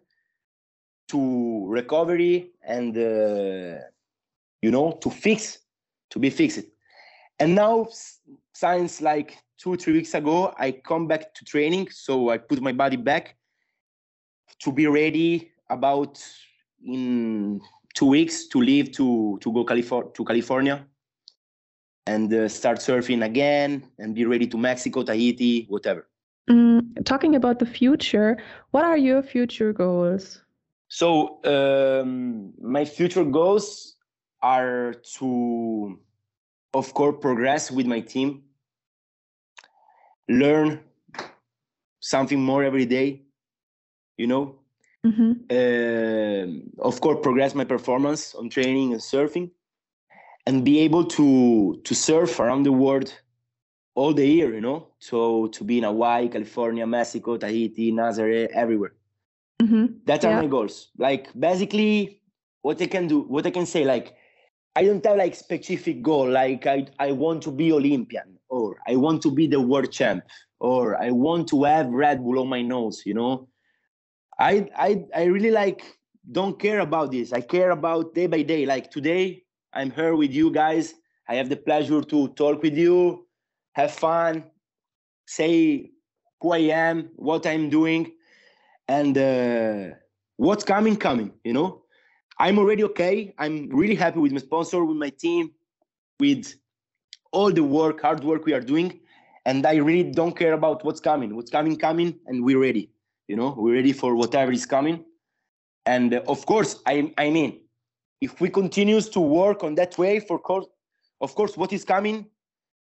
to 1.08 1.66
recovery 1.66 2.52
and 2.62 2.96
uh, 2.96 3.82
you 4.62 4.70
know 4.70 4.92
to 5.02 5.10
fix, 5.10 5.58
to 6.10 6.18
be 6.18 6.30
fixed. 6.30 6.66
And 7.40 7.54
now, 7.54 7.88
since 8.54 9.02
like 9.02 9.38
two 9.58 9.76
three 9.76 9.94
weeks 9.94 10.14
ago, 10.14 10.54
I 10.56 10.70
come 10.70 11.08
back 11.08 11.34
to 11.34 11.44
training. 11.44 11.90
So 11.90 12.30
I 12.30 12.38
put 12.38 12.62
my 12.62 12.72
body 12.72 12.96
back 12.96 13.36
to 14.60 14.72
be 14.72 14.86
ready 14.86 15.50
about 15.70 16.22
in 16.84 17.60
two 17.94 18.06
weeks 18.06 18.46
to 18.48 18.60
leave 18.60 18.92
to 18.92 19.38
to 19.40 19.52
go 19.52 19.64
California 19.64 20.10
to 20.14 20.24
California 20.24 20.86
and 22.06 22.32
uh, 22.32 22.48
start 22.48 22.78
surfing 22.78 23.24
again 23.24 23.82
and 23.98 24.14
be 24.14 24.24
ready 24.24 24.46
to 24.46 24.56
Mexico, 24.56 25.02
Tahiti, 25.02 25.66
whatever. 25.68 26.06
Mm, 26.48 27.04
talking 27.04 27.34
about 27.34 27.58
the 27.58 27.66
future, 27.66 28.36
what 28.70 28.84
are 28.84 28.96
your 28.96 29.22
future 29.22 29.72
goals? 29.72 30.40
So 30.88 31.40
um, 31.44 32.52
my 32.60 32.84
future 32.84 33.24
goals 33.24 33.96
are 34.40 34.94
to, 35.18 35.98
of 36.74 36.94
course, 36.94 37.16
progress 37.20 37.72
with 37.72 37.86
my 37.86 37.98
team, 38.00 38.44
learn 40.28 40.80
something 41.98 42.40
more 42.40 42.62
every 42.62 42.86
day, 42.86 43.22
you 44.16 44.28
know, 44.28 44.60
Mm-hmm. 45.06 45.32
Uh, 45.50 46.84
of 46.84 47.00
course, 47.00 47.18
progress 47.22 47.54
my 47.54 47.64
performance 47.64 48.34
on 48.34 48.48
training 48.48 48.92
and 48.92 49.00
surfing, 49.00 49.50
and 50.46 50.64
be 50.64 50.80
able 50.80 51.04
to 51.04 51.80
to 51.84 51.94
surf 51.94 52.40
around 52.40 52.64
the 52.64 52.72
world 52.72 53.14
all 53.94 54.12
the 54.12 54.26
year. 54.26 54.52
You 54.52 54.60
know, 54.60 54.88
so 54.98 55.46
to 55.48 55.64
be 55.64 55.78
in 55.78 55.84
Hawaii, 55.84 56.28
California, 56.28 56.86
Mexico, 56.86 57.36
Tahiti, 57.36 57.92
Nazaré, 57.92 58.48
everywhere. 58.48 58.94
Mm-hmm. 59.62 59.86
That 60.06 60.24
are 60.24 60.32
yeah. 60.32 60.40
my 60.40 60.48
goals. 60.48 60.88
Like 60.98 61.28
basically, 61.38 62.20
what 62.62 62.82
I 62.82 62.86
can 62.86 63.06
do, 63.06 63.20
what 63.20 63.46
I 63.46 63.50
can 63.50 63.66
say, 63.66 63.84
like 63.84 64.16
I 64.74 64.84
don't 64.84 65.04
have 65.06 65.16
like 65.16 65.36
specific 65.36 66.02
goal. 66.02 66.28
Like 66.28 66.66
I 66.66 66.86
I 66.98 67.12
want 67.12 67.42
to 67.44 67.52
be 67.52 67.72
Olympian, 67.72 68.38
or 68.48 68.76
I 68.88 68.96
want 68.96 69.22
to 69.22 69.30
be 69.30 69.46
the 69.46 69.60
world 69.60 69.92
champ, 69.92 70.24
or 70.58 71.00
I 71.00 71.12
want 71.12 71.48
to 71.50 71.62
have 71.62 71.86
Red 71.88 72.24
Bull 72.24 72.40
on 72.40 72.48
my 72.48 72.62
nose. 72.62 73.04
You 73.06 73.14
know 73.14 73.48
I 74.38 74.68
I 74.76 75.04
I 75.14 75.24
really 75.24 75.50
like 75.50 75.98
don't 76.30 76.58
care 76.58 76.80
about 76.80 77.10
this. 77.10 77.32
I 77.32 77.40
care 77.40 77.70
about 77.70 78.14
day 78.14 78.26
by 78.26 78.42
day. 78.42 78.66
Like 78.66 78.90
today, 78.90 79.44
I'm 79.72 79.90
here 79.90 80.14
with 80.14 80.32
you 80.32 80.50
guys. 80.50 80.94
I 81.28 81.34
have 81.36 81.48
the 81.48 81.56
pleasure 81.56 82.02
to 82.02 82.28
talk 82.28 82.62
with 82.62 82.76
you, 82.76 83.26
have 83.72 83.92
fun, 83.92 84.44
say 85.26 85.90
who 86.40 86.52
I 86.52 86.58
am, 86.58 87.10
what 87.16 87.46
I'm 87.46 87.68
doing, 87.68 88.12
and 88.88 89.16
uh, 89.18 89.96
what's 90.36 90.64
coming, 90.64 90.96
coming. 90.96 91.32
You 91.42 91.54
know, 91.54 91.82
I'm 92.38 92.58
already 92.58 92.84
okay. 92.84 93.34
I'm 93.38 93.68
really 93.70 93.96
happy 93.96 94.20
with 94.20 94.32
my 94.32 94.38
sponsor, 94.38 94.84
with 94.84 94.98
my 94.98 95.10
team, 95.10 95.52
with 96.20 96.54
all 97.32 97.50
the 97.50 97.64
work, 97.64 98.02
hard 98.02 98.22
work 98.22 98.44
we 98.44 98.52
are 98.52 98.60
doing, 98.60 99.00
and 99.46 99.66
I 99.66 99.76
really 99.76 100.10
don't 100.10 100.36
care 100.36 100.52
about 100.52 100.84
what's 100.84 101.00
coming. 101.00 101.34
What's 101.34 101.50
coming, 101.50 101.76
coming, 101.76 102.20
and 102.26 102.44
we're 102.44 102.60
ready 102.60 102.90
you 103.28 103.36
know 103.36 103.54
we're 103.56 103.74
ready 103.74 103.92
for 103.92 104.14
whatever 104.14 104.52
is 104.52 104.66
coming. 104.66 105.04
And 105.86 106.14
uh, 106.14 106.22
of 106.26 106.44
course 106.46 106.82
i 106.86 107.12
i 107.16 107.30
mean 107.30 107.60
if 108.20 108.40
we 108.40 108.48
continues 108.50 109.08
to 109.10 109.20
work 109.20 109.62
on 109.62 109.74
that 109.76 109.96
way 109.98 110.20
for 110.20 110.38
course 110.38 110.66
of 111.20 111.34
course 111.34 111.56
what 111.56 111.72
is 111.72 111.84
coming 111.84 112.26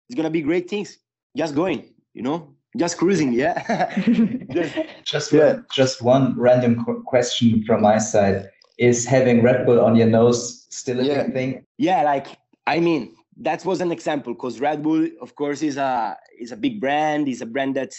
is 0.09 0.15
going 0.15 0.23
to 0.23 0.29
be 0.31 0.41
great 0.41 0.69
things. 0.69 0.97
Just 1.35 1.55
going 1.55 1.93
you 2.13 2.23
know 2.23 2.53
just 2.77 2.97
cruising 2.97 3.33
yeah. 3.33 3.95
Just, 4.51 4.75
just 5.03 5.33
yeah. 5.33 5.53
One, 5.53 5.65
just 5.73 6.01
one 6.01 6.39
random 6.39 6.85
question 7.05 7.63
from 7.65 7.81
my 7.81 7.97
side. 7.97 8.49
Is 8.77 9.05
having 9.05 9.41
red 9.41 9.65
bull 9.65 9.79
on 9.81 9.95
your 9.95 10.07
nose 10.07 10.67
still 10.69 10.99
a 10.99 11.03
yeah. 11.03 11.23
big 11.23 11.33
thing? 11.33 11.65
Yeah 11.77 12.03
like 12.03 12.27
i 12.65 12.79
mean 12.79 13.15
that 13.39 13.63
was 13.65 13.81
an 13.81 13.91
example 13.91 14.33
because 14.33 14.59
red 14.59 14.81
bull 14.81 15.07
of 15.21 15.35
course 15.35 15.61
is 15.61 15.77
a 15.77 16.17
is 16.39 16.51
a 16.51 16.57
big 16.57 16.79
brand 16.81 17.27
is 17.27 17.41
a 17.41 17.45
brand 17.45 17.75
that 17.75 17.93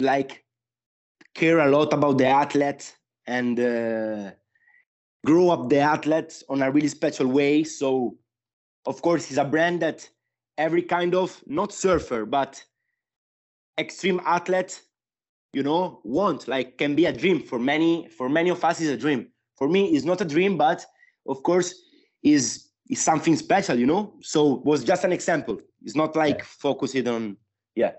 like 0.00 0.44
care 1.34 1.60
a 1.60 1.70
lot 1.70 1.92
about 1.92 2.18
the 2.18 2.26
athlete 2.26 2.94
and 3.26 3.58
uh, 3.58 4.30
grow 5.24 5.50
up 5.50 5.68
the 5.68 5.78
athletes 5.78 6.44
on 6.48 6.62
a 6.62 6.70
really 6.70 6.88
special 6.88 7.26
way. 7.26 7.64
So, 7.64 8.16
of 8.86 9.00
course, 9.02 9.30
it's 9.30 9.38
a 9.38 9.44
brand 9.44 9.80
that 9.82 10.08
every 10.58 10.82
kind 10.82 11.14
of 11.14 11.42
not 11.46 11.72
surfer 11.72 12.26
but 12.26 12.62
extreme 13.78 14.20
athlete, 14.24 14.82
you 15.52 15.62
know, 15.62 16.00
want 16.04 16.48
like 16.48 16.78
can 16.78 16.94
be 16.94 17.06
a 17.06 17.12
dream 17.12 17.42
for 17.42 17.58
many. 17.58 18.08
For 18.08 18.28
many 18.28 18.50
of 18.50 18.64
us, 18.64 18.80
is 18.80 18.90
a 18.90 18.96
dream. 18.96 19.28
For 19.56 19.68
me, 19.68 19.94
it's 19.94 20.04
not 20.04 20.20
a 20.20 20.24
dream, 20.24 20.56
but 20.56 20.84
of 21.26 21.42
course, 21.42 21.74
is 22.22 22.68
is 22.88 23.00
something 23.00 23.36
special, 23.36 23.78
you 23.78 23.86
know. 23.86 24.14
So 24.22 24.62
was 24.64 24.84
just 24.84 25.04
an 25.04 25.12
example. 25.12 25.58
It's 25.82 25.96
not 25.96 26.16
like 26.16 26.42
focusing 26.42 27.08
on 27.08 27.36
yeah. 27.74 27.92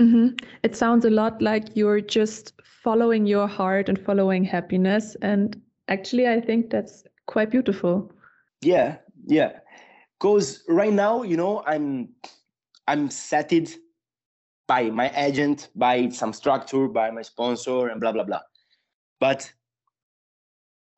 Mm-hmm. 0.00 0.36
It 0.62 0.76
sounds 0.76 1.04
a 1.04 1.10
lot 1.10 1.40
like 1.40 1.76
you're 1.76 2.00
just 2.00 2.52
following 2.64 3.26
your 3.26 3.46
heart 3.46 3.88
and 3.88 3.98
following 3.98 4.44
happiness. 4.44 5.16
And 5.22 5.60
actually, 5.88 6.28
I 6.28 6.40
think 6.40 6.70
that's 6.70 7.04
quite 7.26 7.50
beautiful. 7.50 8.12
Yeah, 8.60 8.96
yeah. 9.26 9.60
Because 10.18 10.64
right 10.68 10.92
now, 10.92 11.22
you 11.22 11.36
know, 11.36 11.62
I'm 11.66 12.08
I'm 12.88 13.10
settled 13.10 13.68
by 14.66 14.90
my 14.90 15.12
agent, 15.16 15.68
by 15.74 16.08
some 16.08 16.32
structure, 16.32 16.88
by 16.88 17.10
my 17.10 17.22
sponsor, 17.22 17.88
and 17.88 18.00
blah 18.00 18.12
blah 18.12 18.24
blah. 18.24 18.40
But 19.20 19.52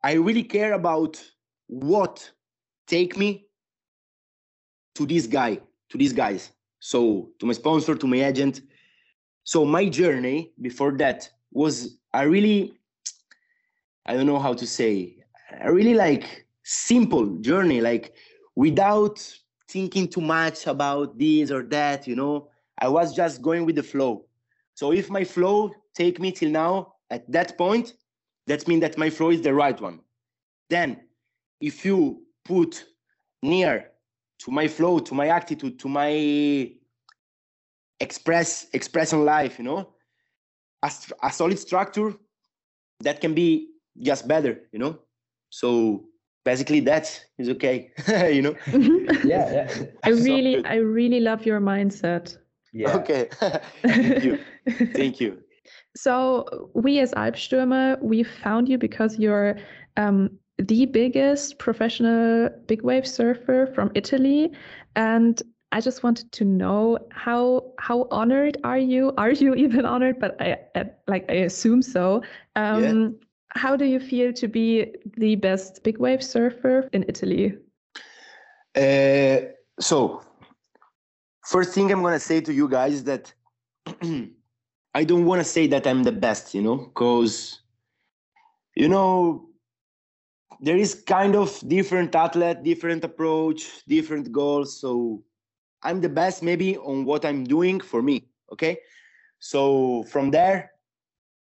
I 0.02 0.12
really 0.12 0.44
care 0.44 0.74
about 0.74 1.22
what 1.66 2.30
take 2.86 3.16
me 3.16 3.46
to 4.94 5.06
this 5.06 5.26
guy, 5.26 5.60
to 5.90 5.98
these 5.98 6.12
guys. 6.12 6.52
So 6.78 7.30
to 7.40 7.46
my 7.46 7.52
sponsor, 7.52 7.94
to 7.94 8.06
my 8.06 8.24
agent. 8.24 8.62
So 9.46 9.64
my 9.64 9.88
journey 9.88 10.52
before 10.60 10.90
that 10.98 11.30
was 11.52 11.98
a 12.12 12.28
really, 12.28 12.74
I 14.04 14.14
don't 14.14 14.26
know 14.26 14.40
how 14.40 14.54
to 14.54 14.66
say, 14.66 15.18
a 15.60 15.72
really 15.72 15.94
like 15.94 16.46
simple 16.64 17.36
journey, 17.36 17.80
like 17.80 18.12
without 18.56 19.24
thinking 19.68 20.08
too 20.08 20.20
much 20.20 20.66
about 20.66 21.16
this 21.16 21.52
or 21.52 21.62
that, 21.62 22.08
you 22.08 22.16
know. 22.16 22.50
I 22.78 22.88
was 22.88 23.14
just 23.14 23.40
going 23.40 23.64
with 23.64 23.76
the 23.76 23.84
flow. 23.84 24.26
So 24.74 24.92
if 24.92 25.08
my 25.10 25.22
flow 25.22 25.72
take 25.94 26.20
me 26.20 26.32
till 26.32 26.50
now 26.50 26.94
at 27.10 27.30
that 27.30 27.56
point, 27.56 27.94
that 28.48 28.66
means 28.66 28.80
that 28.80 28.98
my 28.98 29.10
flow 29.10 29.30
is 29.30 29.42
the 29.42 29.54
right 29.54 29.80
one. 29.80 30.00
Then 30.68 31.02
if 31.60 31.84
you 31.84 32.24
put 32.44 32.84
near 33.44 33.92
to 34.40 34.50
my 34.50 34.66
flow, 34.66 34.98
to 34.98 35.14
my 35.14 35.28
attitude, 35.28 35.78
to 35.78 35.88
my 35.88 36.72
express 38.00 38.66
expression 38.72 39.24
life, 39.24 39.58
you 39.58 39.64
know, 39.64 39.88
a, 40.82 40.90
a 41.22 41.32
solid 41.32 41.58
structure 41.58 42.14
that 43.00 43.20
can 43.20 43.34
be 43.34 43.68
just 43.98 44.28
better, 44.28 44.62
you 44.72 44.78
know. 44.78 44.98
So 45.50 46.04
basically 46.44 46.80
that 46.80 47.24
is 47.38 47.48
okay, 47.50 47.90
you 48.32 48.42
know. 48.42 48.54
yeah, 49.24 49.52
yeah. 49.52 49.84
I 50.04 50.10
really, 50.10 50.64
I 50.64 50.76
really 50.76 51.20
love 51.20 51.46
your 51.46 51.60
mindset. 51.60 52.38
Yeah. 52.72 52.96
Okay. 52.96 53.28
Thank 53.82 54.24
you. 54.24 54.38
Thank 54.92 55.20
you. 55.20 55.38
So 55.96 56.70
we 56.74 57.00
as 57.00 57.12
Alpstürmer, 57.12 58.00
we 58.02 58.22
found 58.22 58.68
you 58.68 58.76
because 58.76 59.18
you're 59.18 59.56
um, 59.96 60.38
the 60.58 60.86
biggest 60.86 61.58
professional 61.58 62.50
big 62.66 62.82
wave 62.82 63.06
surfer 63.06 63.66
from 63.74 63.90
Italy, 63.94 64.52
and 64.94 65.42
I 65.72 65.80
just 65.80 66.02
wanted 66.02 66.32
to 66.32 66.44
know 66.44 66.98
how 67.10 67.72
how 67.78 68.06
honored 68.10 68.58
are 68.64 68.78
you? 68.78 69.12
Are 69.18 69.32
you 69.32 69.54
even 69.64 69.84
honored? 69.84 70.18
But 70.18 70.40
I, 70.40 70.58
I 70.74 70.84
like 71.06 71.24
I 71.30 71.34
assume 71.34 71.82
so. 71.82 72.22
Um, 72.54 72.82
yeah. 72.82 73.08
How 73.50 73.76
do 73.76 73.86
you 73.86 73.98
feel 73.98 74.32
to 74.34 74.48
be 74.48 74.94
the 75.16 75.36
best 75.36 75.82
big 75.82 75.98
wave 75.98 76.22
surfer 76.22 76.88
in 76.92 77.04
Italy? 77.08 77.56
Uh, 78.76 79.48
so 79.80 80.22
first 81.46 81.72
thing 81.72 81.90
I'm 81.90 82.02
gonna 82.02 82.20
say 82.20 82.40
to 82.42 82.52
you 82.52 82.68
guys 82.68 82.94
is 82.94 83.04
that 83.04 83.32
I 84.94 85.04
don't 85.04 85.24
want 85.24 85.40
to 85.40 85.44
say 85.44 85.66
that 85.68 85.86
I'm 85.86 86.02
the 86.02 86.12
best, 86.12 86.54
you 86.54 86.62
know, 86.62 86.76
because 86.76 87.60
you 88.74 88.88
know 88.88 89.48
there 90.60 90.76
is 90.76 90.94
kind 90.94 91.34
of 91.34 91.60
different 91.68 92.14
athlete, 92.14 92.62
different 92.62 93.04
approach, 93.04 93.84
different 93.86 94.32
goals. 94.32 94.80
So 94.80 95.22
I'm 95.86 96.00
the 96.00 96.08
best 96.08 96.42
maybe 96.42 96.76
on 96.76 97.04
what 97.04 97.24
I'm 97.24 97.44
doing 97.44 97.80
for 97.80 98.02
me. 98.02 98.28
Okay. 98.52 98.78
So 99.38 100.02
from 100.04 100.30
there, 100.30 100.72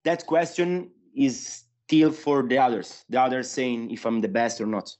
that 0.03 0.25
question 0.25 0.91
is 1.15 1.63
still 1.85 2.11
for 2.11 2.43
the 2.43 2.57
others. 2.57 3.05
The 3.09 3.21
others 3.21 3.49
saying 3.49 3.91
if 3.91 4.05
I'm 4.05 4.21
the 4.21 4.27
best 4.27 4.59
or 4.59 4.65
not. 4.65 4.95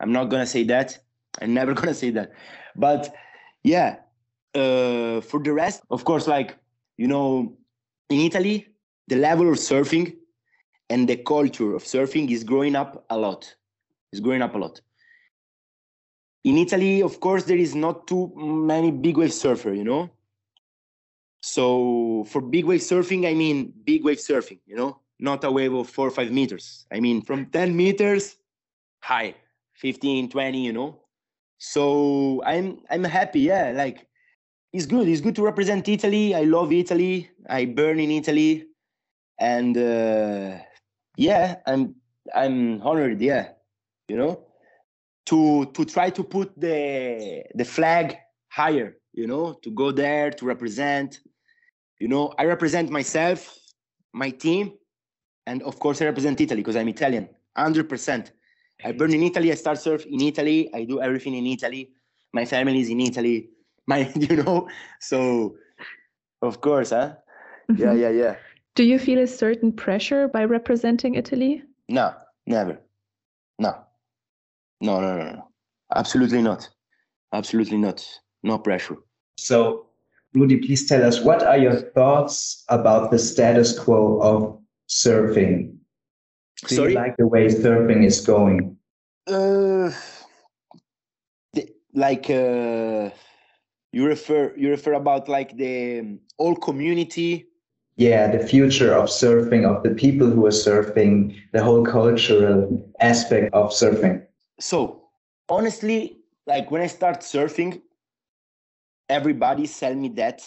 I'm 0.00 0.12
not 0.12 0.24
gonna 0.30 0.46
say 0.46 0.64
that. 0.64 0.98
I'm 1.40 1.52
never 1.54 1.74
gonna 1.78 1.94
say 1.94 2.10
that. 2.10 2.32
But 2.76 3.14
yeah, 3.62 3.96
uh, 4.54 5.20
for 5.20 5.40
the 5.42 5.52
rest, 5.52 5.82
of 5.90 6.04
course, 6.04 6.26
like 6.26 6.56
you 6.96 7.08
know, 7.08 7.56
in 8.08 8.20
Italy, 8.20 8.68
the 9.08 9.16
level 9.16 9.48
of 9.48 9.56
surfing 9.56 10.16
and 10.90 11.08
the 11.08 11.16
culture 11.16 11.74
of 11.74 11.84
surfing 11.84 12.30
is 12.30 12.44
growing 12.44 12.74
up 12.74 13.04
a 13.10 13.18
lot. 13.18 13.54
It's 14.12 14.20
growing 14.20 14.42
up 14.42 14.54
a 14.54 14.58
lot. 14.58 14.80
In 16.44 16.56
Italy, 16.56 17.02
of 17.02 17.20
course, 17.20 17.44
there 17.44 17.56
is 17.58 17.74
not 17.74 18.06
too 18.06 18.32
many 18.36 18.90
big 18.90 19.16
wave 19.16 19.32
surfer, 19.32 19.72
you 19.72 19.84
know. 19.84 20.10
So 21.40 22.24
for 22.28 22.40
big 22.40 22.64
wave 22.64 22.80
surfing, 22.80 23.26
I 23.28 23.34
mean 23.34 23.72
big 23.84 24.04
wave 24.04 24.18
surfing, 24.18 24.58
you 24.66 24.76
know, 24.76 25.00
not 25.18 25.44
a 25.44 25.50
wave 25.50 25.72
of 25.74 25.88
four 25.88 26.08
or 26.08 26.10
five 26.10 26.30
meters. 26.32 26.86
I 26.92 27.00
mean 27.00 27.22
from 27.22 27.46
10 27.46 27.76
meters 27.76 28.36
high, 29.02 29.34
15, 29.74 30.28
20, 30.30 30.64
you 30.64 30.72
know. 30.72 31.00
So 31.58 32.42
I'm 32.44 32.80
I'm 32.90 33.04
happy, 33.04 33.40
yeah. 33.40 33.72
Like 33.74 34.08
it's 34.72 34.86
good. 34.86 35.08
It's 35.08 35.20
good 35.20 35.34
to 35.36 35.42
represent 35.42 35.88
Italy. 35.88 36.34
I 36.34 36.42
love 36.42 36.72
Italy. 36.72 37.30
I 37.48 37.64
burn 37.64 37.98
in 37.98 38.10
Italy, 38.10 38.66
and 39.38 39.76
uh, 39.76 40.58
yeah, 41.16 41.56
I'm 41.66 41.96
I'm 42.34 42.80
honored. 42.82 43.20
Yeah, 43.20 43.48
you 44.08 44.16
know, 44.16 44.44
to 45.28 45.66
to 45.74 45.84
try 45.84 46.10
to 46.10 46.22
put 46.22 46.48
the 46.58 47.42
the 47.54 47.64
flag 47.64 48.16
higher. 48.48 48.96
You 49.12 49.26
know, 49.26 49.54
to 49.64 49.70
go 49.70 49.90
there 49.90 50.30
to 50.30 50.44
represent. 50.44 51.20
You 51.98 52.08
know, 52.08 52.32
I 52.38 52.44
represent 52.44 52.90
myself, 52.90 53.58
my 54.12 54.30
team, 54.30 54.72
and 55.46 55.62
of 55.64 55.80
course 55.80 56.00
I 56.00 56.04
represent 56.04 56.40
Italy 56.40 56.60
because 56.62 56.76
I'm 56.76 56.88
Italian, 56.88 57.28
hundred 57.56 57.88
percent. 57.88 58.32
I 58.84 58.92
burn 58.92 59.12
in 59.12 59.22
Italy. 59.22 59.50
I 59.50 59.56
start 59.56 59.78
surf 59.78 60.06
in 60.06 60.20
Italy. 60.20 60.70
I 60.72 60.84
do 60.84 61.00
everything 61.00 61.34
in 61.34 61.46
Italy. 61.46 61.90
My 62.32 62.44
family 62.44 62.80
is 62.80 62.88
in 62.90 63.00
Italy 63.00 63.50
my 63.88 64.12
you 64.14 64.36
know 64.36 64.68
so 65.00 65.56
of 66.42 66.60
course 66.60 66.90
huh 66.90 67.14
mm-hmm. 67.70 67.82
yeah 67.82 67.94
yeah 67.94 68.10
yeah 68.10 68.34
do 68.74 68.84
you 68.84 68.98
feel 68.98 69.18
a 69.18 69.26
certain 69.26 69.72
pressure 69.72 70.28
by 70.28 70.44
representing 70.44 71.14
italy 71.14 71.62
no 71.88 72.12
never 72.46 72.78
no 73.58 73.74
no 74.80 75.00
no 75.00 75.16
no 75.16 75.32
no 75.32 75.48
absolutely 75.94 76.42
not. 76.42 76.68
Absolutely 77.32 77.78
not. 77.78 78.06
No 78.42 78.58
pressure. 78.58 78.96
So 79.36 79.86
rudy 80.34 80.58
please 80.58 80.88
tell 80.88 81.04
us 81.04 81.20
what 81.20 81.42
are 81.42 81.58
your 81.58 81.76
thoughts 81.92 82.64
about 82.68 83.10
the 83.10 83.18
status 83.18 83.78
quo 83.78 84.20
of 84.20 84.60
surfing? 84.88 85.76
Do 86.66 86.74
Sorry? 86.74 86.92
you 86.92 86.98
like 86.98 87.16
the 87.16 87.26
way 87.26 87.46
surfing 87.46 88.04
is 88.04 88.20
going? 88.20 88.76
Uh 89.26 89.90
like 91.94 92.30
uh 92.30 93.10
you 93.92 94.06
refer 94.06 94.54
you 94.56 94.70
refer 94.70 94.92
about 94.92 95.28
like 95.28 95.56
the 95.56 96.00
um, 96.00 96.20
whole 96.38 96.54
community? 96.54 97.48
Yeah 97.96 98.30
the 98.30 98.46
future 98.46 98.94
of 98.94 99.06
surfing 99.08 99.64
of 99.64 99.82
the 99.82 99.90
people 99.90 100.28
who 100.30 100.46
are 100.46 100.50
surfing 100.50 101.36
the 101.52 101.62
whole 101.62 101.84
cultural 101.84 102.58
aspect 103.00 103.52
of 103.54 103.70
surfing 103.70 104.27
so 104.60 105.08
honestly 105.48 106.18
like 106.46 106.70
when 106.70 106.82
i 106.82 106.86
start 106.86 107.20
surfing 107.20 107.80
everybody 109.08 109.66
sell 109.66 109.94
me 109.94 110.08
that 110.08 110.42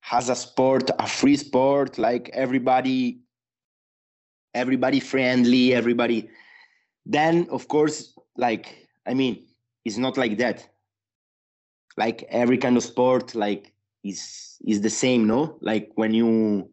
has 0.00 0.28
a 0.28 0.36
sport 0.36 0.90
a 0.98 1.06
free 1.06 1.36
sport 1.36 1.98
like 1.98 2.30
everybody 2.32 3.20
everybody 4.54 5.00
friendly 5.00 5.74
everybody. 5.74 6.28
Then 7.06 7.46
of 7.50 7.68
course 7.68 8.14
like 8.36 8.88
i 9.06 9.14
mean 9.14 9.46
it's 9.84 9.96
not 9.96 10.16
like 10.16 10.38
that. 10.38 10.68
Like 11.96 12.24
every 12.28 12.58
kind 12.58 12.76
of 12.76 12.82
sport 12.82 13.34
like 13.34 13.72
is 14.04 14.56
is 14.66 14.80
the 14.80 14.90
same 14.90 15.26
no? 15.26 15.58
Like 15.60 15.90
when 15.94 16.14
you 16.14 16.70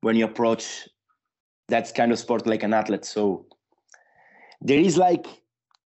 when 0.00 0.16
you 0.16 0.24
approach 0.24 0.88
that 1.68 1.94
kind 1.94 2.12
of 2.12 2.18
sport 2.18 2.46
like 2.46 2.62
an 2.62 2.74
athlete. 2.74 3.04
So 3.04 3.46
there 4.60 4.78
is 4.78 4.96
like 4.96 5.26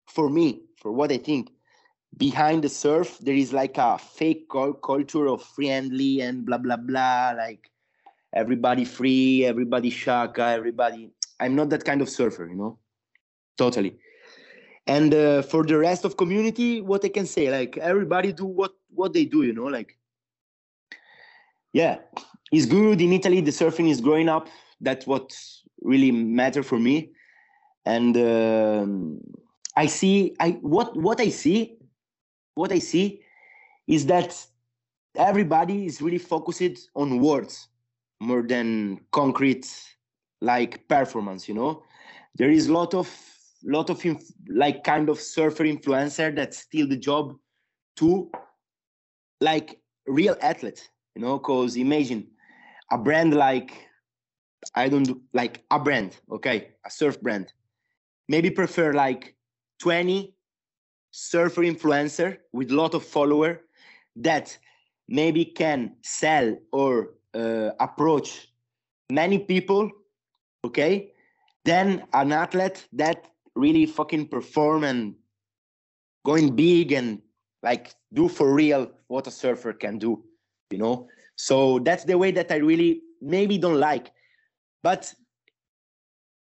for 0.08 0.30
me 0.30 0.62
for 0.78 0.92
what 0.92 1.12
i 1.12 1.18
think 1.18 1.52
behind 2.18 2.64
the 2.64 2.70
surf 2.70 3.18
there 3.20 3.36
is 3.36 3.54
like 3.54 3.78
a 3.78 3.98
fake 3.98 4.50
culture 4.50 5.28
of 5.28 5.44
friendly 5.44 6.22
and 6.22 6.46
blah 6.46 6.58
blah 6.58 6.78
blah 6.78 7.34
like 7.38 7.70
everybody 8.34 8.86
free 8.86 9.46
everybody 9.46 9.90
shaka 9.90 10.44
everybody 10.44 11.10
i'm 11.40 11.56
not 11.56 11.70
that 11.70 11.84
kind 11.84 12.02
of 12.02 12.10
surfer 12.10 12.48
you 12.48 12.56
know? 12.56 12.78
Totally. 13.58 13.98
And 14.86 15.14
uh, 15.14 15.42
for 15.42 15.64
the 15.64 15.78
rest 15.78 16.06
of 16.06 16.16
community 16.16 16.82
what 16.82 17.04
i 17.04 17.10
can 17.10 17.26
say 17.26 17.52
like 17.52 17.78
everybody 17.78 18.32
do 18.32 18.46
what 18.46 18.72
what 18.90 19.14
they 19.14 19.26
do 19.26 19.44
you 19.44 19.54
know 19.54 19.66
like 19.66 19.98
yeah 21.74 21.98
it's 22.52 22.66
good. 22.66 23.02
In 23.02 23.12
italy 23.12 23.42
the 23.42 23.52
surfing 23.52 23.90
is 23.90 24.00
growing 24.00 24.30
up. 24.30 24.48
That's 24.80 25.06
what 25.06 25.36
really 25.82 26.12
matter 26.12 26.64
for 26.64 26.80
me 26.80 27.12
and 27.88 28.18
um, 28.18 29.20
i 29.76 29.86
see 29.86 30.36
i 30.40 30.52
what 30.62 30.96
what 30.98 31.22
i 31.22 31.30
see 31.30 31.78
what 32.56 32.72
i 32.72 32.80
see 32.80 33.22
is 33.88 34.06
that 34.06 34.36
everybody 35.16 35.86
is 35.86 36.02
really 36.02 36.18
focused 36.18 36.90
on 36.96 37.22
words 37.22 37.70
more 38.20 38.44
than 38.44 39.00
concrete 39.12 39.66
like 40.42 40.88
performance 40.88 41.48
you 41.48 41.56
know? 41.56 41.84
There 42.36 42.52
is 42.52 42.68
a 42.68 42.74
lot 42.74 42.94
of 42.94 43.10
lot 43.64 43.90
of 43.90 44.06
inf- 44.06 44.34
like 44.50 44.84
kind 44.84 45.10
of 45.10 45.20
surfer 45.20 45.64
influencer 45.64 46.36
that 46.36 46.54
steal 46.54 46.88
the 46.88 46.98
job 46.98 47.36
to 47.98 48.30
like 49.42 49.80
real 50.06 50.36
athlete 50.42 50.90
you 51.16 51.22
know? 51.22 51.38
Because 51.38 51.78
imagine 51.78 52.28
a 52.92 52.98
brand 52.98 53.34
like 53.34 53.72
i 54.76 54.90
don't 54.90 55.04
do, 55.04 55.22
like 55.34 55.64
a 55.72 55.80
brand 55.80 56.18
okay? 56.32 56.70
A 56.86 56.92
surf 56.92 57.22
brand 57.22 57.54
maybe 58.28 58.50
prefer 58.50 58.94
like 58.94 59.36
20 59.80 60.34
surfer 61.12 61.62
influencer 61.62 62.38
with 62.54 62.72
a 62.72 62.76
lot 62.76 62.94
of 62.94 63.04
follower 63.04 63.62
that 64.16 64.58
maybe 65.08 65.46
can 65.46 65.96
sell 66.02 66.56
or 66.72 67.16
uh, 67.34 67.72
approach 67.80 68.52
many 69.10 69.40
people 69.40 69.90
okay? 70.66 71.14
Then 71.66 72.04
an 72.14 72.32
athlete 72.32 72.88
that 72.94 73.30
really 73.56 73.86
fucking 73.86 74.28
perform 74.28 74.84
and 74.84 75.16
going 76.26 76.56
big 76.56 76.92
and 76.92 77.22
like 77.64 77.96
do 78.14 78.28
for 78.28 78.54
real 78.54 78.92
what 79.08 79.28
a 79.28 79.32
surfer 79.32 79.74
can 79.74 79.98
do 79.98 80.24
you 80.70 80.78
know? 80.78 81.08
So 81.36 81.80
that's 81.80 82.04
the 82.04 82.18
way 82.18 82.32
that 82.32 82.52
i 82.52 82.56
really 82.56 83.02
maybe 83.22 83.58
don't 83.58 83.80
like. 83.80 84.12
But 84.84 85.14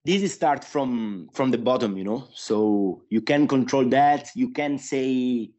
this 0.04 0.24
is 0.24 0.34
start 0.34 0.64
from 0.64 1.30
from 1.34 1.52
the 1.52 1.58
bottom 1.58 1.98
you 1.98 2.04
know? 2.04 2.28
So 2.34 3.04
you 3.10 3.22
can 3.22 3.48
control 3.48 3.86
that. 3.90 4.30
You 4.36 4.50
can 4.50 4.78
say 4.78 5.52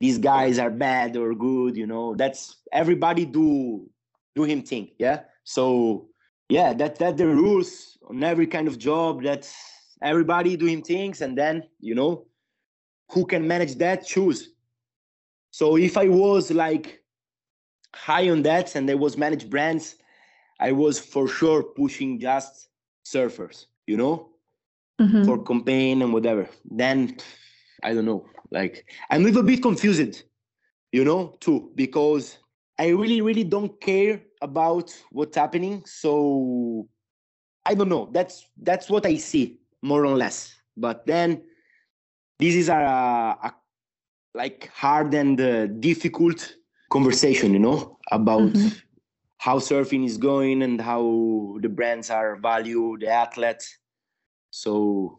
these 0.00 0.18
guys 0.18 0.58
are 0.58 0.70
bad 0.70 1.16
or 1.16 1.34
good 1.34 1.76
you 1.76 1.86
know? 1.86 2.14
That's 2.14 2.56
everybody 2.72 3.24
do 3.24 3.88
do 4.34 4.44
him 4.44 4.62
thing 4.62 4.90
yeah? 4.98 5.22
So 5.44 6.08
yeah 6.48 6.72
that 6.74 6.96
that 6.98 7.16
the 7.16 7.26
rules 7.26 7.98
on 8.08 8.22
every 8.22 8.46
kind 8.46 8.68
of 8.68 8.78
job 8.78 9.22
that 9.22 9.50
everybody 10.02 10.56
doing 10.56 10.82
things 10.82 11.22
and 11.22 11.38
then 11.38 11.62
you 11.80 11.94
know 11.94 12.26
who 13.10 13.24
can 13.24 13.46
manage 13.46 13.76
that 13.76 14.04
choose. 14.06 14.50
So 15.50 15.76
if 15.76 15.96
i 15.96 16.08
was 16.08 16.50
like 16.50 17.02
high 17.94 18.30
on 18.30 18.42
that 18.42 18.74
and 18.74 18.88
there 18.88 18.96
was 18.96 19.18
managed 19.18 19.50
brands 19.50 19.96
i 20.60 20.72
was 20.72 20.98
for 20.98 21.28
sure 21.28 21.62
pushing 21.62 22.18
just 22.18 22.68
surfers 23.04 23.66
you 23.86 23.96
know? 23.96 24.28
Mm-hmm. 25.00 25.24
for 25.24 25.42
campaign 25.42 26.02
and 26.02 26.12
whatever. 26.12 26.48
Then 26.64 27.16
i 27.82 27.92
don't 27.92 28.04
know 28.04 28.24
like 28.52 28.88
i'm 29.10 29.22
a 29.22 29.24
little 29.24 29.42
bit 29.42 29.60
confused 29.60 30.22
you 30.92 31.04
know 31.04 31.34
too 31.40 31.72
because 31.74 32.38
i 32.78 32.88
really 32.88 33.20
really 33.20 33.42
don't 33.42 33.80
care 33.80 34.22
about 34.40 34.94
what's 35.10 35.36
happening 35.36 35.82
so 35.84 36.86
i 37.66 37.74
don't 37.74 37.88
know. 37.88 38.08
That's 38.12 38.46
that's 38.62 38.90
what 38.90 39.06
i 39.06 39.16
see 39.16 39.58
more 39.82 40.04
or 40.06 40.16
less. 40.16 40.54
But 40.76 41.06
then 41.06 41.42
this 42.38 42.54
is 42.54 42.68
a, 42.68 42.74
a 42.74 43.54
like 44.34 44.70
hard 44.74 45.14
and 45.14 45.40
uh, 45.40 45.66
difficult 45.66 46.56
conversation 46.90 47.52
you 47.52 47.58
know 47.58 47.98
about 48.10 48.52
mm-hmm 48.52 48.68
how 49.42 49.58
surfing 49.58 50.06
is 50.06 50.18
going 50.18 50.62
and 50.62 50.80
how 50.80 51.02
the 51.62 51.68
brands 51.68 52.10
are 52.10 52.36
value 52.36 52.96
the 53.00 53.08
athletes. 53.08 53.76
So 54.50 55.18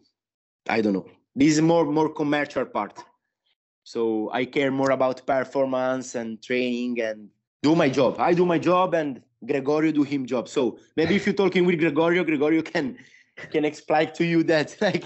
i 0.66 0.80
don't 0.80 0.94
know. 0.94 1.06
This 1.36 1.50
is 1.54 1.60
more 1.60 1.84
more 1.84 2.08
commercial 2.20 2.64
part. 2.64 2.96
So 3.82 4.30
i 4.32 4.46
care 4.46 4.70
more 4.70 4.92
about 4.92 5.26
performance 5.26 6.14
and 6.14 6.42
training 6.42 7.02
and 7.02 7.28
do 7.62 7.76
my 7.76 7.90
job. 7.90 8.16
I 8.18 8.32
do 8.32 8.46
my 8.46 8.58
job 8.58 8.94
and 8.94 9.20
gregorio 9.44 9.92
do 9.92 10.04
him 10.04 10.24
job. 10.24 10.48
So 10.48 10.78
maybe 10.96 11.16
if 11.16 11.26
you're 11.26 11.40
talking 11.42 11.66
with 11.66 11.78
gregorio 11.78 12.24
gregorio 12.24 12.62
can 12.62 12.96
can 13.52 13.64
explain 13.66 14.08
to 14.18 14.24
you 14.24 14.42
that 14.44 14.74
like 14.86 15.04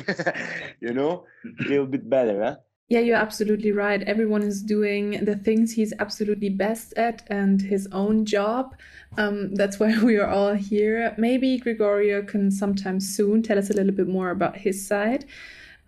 you 0.80 0.92
know 0.92 1.12
a 1.44 1.68
little 1.70 1.90
bit 1.94 2.08
better 2.08 2.36
huh? 2.44 2.56
Yeah, 2.88 3.00
you're 3.00 3.16
absolutely 3.16 3.70
right. 3.72 4.02
Everyone 4.02 4.42
is 4.42 4.62
doing 4.62 5.22
the 5.22 5.36
things 5.36 5.72
he's 5.72 5.92
absolutely 5.98 6.48
best 6.48 6.94
at 6.96 7.22
and 7.26 7.60
his 7.60 7.86
own 7.92 8.24
job. 8.24 8.74
Um, 9.18 9.54
that's 9.54 9.78
why 9.78 9.98
we 10.02 10.16
are 10.16 10.26
all 10.28 10.54
here. 10.54 11.14
Maybe 11.18 11.58
Gregorio 11.58 12.22
can 12.22 12.50
sometime 12.50 12.98
soon 13.00 13.42
tell 13.42 13.58
us 13.58 13.68
a 13.68 13.74
little 13.74 13.92
bit 13.92 14.08
more 14.08 14.30
about 14.30 14.56
his 14.56 14.86
side. 14.86 15.26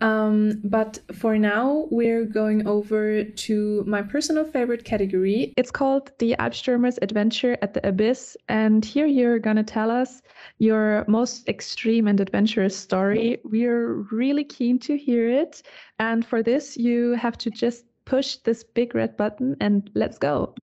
Um, 0.01 0.59
but 0.63 0.99
for 1.13 1.37
now, 1.37 1.87
we're 1.91 2.25
going 2.25 2.67
over 2.67 3.23
to 3.23 3.83
my 3.87 4.01
personal 4.01 4.43
favorite 4.43 4.83
category. 4.83 5.53
It's 5.57 5.71
called 5.71 6.11
the 6.17 6.35
Alpstürmer's 6.39 6.97
Adventure 7.01 7.57
at 7.61 7.73
the 7.73 7.87
Abyss. 7.87 8.35
And 8.49 8.83
here 8.83 9.05
you're 9.05 9.39
going 9.39 9.57
to 9.57 9.63
tell 9.63 9.91
us 9.91 10.21
your 10.57 11.05
most 11.07 11.47
extreme 11.47 12.07
and 12.07 12.19
adventurous 12.19 12.75
story. 12.75 13.39
We're 13.43 13.93
really 14.11 14.43
keen 14.43 14.79
to 14.79 14.97
hear 14.97 15.29
it. 15.29 15.61
And 15.99 16.25
for 16.25 16.41
this, 16.41 16.77
you 16.77 17.11
have 17.11 17.37
to 17.39 17.51
just 17.51 17.85
push 18.05 18.37
this 18.37 18.63
big 18.63 18.95
red 18.95 19.15
button 19.15 19.55
and 19.61 19.89
let's 19.93 20.17
go. 20.17 20.55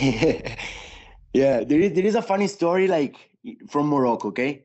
yeah, 1.34 1.62
there 1.64 1.80
is 1.80 1.92
there 1.92 2.06
is 2.06 2.14
a 2.14 2.22
funny 2.22 2.46
story 2.46 2.88
like 2.88 3.16
from 3.68 3.88
Morocco, 3.88 4.28
okay, 4.28 4.64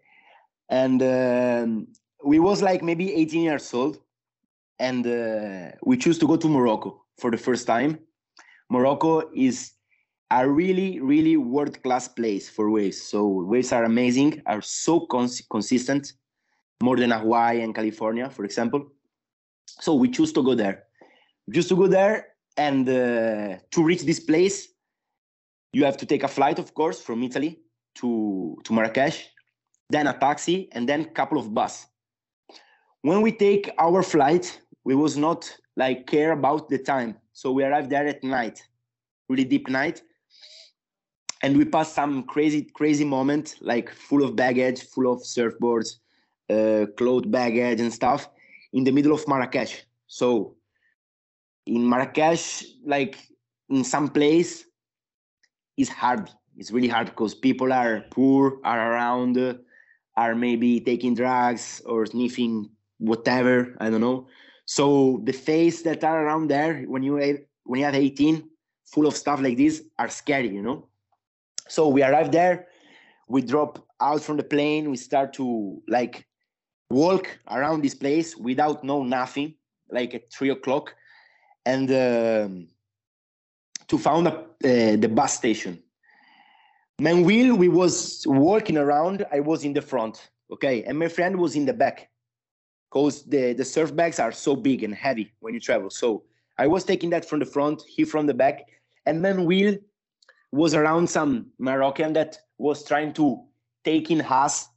and 0.69 1.01
um, 1.03 1.87
we 2.23 2.39
was 2.39 2.61
like 2.61 2.81
maybe 2.81 3.13
18 3.13 3.41
years 3.43 3.73
old, 3.73 3.99
and 4.79 5.05
uh, 5.05 5.75
we 5.83 5.97
choose 5.97 6.17
to 6.19 6.27
go 6.27 6.37
to 6.37 6.47
Morocco 6.47 7.03
for 7.17 7.31
the 7.31 7.37
first 7.37 7.67
time. 7.67 7.99
Morocco 8.69 9.29
is 9.35 9.73
a 10.31 10.49
really 10.49 11.01
really 11.01 11.35
world 11.35 11.83
class 11.83 12.07
place 12.07 12.49
for 12.49 12.69
waves. 12.71 13.01
So 13.01 13.27
waves 13.27 13.73
are 13.73 13.83
amazing, 13.83 14.41
are 14.45 14.61
so 14.61 15.01
cons- 15.01 15.45
consistent, 15.51 16.13
more 16.81 16.95
than 16.95 17.11
Hawaii 17.11 17.61
and 17.61 17.75
California, 17.75 18.29
for 18.29 18.45
example. 18.45 18.87
So 19.67 19.95
we 19.95 20.09
choose 20.09 20.31
to 20.31 20.43
go 20.43 20.55
there. 20.55 20.85
We 21.45 21.55
choose 21.55 21.67
to 21.67 21.75
go 21.75 21.87
there, 21.87 22.27
and 22.55 22.87
uh, 22.87 23.57
to 23.71 23.83
reach 23.83 24.03
this 24.03 24.21
place 24.21 24.74
you 25.75 25.83
have 25.83 25.97
to 25.97 26.05
take 26.05 26.23
a 26.23 26.27
flight, 26.29 26.57
of 26.57 26.73
course, 26.73 27.01
from 27.01 27.21
Italy 27.21 27.59
to, 27.95 28.57
to 28.63 28.71
Marrakesh, 28.71 29.27
then 29.89 30.07
a 30.07 30.17
taxi, 30.17 30.69
and 30.71 30.87
then 30.87 31.01
a 31.01 31.09
couple 31.19 31.37
of 31.37 31.53
bus. 31.53 31.87
When 33.01 33.21
we 33.21 33.33
take 33.33 33.69
our 33.77 34.01
flight, 34.01 34.61
we 34.85 34.95
was 34.95 35.17
not 35.17 35.53
like 35.75 36.07
care 36.07 36.31
about 36.31 36.69
the 36.69 36.77
time. 36.77 37.17
So 37.33 37.51
we 37.51 37.65
arrived 37.65 37.89
there 37.89 38.07
at 38.07 38.23
night, 38.23 38.63
really 39.27 39.43
deep 39.43 39.67
night. 39.67 40.01
And 41.41 41.57
we 41.57 41.65
passed 41.65 41.93
some 41.93 42.23
crazy, 42.23 42.61
crazy 42.73 43.03
moment, 43.03 43.55
like 43.59 43.91
full 43.91 44.23
of 44.23 44.33
baggage, 44.33 44.81
full 44.81 45.11
of 45.11 45.19
surfboards, 45.23 45.97
uh, 46.49 46.85
baggage 47.27 47.81
and 47.81 47.91
stuff 47.91 48.29
in 48.71 48.85
the 48.85 48.91
middle 48.91 49.13
of 49.13 49.27
Marrakesh. 49.27 49.83
So 50.07 50.55
in 51.65 51.87
Marrakesh, 51.89 52.63
like 52.85 53.17
in 53.67 53.83
some 53.83 54.07
place, 54.07 54.64
is 55.77 55.89
hard. 55.89 56.29
It's 56.57 56.71
really 56.71 56.87
hard 56.87 57.07
because 57.07 57.35
people 57.35 57.73
are 57.73 58.05
poor, 58.11 58.59
are 58.63 58.93
around, 58.93 59.37
are 60.15 60.35
maybe 60.35 60.79
taking 60.79 61.15
drugs 61.15 61.81
or 61.85 62.05
sniffing 62.05 62.69
whatever. 62.99 63.75
I 63.79 63.89
don't 63.89 64.01
know. 64.01 64.27
So 64.65 65.21
the 65.23 65.33
face 65.33 65.81
that 65.83 66.03
are 66.03 66.25
around 66.25 66.47
there 66.47 66.83
when 66.83 67.03
you 67.03 67.15
when 67.63 67.79
you 67.79 67.85
have 67.85 67.95
18, 67.95 68.47
full 68.85 69.07
of 69.07 69.15
stuff 69.15 69.41
like 69.41 69.57
this, 69.57 69.83
are 69.99 70.09
scary, 70.09 70.49
you 70.49 70.61
know. 70.61 70.87
So 71.67 71.87
we 71.87 72.03
arrive 72.03 72.31
there, 72.31 72.67
we 73.27 73.41
drop 73.41 73.85
out 73.99 74.21
from 74.21 74.37
the 74.37 74.43
plane, 74.43 74.91
we 74.91 74.97
start 74.97 75.33
to 75.33 75.81
like 75.87 76.27
walk 76.89 77.39
around 77.49 77.83
this 77.83 77.95
place 77.95 78.35
without 78.35 78.83
know 78.83 79.03
nothing, 79.03 79.55
like 79.89 80.13
at 80.13 80.31
three 80.31 80.49
o'clock, 80.49 80.95
and. 81.65 81.91
Um, 81.91 82.67
to 83.87 83.97
found 83.97 84.27
a, 84.27 84.33
uh, 84.33 84.95
the 84.95 85.07
bus 85.07 85.35
station. 85.35 85.81
Meanwhile, 86.99 87.57
we 87.57 87.67
was 87.67 88.23
walking 88.25 88.77
around. 88.77 89.25
I 89.31 89.41
was 89.41 89.65
in 89.65 89.73
the 89.73 89.81
front, 89.81 90.29
okay, 90.51 90.83
and 90.83 90.97
my 90.97 91.07
friend 91.07 91.37
was 91.37 91.55
in 91.55 91.65
the 91.65 91.73
back, 91.73 92.09
because 92.89 93.25
the 93.25 93.53
the 93.53 93.65
surf 93.65 93.93
bags 93.95 94.19
are 94.19 94.31
so 94.31 94.55
big 94.55 94.83
and 94.83 94.95
heavy 94.95 95.33
when 95.39 95.53
you 95.53 95.59
travel. 95.59 95.89
So 95.89 96.23
I 96.57 96.67
was 96.67 96.85
taking 96.85 97.09
that 97.09 97.25
from 97.25 97.39
the 97.39 97.45
front, 97.45 97.83
he 97.87 98.05
from 98.05 98.27
the 98.27 98.33
back, 98.33 98.69
and 99.05 99.21
Meanwhile 99.21 99.77
was 100.51 100.73
around 100.73 101.09
some 101.09 101.47
Moroccan 101.59 102.13
that 102.13 102.39
was 102.57 102.85
trying 102.85 103.11
to 103.13 103.43
take 103.83 104.09
in 104.09 104.21
us, 104.21 104.69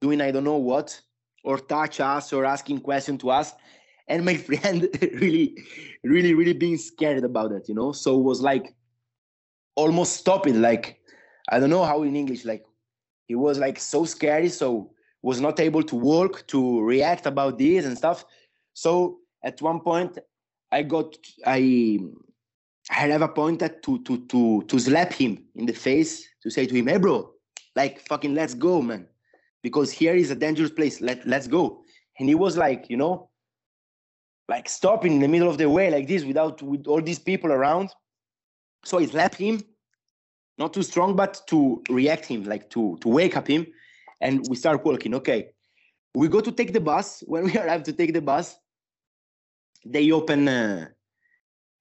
doing 0.00 0.20
I 0.20 0.32
don't 0.32 0.44
know 0.44 0.56
what, 0.56 1.00
or 1.44 1.58
touch 1.58 2.00
us 2.00 2.32
or 2.32 2.44
asking 2.44 2.80
question 2.80 3.16
to 3.18 3.30
us 3.30 3.54
and 4.08 4.24
my 4.24 4.36
friend 4.48 4.88
really 5.14 5.56
really 6.02 6.34
really 6.34 6.52
being 6.52 6.76
scared 6.76 7.24
about 7.24 7.50
that 7.50 7.68
you 7.68 7.74
know? 7.74 7.92
So 7.92 8.18
it 8.18 8.22
was 8.22 8.40
like 8.40 8.74
almost 9.76 10.16
stopping 10.16 10.62
like 10.62 11.00
i 11.48 11.58
don't 11.58 11.68
know 11.68 11.84
how 11.84 12.04
in 12.04 12.14
english 12.14 12.44
like 12.44 12.64
he 13.26 13.34
was 13.34 13.58
like 13.58 13.80
so 13.80 14.04
scary 14.04 14.48
so 14.48 14.94
was 15.24 15.40
not 15.40 15.58
able 15.58 15.82
to 15.82 15.96
walk 15.96 16.46
to 16.46 16.82
react 16.82 17.24
about 17.24 17.58
this 17.58 17.86
and 17.86 17.96
stuff. 17.96 18.26
So 18.74 19.20
at 19.42 19.60
one 19.62 19.80
point 19.80 20.18
i 20.70 20.82
got 20.82 21.16
i 21.46 21.98
i 22.90 22.94
have 23.14 23.22
a 23.22 23.28
point 23.28 23.60
to 23.60 23.98
to 24.06 24.26
to 24.26 24.62
to 24.68 24.78
slap 24.78 25.12
him 25.12 25.42
in 25.54 25.64
the 25.66 25.72
face 25.72 26.28
to 26.42 26.50
say 26.50 26.66
to 26.66 26.74
him 26.74 26.86
hey 26.88 26.98
bro 26.98 27.30
like 27.74 28.00
fucking 28.00 28.34
let's 28.34 28.54
go 28.54 28.82
man. 28.82 29.06
Because 29.62 29.90
here 29.90 30.14
is 30.14 30.30
a 30.30 30.34
dangerous 30.34 30.70
place. 30.70 31.00
Let 31.00 31.26
let's 31.26 31.48
go. 31.48 31.82
And 32.18 32.28
he 32.28 32.34
was 32.34 32.58
like 32.58 32.84
you 32.90 32.98
know 32.98 33.30
like 34.48 34.68
stopping 34.68 35.14
in 35.14 35.20
the 35.20 35.28
middle 35.28 35.48
of 35.48 35.58
the 35.58 35.68
way 35.68 35.90
like 35.90 36.06
this 36.06 36.24
without 36.24 36.60
with 36.62 36.86
all 36.86 37.00
these 37.00 37.18
people 37.18 37.50
around 37.50 37.90
So 38.84 38.98
I 38.98 39.06
slapped 39.06 39.36
him, 39.36 39.62
not 40.58 40.72
too 40.74 40.82
strong, 40.82 41.16
but 41.16 41.40
to 41.48 41.82
react 41.88 42.26
him, 42.26 42.44
like 42.44 42.70
to 42.70 42.96
to 43.00 43.08
wake 43.08 43.36
up 43.36 43.48
him, 43.48 43.66
and 44.20 44.46
we 44.48 44.56
start 44.56 44.84
walking. 44.84 45.14
Okay, 45.14 45.48
we 46.14 46.28
go 46.28 46.40
to 46.40 46.52
take 46.52 46.72
the 46.72 46.80
bus. 46.80 47.24
When 47.26 47.44
we 47.44 47.56
arrive 47.58 47.82
to 47.84 47.92
take 47.92 48.12
the 48.12 48.20
bus, 48.20 48.56
they 49.84 50.12
open 50.12 50.48
uh, 50.48 50.88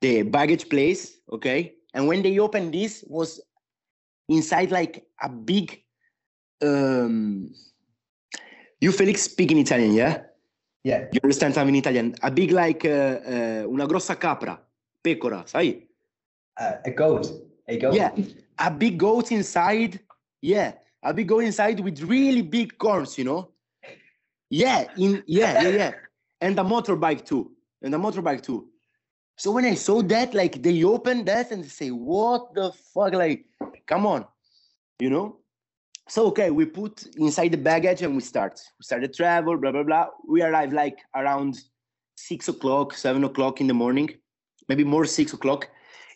the 0.02 0.24
baggage 0.24 0.70
place. 0.70 1.18
Okay, 1.32 1.76
and 1.94 2.08
when 2.08 2.24
they 2.24 2.40
open 2.40 2.72
this, 2.72 3.04
was 3.08 3.42
inside 4.30 4.72
like 4.72 5.06
a 5.22 5.30
big. 5.30 5.84
Um, 6.62 7.54
you 8.80 8.92
Felix 8.92 9.24
speak 9.24 9.52
in 9.52 9.58
Italian, 9.58 9.94
yeah? 9.94 10.24
Yeah. 10.84 11.08
You 11.12 11.20
understand 11.24 11.54
something 11.54 11.74
in 11.76 11.80
Italian? 11.80 12.16
A 12.22 12.30
big 12.30 12.52
like 12.52 12.86
uh, 12.86 13.20
uh, 13.26 13.66
una 13.68 13.86
grossa 13.86 14.18
capra, 14.18 14.60
pecora, 15.02 15.48
sai? 15.48 15.88
Uh, 16.60 16.76
a 16.86 16.92
goat. 16.92 17.28
A 17.68 17.78
goat. 17.78 17.94
Yeah, 17.94 18.12
a 18.60 18.70
big 18.70 18.98
goat 18.98 19.32
inside. 19.32 20.00
Yeah, 20.42 20.74
a 21.02 21.14
big 21.14 21.28
goat 21.28 21.44
inside 21.46 21.80
with 21.80 22.02
really 22.02 22.42
big 22.42 22.78
corns, 22.78 23.18
you 23.18 23.24
know. 23.24 23.52
Yeah, 24.50 24.86
in 24.98 25.24
yeah, 25.26 25.62
yeah, 25.62 25.70
yeah, 25.70 25.92
and 26.42 26.60
a 26.60 26.64
motorbike 26.64 27.26
too, 27.26 27.52
and 27.82 27.96
a 27.96 27.98
motorbike 27.98 28.42
too. 28.44 28.68
So 29.38 29.52
when 29.52 29.66
I 29.66 29.76
saw 29.76 30.02
that, 30.04 30.34
like 30.34 30.62
they 30.62 30.84
opened 30.84 31.26
that 31.28 31.52
and 31.52 31.64
they 31.64 31.70
say, 31.70 31.90
"What 31.92 32.54
the 32.54 32.72
fuck?" 32.72 33.14
Like, 33.14 33.46
come 33.88 34.06
on, 34.06 34.26
you 35.00 35.10
know. 35.10 35.38
So 36.10 36.28
okay, 36.28 36.50
we 36.50 36.66
put 36.66 37.06
inside 37.16 37.50
the 37.50 37.58
baggage 37.58 38.02
and 38.02 38.16
we 38.16 38.22
start. 38.22 38.60
We 38.80 38.84
started 38.84 39.14
travel, 39.14 39.58
blah 39.58 39.72
blah 39.72 39.84
blah. 39.84 40.08
We 40.28 40.42
arrived 40.42 40.74
like 40.74 41.00
around 41.16 41.60
six 42.16 42.48
o'clock, 42.48 42.94
seven 42.94 43.24
o'clock 43.24 43.62
in 43.62 43.68
the 43.68 43.74
morning, 43.74 44.10
maybe 44.68 44.84
more 44.84 45.06
six 45.06 45.34
o'clock 45.34 45.70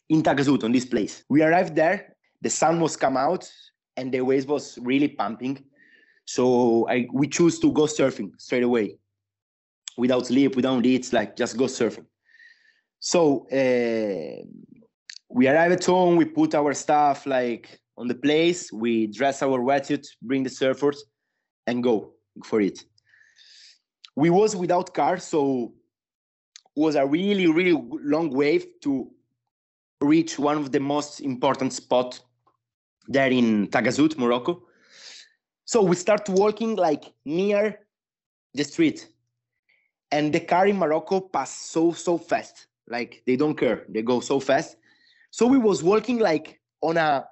in 0.09 0.21
Taghazout 0.23 0.63
on 0.63 0.71
this 0.71 0.85
place. 0.85 1.23
We 1.29 1.41
arrived 1.41 1.75
there. 1.75 2.15
The 2.41 2.49
sun 2.49 2.79
was 2.79 2.97
come 2.97 3.17
out 3.17 3.49
and 3.95 4.11
the 4.11 4.21
waves 4.21 4.45
was 4.45 4.77
really 4.81 5.07
pumping. 5.07 5.63
So 6.25 6.87
I 6.89 7.07
we 7.13 7.27
choose 7.27 7.59
to 7.59 7.71
go 7.71 7.83
surfing 7.83 8.31
straight 8.37 8.63
away, 8.63 8.97
without 9.97 10.27
sleep, 10.27 10.55
without 10.55 10.85
eat, 10.85 11.13
like 11.13 11.35
just 11.37 11.57
go 11.57 11.65
surfing. 11.65 12.05
So 12.99 13.47
uh, 13.49 14.43
we 15.29 15.47
arrive 15.47 15.71
at 15.71 15.85
home. 15.85 16.17
We 16.17 16.25
put 16.25 16.55
our 16.55 16.73
stuff 16.73 17.25
like 17.25 17.79
on 17.97 18.07
the 18.07 18.15
place. 18.15 18.71
We 18.71 19.07
dress 19.07 19.41
our 19.41 19.59
wetsuit, 19.59 20.05
bring 20.21 20.43
the 20.43 20.49
surfers, 20.49 20.97
and 21.65 21.83
go 21.83 22.13
for 22.43 22.61
it. 22.61 22.83
We 24.15 24.29
was 24.29 24.55
without 24.55 24.93
car, 24.93 25.17
so 25.17 25.73
it 26.75 26.79
was 26.79 26.95
a 26.95 27.05
really 27.05 27.47
really 27.47 27.79
long 28.03 28.29
wave 28.29 28.65
to 28.81 29.11
reach 30.01 30.37
one 30.37 30.57
of 30.57 30.71
the 30.71 30.79
most 30.79 31.21
important 31.21 31.73
spot 31.73 32.19
there 33.07 33.29
in 33.29 33.67
Taghazout, 33.67 34.17
Morocco. 34.17 34.63
So 35.65 35.81
we 35.81 35.95
start 35.95 36.29
walking 36.29 36.75
like 36.75 37.05
near 37.25 37.79
the 38.53 38.63
street, 38.63 39.09
and 40.11 40.33
the 40.33 40.39
car 40.39 40.67
in 40.67 40.77
Morocco 40.77 41.19
pass 41.19 41.51
so 41.51 41.91
so 41.91 42.17
fast, 42.17 42.67
like 42.87 43.23
they 43.25 43.35
don't 43.35 43.55
care, 43.55 43.85
they 43.89 44.01
go 44.01 44.19
so 44.19 44.39
fast. 44.39 44.77
So 45.31 45.45
we 45.45 45.57
was 45.57 45.83
walking 45.83 46.19
like 46.19 46.59
on 46.81 46.97
a 46.97 47.27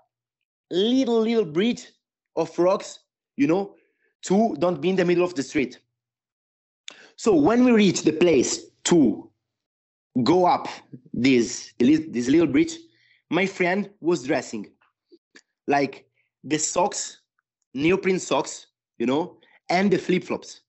little 0.71 1.19
little 1.19 1.45
bridge 1.45 1.87
of 2.35 2.57
rocks, 2.57 2.99
you 3.37 3.47
know, 3.47 3.75
to 4.23 4.55
don't 4.59 4.81
be 4.81 4.89
in 4.89 4.95
the 4.95 5.05
middle 5.05 5.23
of 5.23 5.35
the 5.35 5.43
street. 5.43 5.79
So 7.15 7.33
when 7.33 7.63
we 7.63 7.71
reach 7.71 8.03
the 8.03 8.11
place 8.11 8.65
to 8.85 9.29
go 10.23 10.45
up 10.45 10.67
this 11.13 11.73
this 11.79 12.27
little 12.27 12.47
bridge, 12.47 12.77
my 13.29 13.45
friend 13.45 13.89
was 14.01 14.23
dressing 14.23 14.71
like 15.67 16.05
the 16.43 16.57
socks, 16.57 17.21
neoprene 17.73 18.19
socks, 18.19 18.67
you 18.97 19.05
know, 19.05 19.37
and 19.69 19.91
the 19.91 19.97
flip 19.97 20.23
flops. 20.23 20.61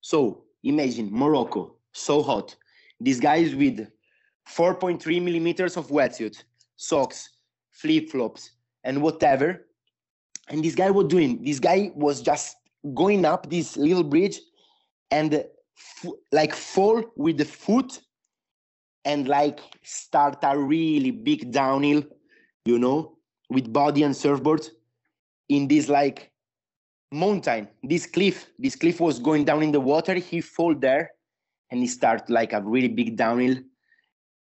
So 0.00 0.44
imagine 0.62 1.08
Morocco, 1.10 1.76
so 1.92 2.22
hot. 2.22 2.54
These 3.00 3.20
guys 3.20 3.54
with 3.54 3.88
4.3 4.48 5.22
millimeters 5.22 5.76
of 5.76 5.88
wetsuit, 5.88 6.42
socks, 6.76 7.30
flip 7.70 8.10
flops, 8.10 8.52
and 8.84 9.02
whatever. 9.02 9.66
And 10.48 10.64
this 10.64 10.74
guy 10.74 10.90
was 10.90 11.06
doing, 11.06 11.42
this 11.42 11.60
guy 11.60 11.90
was 11.94 12.22
just 12.22 12.56
going 12.94 13.24
up 13.24 13.50
this 13.50 13.76
little 13.76 14.04
bridge 14.04 14.40
and 15.10 15.44
like 16.32 16.54
fall 16.54 17.02
with 17.16 17.38
the 17.38 17.44
foot 17.44 18.00
and 19.04 19.28
like 19.28 19.60
start 19.82 20.38
a 20.42 20.58
really 20.58 21.10
big 21.10 21.50
downhill, 21.50 22.02
you 22.64 22.78
know, 22.78 23.16
with 23.50 23.72
body 23.72 24.02
and 24.02 24.16
surfboard 24.16 24.66
in 25.48 25.68
this 25.68 25.88
like 25.88 26.30
mountain, 27.10 27.68
this 27.82 28.06
cliff. 28.06 28.46
This 28.58 28.76
cliff 28.76 29.00
was 29.00 29.18
going 29.18 29.44
down 29.44 29.62
in 29.62 29.72
the 29.72 29.80
water. 29.80 30.14
He 30.14 30.40
fall 30.40 30.74
there 30.74 31.10
and 31.70 31.80
he 31.80 31.86
start 31.86 32.28
like 32.28 32.52
a 32.52 32.62
really 32.62 32.88
big 32.88 33.16
downhill, 33.16 33.56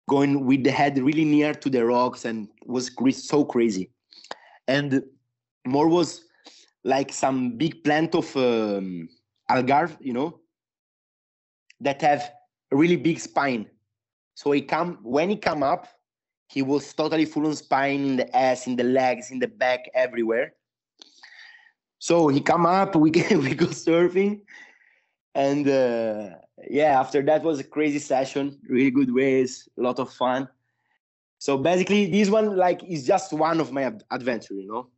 going 0.09 0.45
with 0.47 0.65
the 0.65 0.71
head 0.71 0.99
really 0.99 1.25
near 1.25 1.55
to 1.55 1.71
the 1.71 1.85
rocks 1.85 2.25
and 2.25 2.49
was 2.67 2.91
so 3.27 3.45
crazy. 3.45 3.91
And 4.69 5.03
more 5.67 5.89
was 5.89 6.25
like 6.85 7.13
some 7.13 7.57
big 7.57 7.83
plant 7.85 8.15
of 8.15 8.37
um, 8.37 9.09
agave, 9.49 9.97
you 10.01 10.13
know, 10.13 10.41
that 11.81 12.01
have 12.03 12.31
really 12.71 12.97
big 12.97 13.19
spine. 13.19 13.67
So 14.35 14.53
he 14.53 14.63
come 14.63 14.99
when 15.03 15.31
he 15.31 15.37
come 15.37 15.63
up, 15.63 15.89
he 16.49 16.63
was 16.63 16.93
totally 16.93 17.25
full 17.25 17.47
on 17.47 17.55
spine 17.55 18.05
in 18.05 18.17
the 18.17 18.37
ass, 18.37 18.67
in 18.67 18.77
the 18.77 18.85
legs, 18.85 19.31
in 19.31 19.39
the 19.39 19.49
back, 19.49 19.89
everywhere. 19.95 20.55
So 21.99 22.29
he 22.29 22.41
come 22.41 22.67
up, 22.67 22.97
we 23.05 23.11
get, 23.11 23.37
we 23.37 23.55
go 23.55 23.67
surfing, 23.67 24.41
and 25.35 25.67
uh, 25.69 26.31
yeah, 26.69 27.01
after 27.01 27.23
that 27.23 27.43
was 27.43 27.61
a 27.61 27.65
crazy 27.65 27.99
session, 27.99 28.59
really 28.69 28.91
good 28.91 29.13
waves, 29.13 29.69
a 29.79 29.83
lot 29.83 29.99
of 29.99 30.13
fun. 30.13 30.49
So 31.45 31.59
basically, 31.59 32.07
this 32.07 32.31
one 32.31 32.57
like 32.57 32.83
is 32.85 33.07
just 33.07 33.31
one 33.35 33.61
of 33.61 33.71
my 33.71 33.93
adventure. 34.11 34.55
You 34.55 34.67
know, 34.67 34.89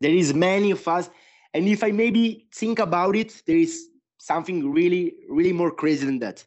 there 0.00 0.10
is 0.10 0.32
many 0.32 0.70
of 0.70 0.88
us, 0.88 1.10
and 1.52 1.68
if 1.68 1.84
I 1.84 1.90
maybe 1.90 2.46
think 2.54 2.78
about 2.78 3.14
it, 3.16 3.42
there 3.46 3.58
is 3.58 3.90
something 4.16 4.72
really, 4.72 5.12
really 5.28 5.52
more 5.52 5.70
crazy 5.70 6.06
than 6.06 6.18
that. 6.20 6.42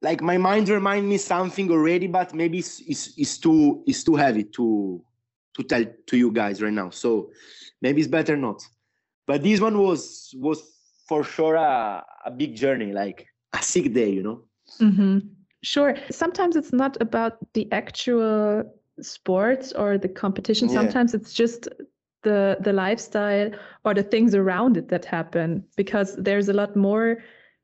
Like 0.00 0.22
my 0.22 0.38
mind 0.38 0.70
remind 0.70 1.06
me 1.06 1.18
something 1.18 1.70
already 1.70 2.06
but 2.06 2.34
maybe 2.34 2.60
it's, 2.60 2.80
it's, 2.80 3.12
it's 3.18 3.36
too 3.36 3.84
it's 3.86 4.02
too 4.04 4.16
heavy 4.16 4.44
to 4.56 5.04
to 5.56 5.62
tell 5.64 5.84
to 6.06 6.16
you 6.16 6.32
guys 6.32 6.62
right 6.62 6.72
now. 6.72 6.88
So 6.88 7.30
maybe 7.82 8.00
it's 8.00 8.08
better 8.08 8.38
not. 8.38 8.62
But 9.26 9.42
this 9.42 9.60
one 9.60 9.76
was 9.76 10.34
was 10.38 10.62
for 11.06 11.24
sure 11.24 11.56
a, 11.56 12.02
a 12.24 12.30
big 12.30 12.56
journey 12.56 12.90
like 12.94 13.26
a 13.52 13.62
sick 13.62 13.92
day 13.92 14.08
you 14.08 14.22
know? 14.22 14.44
Hmm 14.78 15.18
Sure. 15.62 15.96
Sometimes 16.10 16.56
it's 16.56 16.72
not 16.72 17.00
about 17.00 17.38
the 17.54 17.70
actual 17.72 18.64
sports 19.00 19.72
or 19.72 19.96
the 19.98 20.08
competition. 20.08 20.68
Yeah. 20.68 20.74
Sometimes 20.74 21.14
it's 21.14 21.32
just 21.32 21.68
the 22.22 22.56
the 22.60 22.72
lifestyle 22.72 23.50
or 23.84 23.94
the 23.94 24.02
things 24.02 24.34
around 24.34 24.76
it 24.76 24.88
that 24.88 25.04
happen 25.04 25.64
because 25.76 26.16
there's 26.16 26.48
a 26.48 26.52
lot 26.52 26.76
more 26.76 27.18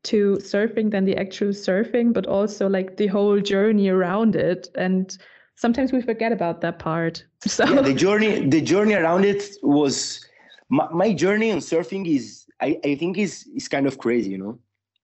to 0.04 0.38
surfing 0.40 0.90
than 0.90 1.04
the 1.04 1.16
actual 1.16 1.48
surfing, 1.48 2.12
but 2.12 2.26
also 2.26 2.68
like 2.68 2.96
the 2.96 3.08
whole 3.08 3.40
journey 3.40 3.88
around 3.88 4.36
it. 4.36 4.68
And 4.76 5.16
sometimes 5.56 5.92
we 5.92 6.00
forget 6.00 6.32
about 6.32 6.60
that 6.60 6.78
part. 6.78 7.24
So 7.46 7.64
yeah, 7.64 7.82
the 7.82 7.94
journey 7.94 8.48
the 8.48 8.60
journey 8.60 8.94
around 8.94 9.24
it 9.24 9.44
was 9.62 10.24
my, 10.68 10.88
my 10.92 11.12
journey 11.12 11.50
on 11.50 11.58
surfing 11.58 12.06
is 12.06 12.46
I, 12.60 12.78
I 12.84 12.94
think 12.96 13.18
is 13.18 13.46
is 13.54 13.68
kind 13.68 13.86
of 13.86 13.98
crazy 13.98 14.30
you 14.30 14.38
know 14.38 14.58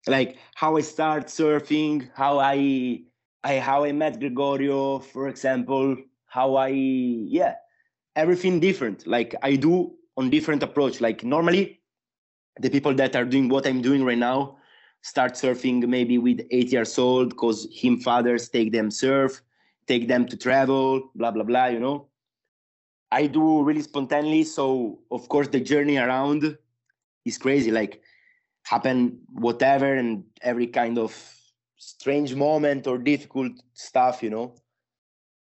like 0.07 0.37
how 0.55 0.77
i 0.77 0.81
start 0.81 1.27
surfing 1.27 2.09
how 2.13 2.39
i 2.39 2.99
i 3.43 3.59
how 3.59 3.83
i 3.83 3.91
met 3.91 4.19
gregorio 4.19 4.99
for 4.99 5.27
example 5.27 5.95
how 6.27 6.55
i 6.55 6.67
yeah 6.69 7.55
everything 8.15 8.59
different 8.59 9.05
like 9.07 9.35
i 9.43 9.55
do 9.55 9.93
on 10.17 10.29
different 10.29 10.63
approach 10.63 11.01
like 11.01 11.23
normally 11.23 11.81
the 12.61 12.69
people 12.69 12.93
that 12.93 13.15
are 13.15 13.25
doing 13.25 13.49
what 13.49 13.67
i'm 13.67 13.81
doing 13.81 14.03
right 14.03 14.17
now 14.17 14.57
start 15.01 15.33
surfing 15.33 15.85
maybe 15.87 16.17
with 16.17 16.41
eight 16.51 16.71
years 16.71 16.97
old 16.97 17.29
because 17.29 17.67
him 17.71 17.99
fathers 17.99 18.49
take 18.49 18.71
them 18.71 18.89
surf 18.91 19.41
take 19.87 20.07
them 20.07 20.25
to 20.25 20.37
travel 20.37 21.11
blah 21.15 21.31
blah 21.31 21.43
blah 21.43 21.65
you 21.67 21.79
know 21.79 22.07
I 23.11 23.27
do 23.27 23.63
really 23.63 23.81
spontaneously. 23.81 24.43
So 24.43 24.99
of 25.11 25.27
course 25.29 25.47
the 25.47 25.59
journey 25.59 25.97
around 25.97 26.57
is 27.25 27.37
crazy. 27.37 27.71
Like 27.71 28.01
happen 28.65 29.19
whatever 29.33 29.95
and 29.95 30.23
every 30.41 30.67
kind 30.67 30.97
of 30.97 31.13
strange 31.77 32.35
moment 32.35 32.87
or 32.87 32.97
difficult 32.97 33.51
stuff, 33.73 34.23
you 34.23 34.29
know. 34.29 34.55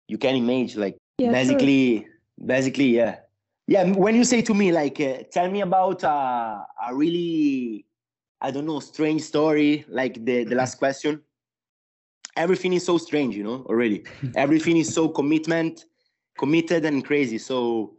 You 0.09 0.19
can 0.19 0.37
imagine 0.37 0.81
like 0.81 0.97
Yeah, 1.19 1.29
sure. 1.29 1.33
basically 1.33 2.07
basically 2.45 2.97
yeah. 2.97 3.17
Yeah, 3.67 3.85
when 3.93 4.15
you 4.15 4.25
say 4.25 4.43
to 4.43 4.53
me 4.55 4.73
like 4.73 5.01
uh, 5.01 5.23
tell 5.33 5.51
me 5.51 5.63
about 5.63 6.05
uh, 6.05 6.59
a 6.89 6.95
really 6.95 7.87
I 8.41 8.51
don't 8.51 8.67
know 8.67 8.81
strange 8.81 9.23
story 9.23 9.87
like 9.89 10.25
the 10.25 10.45
the 10.45 10.55
last 10.55 10.79
question. 10.79 11.23
Everything 12.37 12.73
is 12.73 12.85
so 12.85 12.99
strange, 12.99 13.37
you 13.37 13.45
know, 13.45 13.65
already. 13.71 14.05
Everything 14.37 14.77
is 14.77 14.93
so 14.93 15.09
commitment 15.09 15.85
committed 16.37 16.85
and 16.85 17.05
crazy. 17.05 17.39
So, 17.39 17.95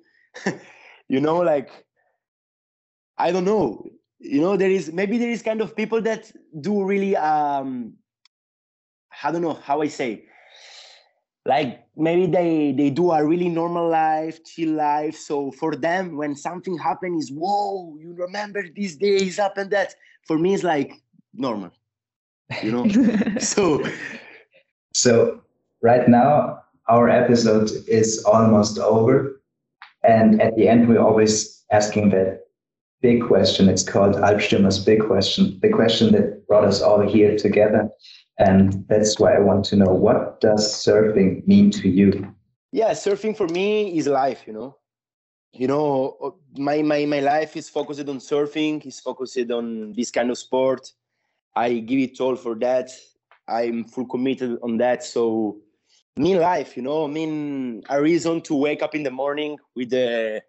you 1.07 1.21
know, 1.21 1.37
like 1.37 1.71
I 3.17 3.31
don't 3.31 3.45
know. 3.45 3.89
You 4.19 4.41
know, 4.41 4.57
there 4.57 4.71
is 4.71 4.91
maybe 4.91 5.17
there 5.17 5.29
is 5.29 5.41
kind 5.41 5.61
of 5.61 5.75
people 5.75 6.01
that 6.01 6.31
do 6.61 6.83
really 6.83 7.15
um 7.15 7.93
I 9.23 9.31
don't 9.31 9.41
know 9.41 9.53
how 9.53 9.81
I 9.81 9.87
say 9.87 10.25
like 11.45 11.85
maybe 11.95 12.25
they 12.25 12.71
they 12.71 12.89
do 12.89 13.11
a 13.11 13.23
really 13.23 13.49
normal 13.49 13.87
life 13.87 14.43
chill 14.43 14.73
life. 14.73 15.15
So 15.15 15.51
for 15.51 15.75
them 15.75 16.17
when 16.17 16.35
something 16.35 16.77
happens 16.77 17.25
is 17.25 17.31
whoa 17.31 17.95
you 17.99 18.13
remember 18.13 18.63
these 18.75 18.95
days 18.95 19.37
up 19.37 19.57
and 19.57 19.69
that 19.71 19.95
for 20.27 20.39
me 20.39 20.55
it's 20.55 20.63
like 20.63 20.93
normal 21.33 21.71
you 22.63 22.71
know? 22.71 22.85
So 23.39 23.83
so 24.93 25.41
right 25.81 26.07
now 26.07 26.63
our 26.87 27.09
episode 27.09 27.69
is 27.87 28.23
almost 28.23 28.77
over. 28.79 29.41
And 30.03 30.41
at 30.41 30.55
the 30.55 30.67
end 30.67 30.87
we're 30.87 31.01
always 31.01 31.63
asking 31.71 32.09
that 32.09 32.44
big 33.07 33.19
question 33.31 33.69
it's 33.73 33.87
called 33.93 34.15
Alpstürmer's 34.27 34.79
big 34.91 35.01
question 35.09 35.59
the 35.61 35.71
question 35.79 36.11
that 36.13 36.47
brought 36.47 36.65
us 36.71 36.81
all 36.81 37.01
here 37.15 37.33
together 37.45 37.81
and 38.37 38.85
that's 38.87 39.19
why 39.19 39.35
I 39.35 39.39
want 39.39 39.65
to 39.65 39.75
know 39.75 39.93
what 39.93 40.41
does 40.41 40.67
surfing 40.85 41.47
mean 41.47 41.71
to 41.71 41.87
you? 41.87 42.33
Yeah, 42.71 42.91
surfing 42.91 43.35
for 43.37 43.47
me 43.47 43.97
is 43.97 44.07
life, 44.07 44.43
you 44.45 44.53
know. 44.53 44.77
You 45.53 45.67
know, 45.67 46.17
uh, 46.21 46.31
my 46.57 46.81
my 46.81 47.05
my 47.05 47.21
life 47.21 47.55
is 47.55 47.69
focused 47.69 48.09
on 48.09 48.19
surfing, 48.19 48.85
is 48.85 48.99
focused 48.99 49.49
on 49.51 49.93
this 49.93 50.11
kind 50.11 50.29
of 50.29 50.37
sport. 50.37 50.91
I 51.55 51.75
give 51.75 51.99
it 51.99 52.19
all 52.19 52.35
for 52.35 52.55
that. 52.55 52.91
I'm 53.47 53.85
full 53.85 54.05
committed 54.05 54.59
on 54.61 54.77
that. 54.77 55.03
So 55.05 55.57
mean 56.17 56.39
life, 56.39 56.75
you 56.75 56.83
know, 56.83 57.05
I 57.05 57.07
mean 57.07 57.83
a 57.89 58.01
reason 58.01 58.41
to 58.41 58.55
wake 58.55 58.83
up 58.83 58.95
in 58.95 59.03
the 59.03 59.11
morning 59.11 59.57
with 59.75 59.91
the 59.91 60.43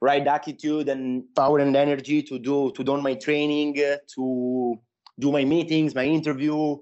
right 0.00 0.26
attitude 0.26 0.88
and 0.88 1.24
power 1.36 1.58
and 1.58 1.76
energy 1.76 2.22
to 2.22 2.38
do 2.38 2.72
to 2.72 2.82
do 2.82 3.00
my 3.00 3.14
training, 3.14 3.74
to 4.14 4.78
do 5.18 5.32
my 5.32 5.44
meetings, 5.44 5.94
my 5.94 6.04
interview, 6.04 6.76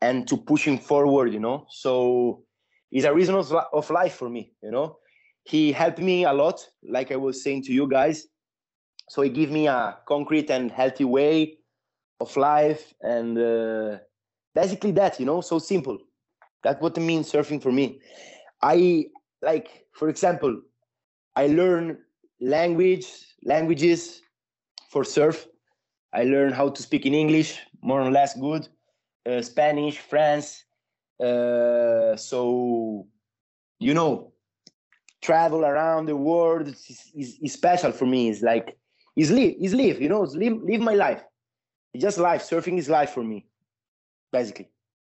and 0.00 0.26
to 0.28 0.36
pushing 0.36 0.78
forward 0.78 1.32
you 1.32 1.40
know? 1.40 1.66
So 1.70 2.44
it's 2.90 3.04
a 3.04 3.14
reason 3.14 3.36
of, 3.36 3.52
of 3.52 3.90
life 3.90 4.14
for 4.14 4.28
me 4.28 4.52
you 4.62 4.70
know? 4.70 4.98
He 5.44 5.72
helped 5.72 6.00
me 6.00 6.24
a 6.24 6.32
lot 6.32 6.66
like 6.82 7.12
i 7.12 7.16
was 7.16 7.42
saying 7.42 7.62
to 7.64 7.72
you 7.72 7.88
guys. 7.88 8.26
So 9.08 9.22
he 9.22 9.30
gave 9.30 9.50
me 9.50 9.66
a 9.66 9.98
concrete 10.06 10.50
and 10.50 10.70
healthy 10.70 11.04
way 11.04 11.58
of 12.20 12.36
life 12.36 12.94
and 13.00 13.38
uh, 13.38 13.98
basically 14.54 14.92
that 14.92 15.18
you 15.18 15.26
know? 15.26 15.40
So 15.40 15.58
simple. 15.58 15.98
That's 16.62 16.80
what 16.80 16.96
it 16.96 17.00
means 17.00 17.32
surfing 17.32 17.62
for 17.62 17.72
me. 17.72 18.00
I 18.62 19.06
like 19.42 19.86
for 19.92 20.08
example 20.08 20.60
i 21.36 21.46
learn 21.46 21.98
language 22.40 23.06
languages 23.44 24.22
for 24.90 25.04
surf 25.04 25.46
i 26.12 26.22
learn 26.24 26.52
how 26.52 26.68
to 26.68 26.82
speak 26.82 27.06
in 27.06 27.14
english 27.14 27.58
more 27.82 28.00
or 28.00 28.10
less 28.10 28.36
good 28.38 28.68
uh, 29.26 29.42
Spanish, 29.42 29.98
France. 29.98 30.64
Uh, 31.22 32.16
so, 32.16 33.06
you 33.78 33.94
know, 33.94 34.32
travel 35.20 35.64
around 35.64 36.06
the 36.06 36.16
world 36.16 36.68
is, 36.68 37.10
is, 37.14 37.38
is, 37.42 37.52
special 37.52 37.92
for 37.92 38.06
me. 38.06 38.30
It's 38.30 38.42
like, 38.42 38.78
is 39.16 39.30
live, 39.30 39.54
is 39.60 39.74
live, 39.74 40.00
you 40.00 40.08
know, 40.08 40.22
it's 40.22 40.34
live, 40.34 40.62
live 40.62 40.80
my 40.80 40.94
life. 40.94 41.22
It's 41.92 42.02
just 42.02 42.18
life. 42.18 42.42
Surfing 42.42 42.78
is 42.78 42.88
life 42.88 43.10
for 43.10 43.22
me, 43.22 43.46
basically. 44.32 44.70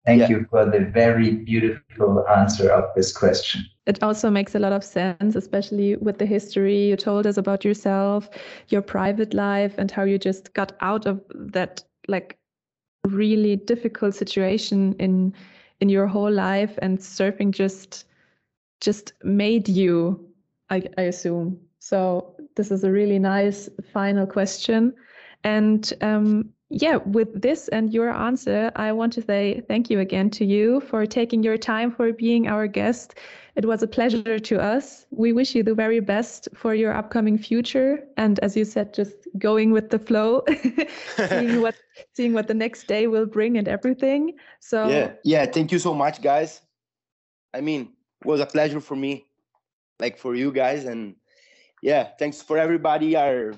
Thank 0.06 0.20
yeah. 0.20 0.28
you 0.28 0.46
for 0.50 0.66
the 0.66 0.80
very 0.80 1.30
beautiful 1.30 2.26
answer 2.28 2.70
of 2.70 2.84
this 2.94 3.10
question. 3.16 3.64
It 3.86 4.02
also 4.02 4.30
makes 4.30 4.54
a 4.54 4.58
lot 4.58 4.72
of 4.72 4.84
sense, 4.84 5.34
especially 5.34 5.96
with 5.96 6.18
the 6.18 6.26
history 6.26 6.88
you 6.88 6.96
told 6.96 7.26
us 7.26 7.38
about 7.38 7.64
yourself, 7.64 8.28
your 8.68 8.82
private 8.82 9.32
life, 9.32 9.74
and 9.78 9.90
how 9.90 10.04
you 10.04 10.18
just 10.18 10.52
got 10.52 10.72
out 10.80 11.06
of 11.06 11.22
that 11.34 11.82
like 12.06 12.38
really 13.06 13.56
difficult 13.56 14.14
situation 14.14 14.94
in 14.98 15.32
in 15.80 15.88
your 15.88 16.06
whole 16.06 16.30
life 16.30 16.78
and 16.80 16.98
surfing 16.98 17.50
just 17.50 18.06
just 18.80 19.12
made 19.22 19.68
you 19.68 20.18
I, 20.70 20.82
I 20.96 21.02
assume 21.02 21.60
so 21.78 22.34
this 22.56 22.70
is 22.70 22.84
a 22.84 22.90
really 22.90 23.18
nice 23.18 23.68
final 23.92 24.26
question 24.26 24.94
and 25.42 25.92
um, 26.00 26.50
yeah, 26.74 26.96
with 26.96 27.40
this 27.40 27.68
and 27.68 27.92
your 27.94 28.10
answer, 28.10 28.72
I 28.74 28.92
want 28.92 29.12
to 29.14 29.22
say 29.22 29.62
thank 29.68 29.90
you 29.90 30.00
again 30.00 30.28
to 30.30 30.44
you 30.44 30.80
for 30.80 31.06
taking 31.06 31.42
your 31.42 31.56
time 31.56 31.90
for 31.92 32.12
being 32.12 32.48
our 32.48 32.66
guest. 32.66 33.14
It 33.54 33.64
was 33.64 33.82
a 33.84 33.86
pleasure 33.86 34.40
to 34.40 34.60
us. 34.60 35.06
We 35.10 35.32
wish 35.32 35.54
you 35.54 35.62
the 35.62 35.74
very 35.74 36.00
best 36.00 36.48
for 36.52 36.74
your 36.74 36.92
upcoming 36.92 37.38
future. 37.38 38.04
And 38.16 38.40
as 38.40 38.56
you 38.56 38.64
said, 38.64 38.92
just 38.92 39.14
going 39.38 39.70
with 39.70 39.90
the 39.90 40.00
flow, 40.00 40.42
seeing 41.28 41.60
what 41.62 41.76
seeing 42.12 42.32
what 42.32 42.48
the 42.48 42.54
next 42.54 42.88
day 42.88 43.06
will 43.06 43.26
bring 43.26 43.56
and 43.56 43.68
everything. 43.68 44.34
So 44.58 44.88
yeah, 44.88 45.12
yeah. 45.22 45.46
Thank 45.46 45.70
you 45.70 45.78
so 45.78 45.94
much, 45.94 46.20
guys. 46.20 46.60
I 47.54 47.60
mean, 47.60 47.92
it 48.20 48.26
was 48.26 48.40
a 48.40 48.46
pleasure 48.46 48.80
for 48.80 48.96
me, 48.96 49.26
like 50.00 50.18
for 50.18 50.34
you 50.34 50.50
guys, 50.50 50.86
and 50.86 51.14
yeah, 51.82 52.08
thanks 52.18 52.42
for 52.42 52.58
everybody. 52.58 53.14
Our 53.14 53.54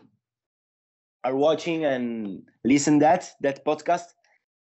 are 1.26 1.34
watching 1.34 1.84
and 1.84 2.42
listen 2.64 3.00
that 3.00 3.34
that 3.40 3.64
podcast 3.64 4.14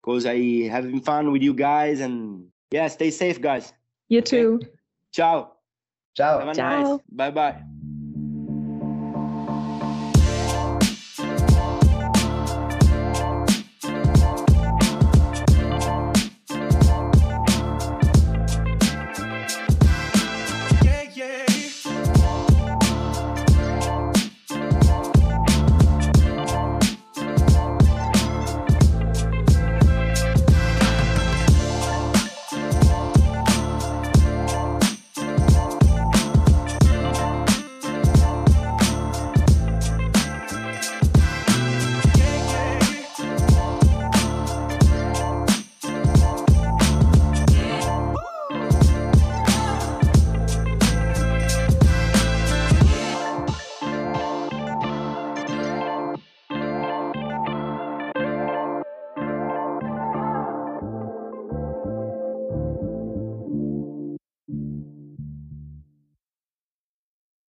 because 0.00 0.24
I 0.24 0.68
having 0.68 1.00
fun 1.00 1.30
with 1.30 1.42
you 1.42 1.52
guys 1.52 2.00
and 2.00 2.46
yeah, 2.70 2.88
stay 2.88 3.10
safe, 3.10 3.40
guys. 3.40 3.72
You 4.08 4.22
too. 4.22 4.60
Ciao. 5.12 5.52
Ciao. 6.16 6.52
Ciao. 6.52 6.82
nice. 6.82 7.00
Bye 7.12 7.30
bye. 7.30 7.62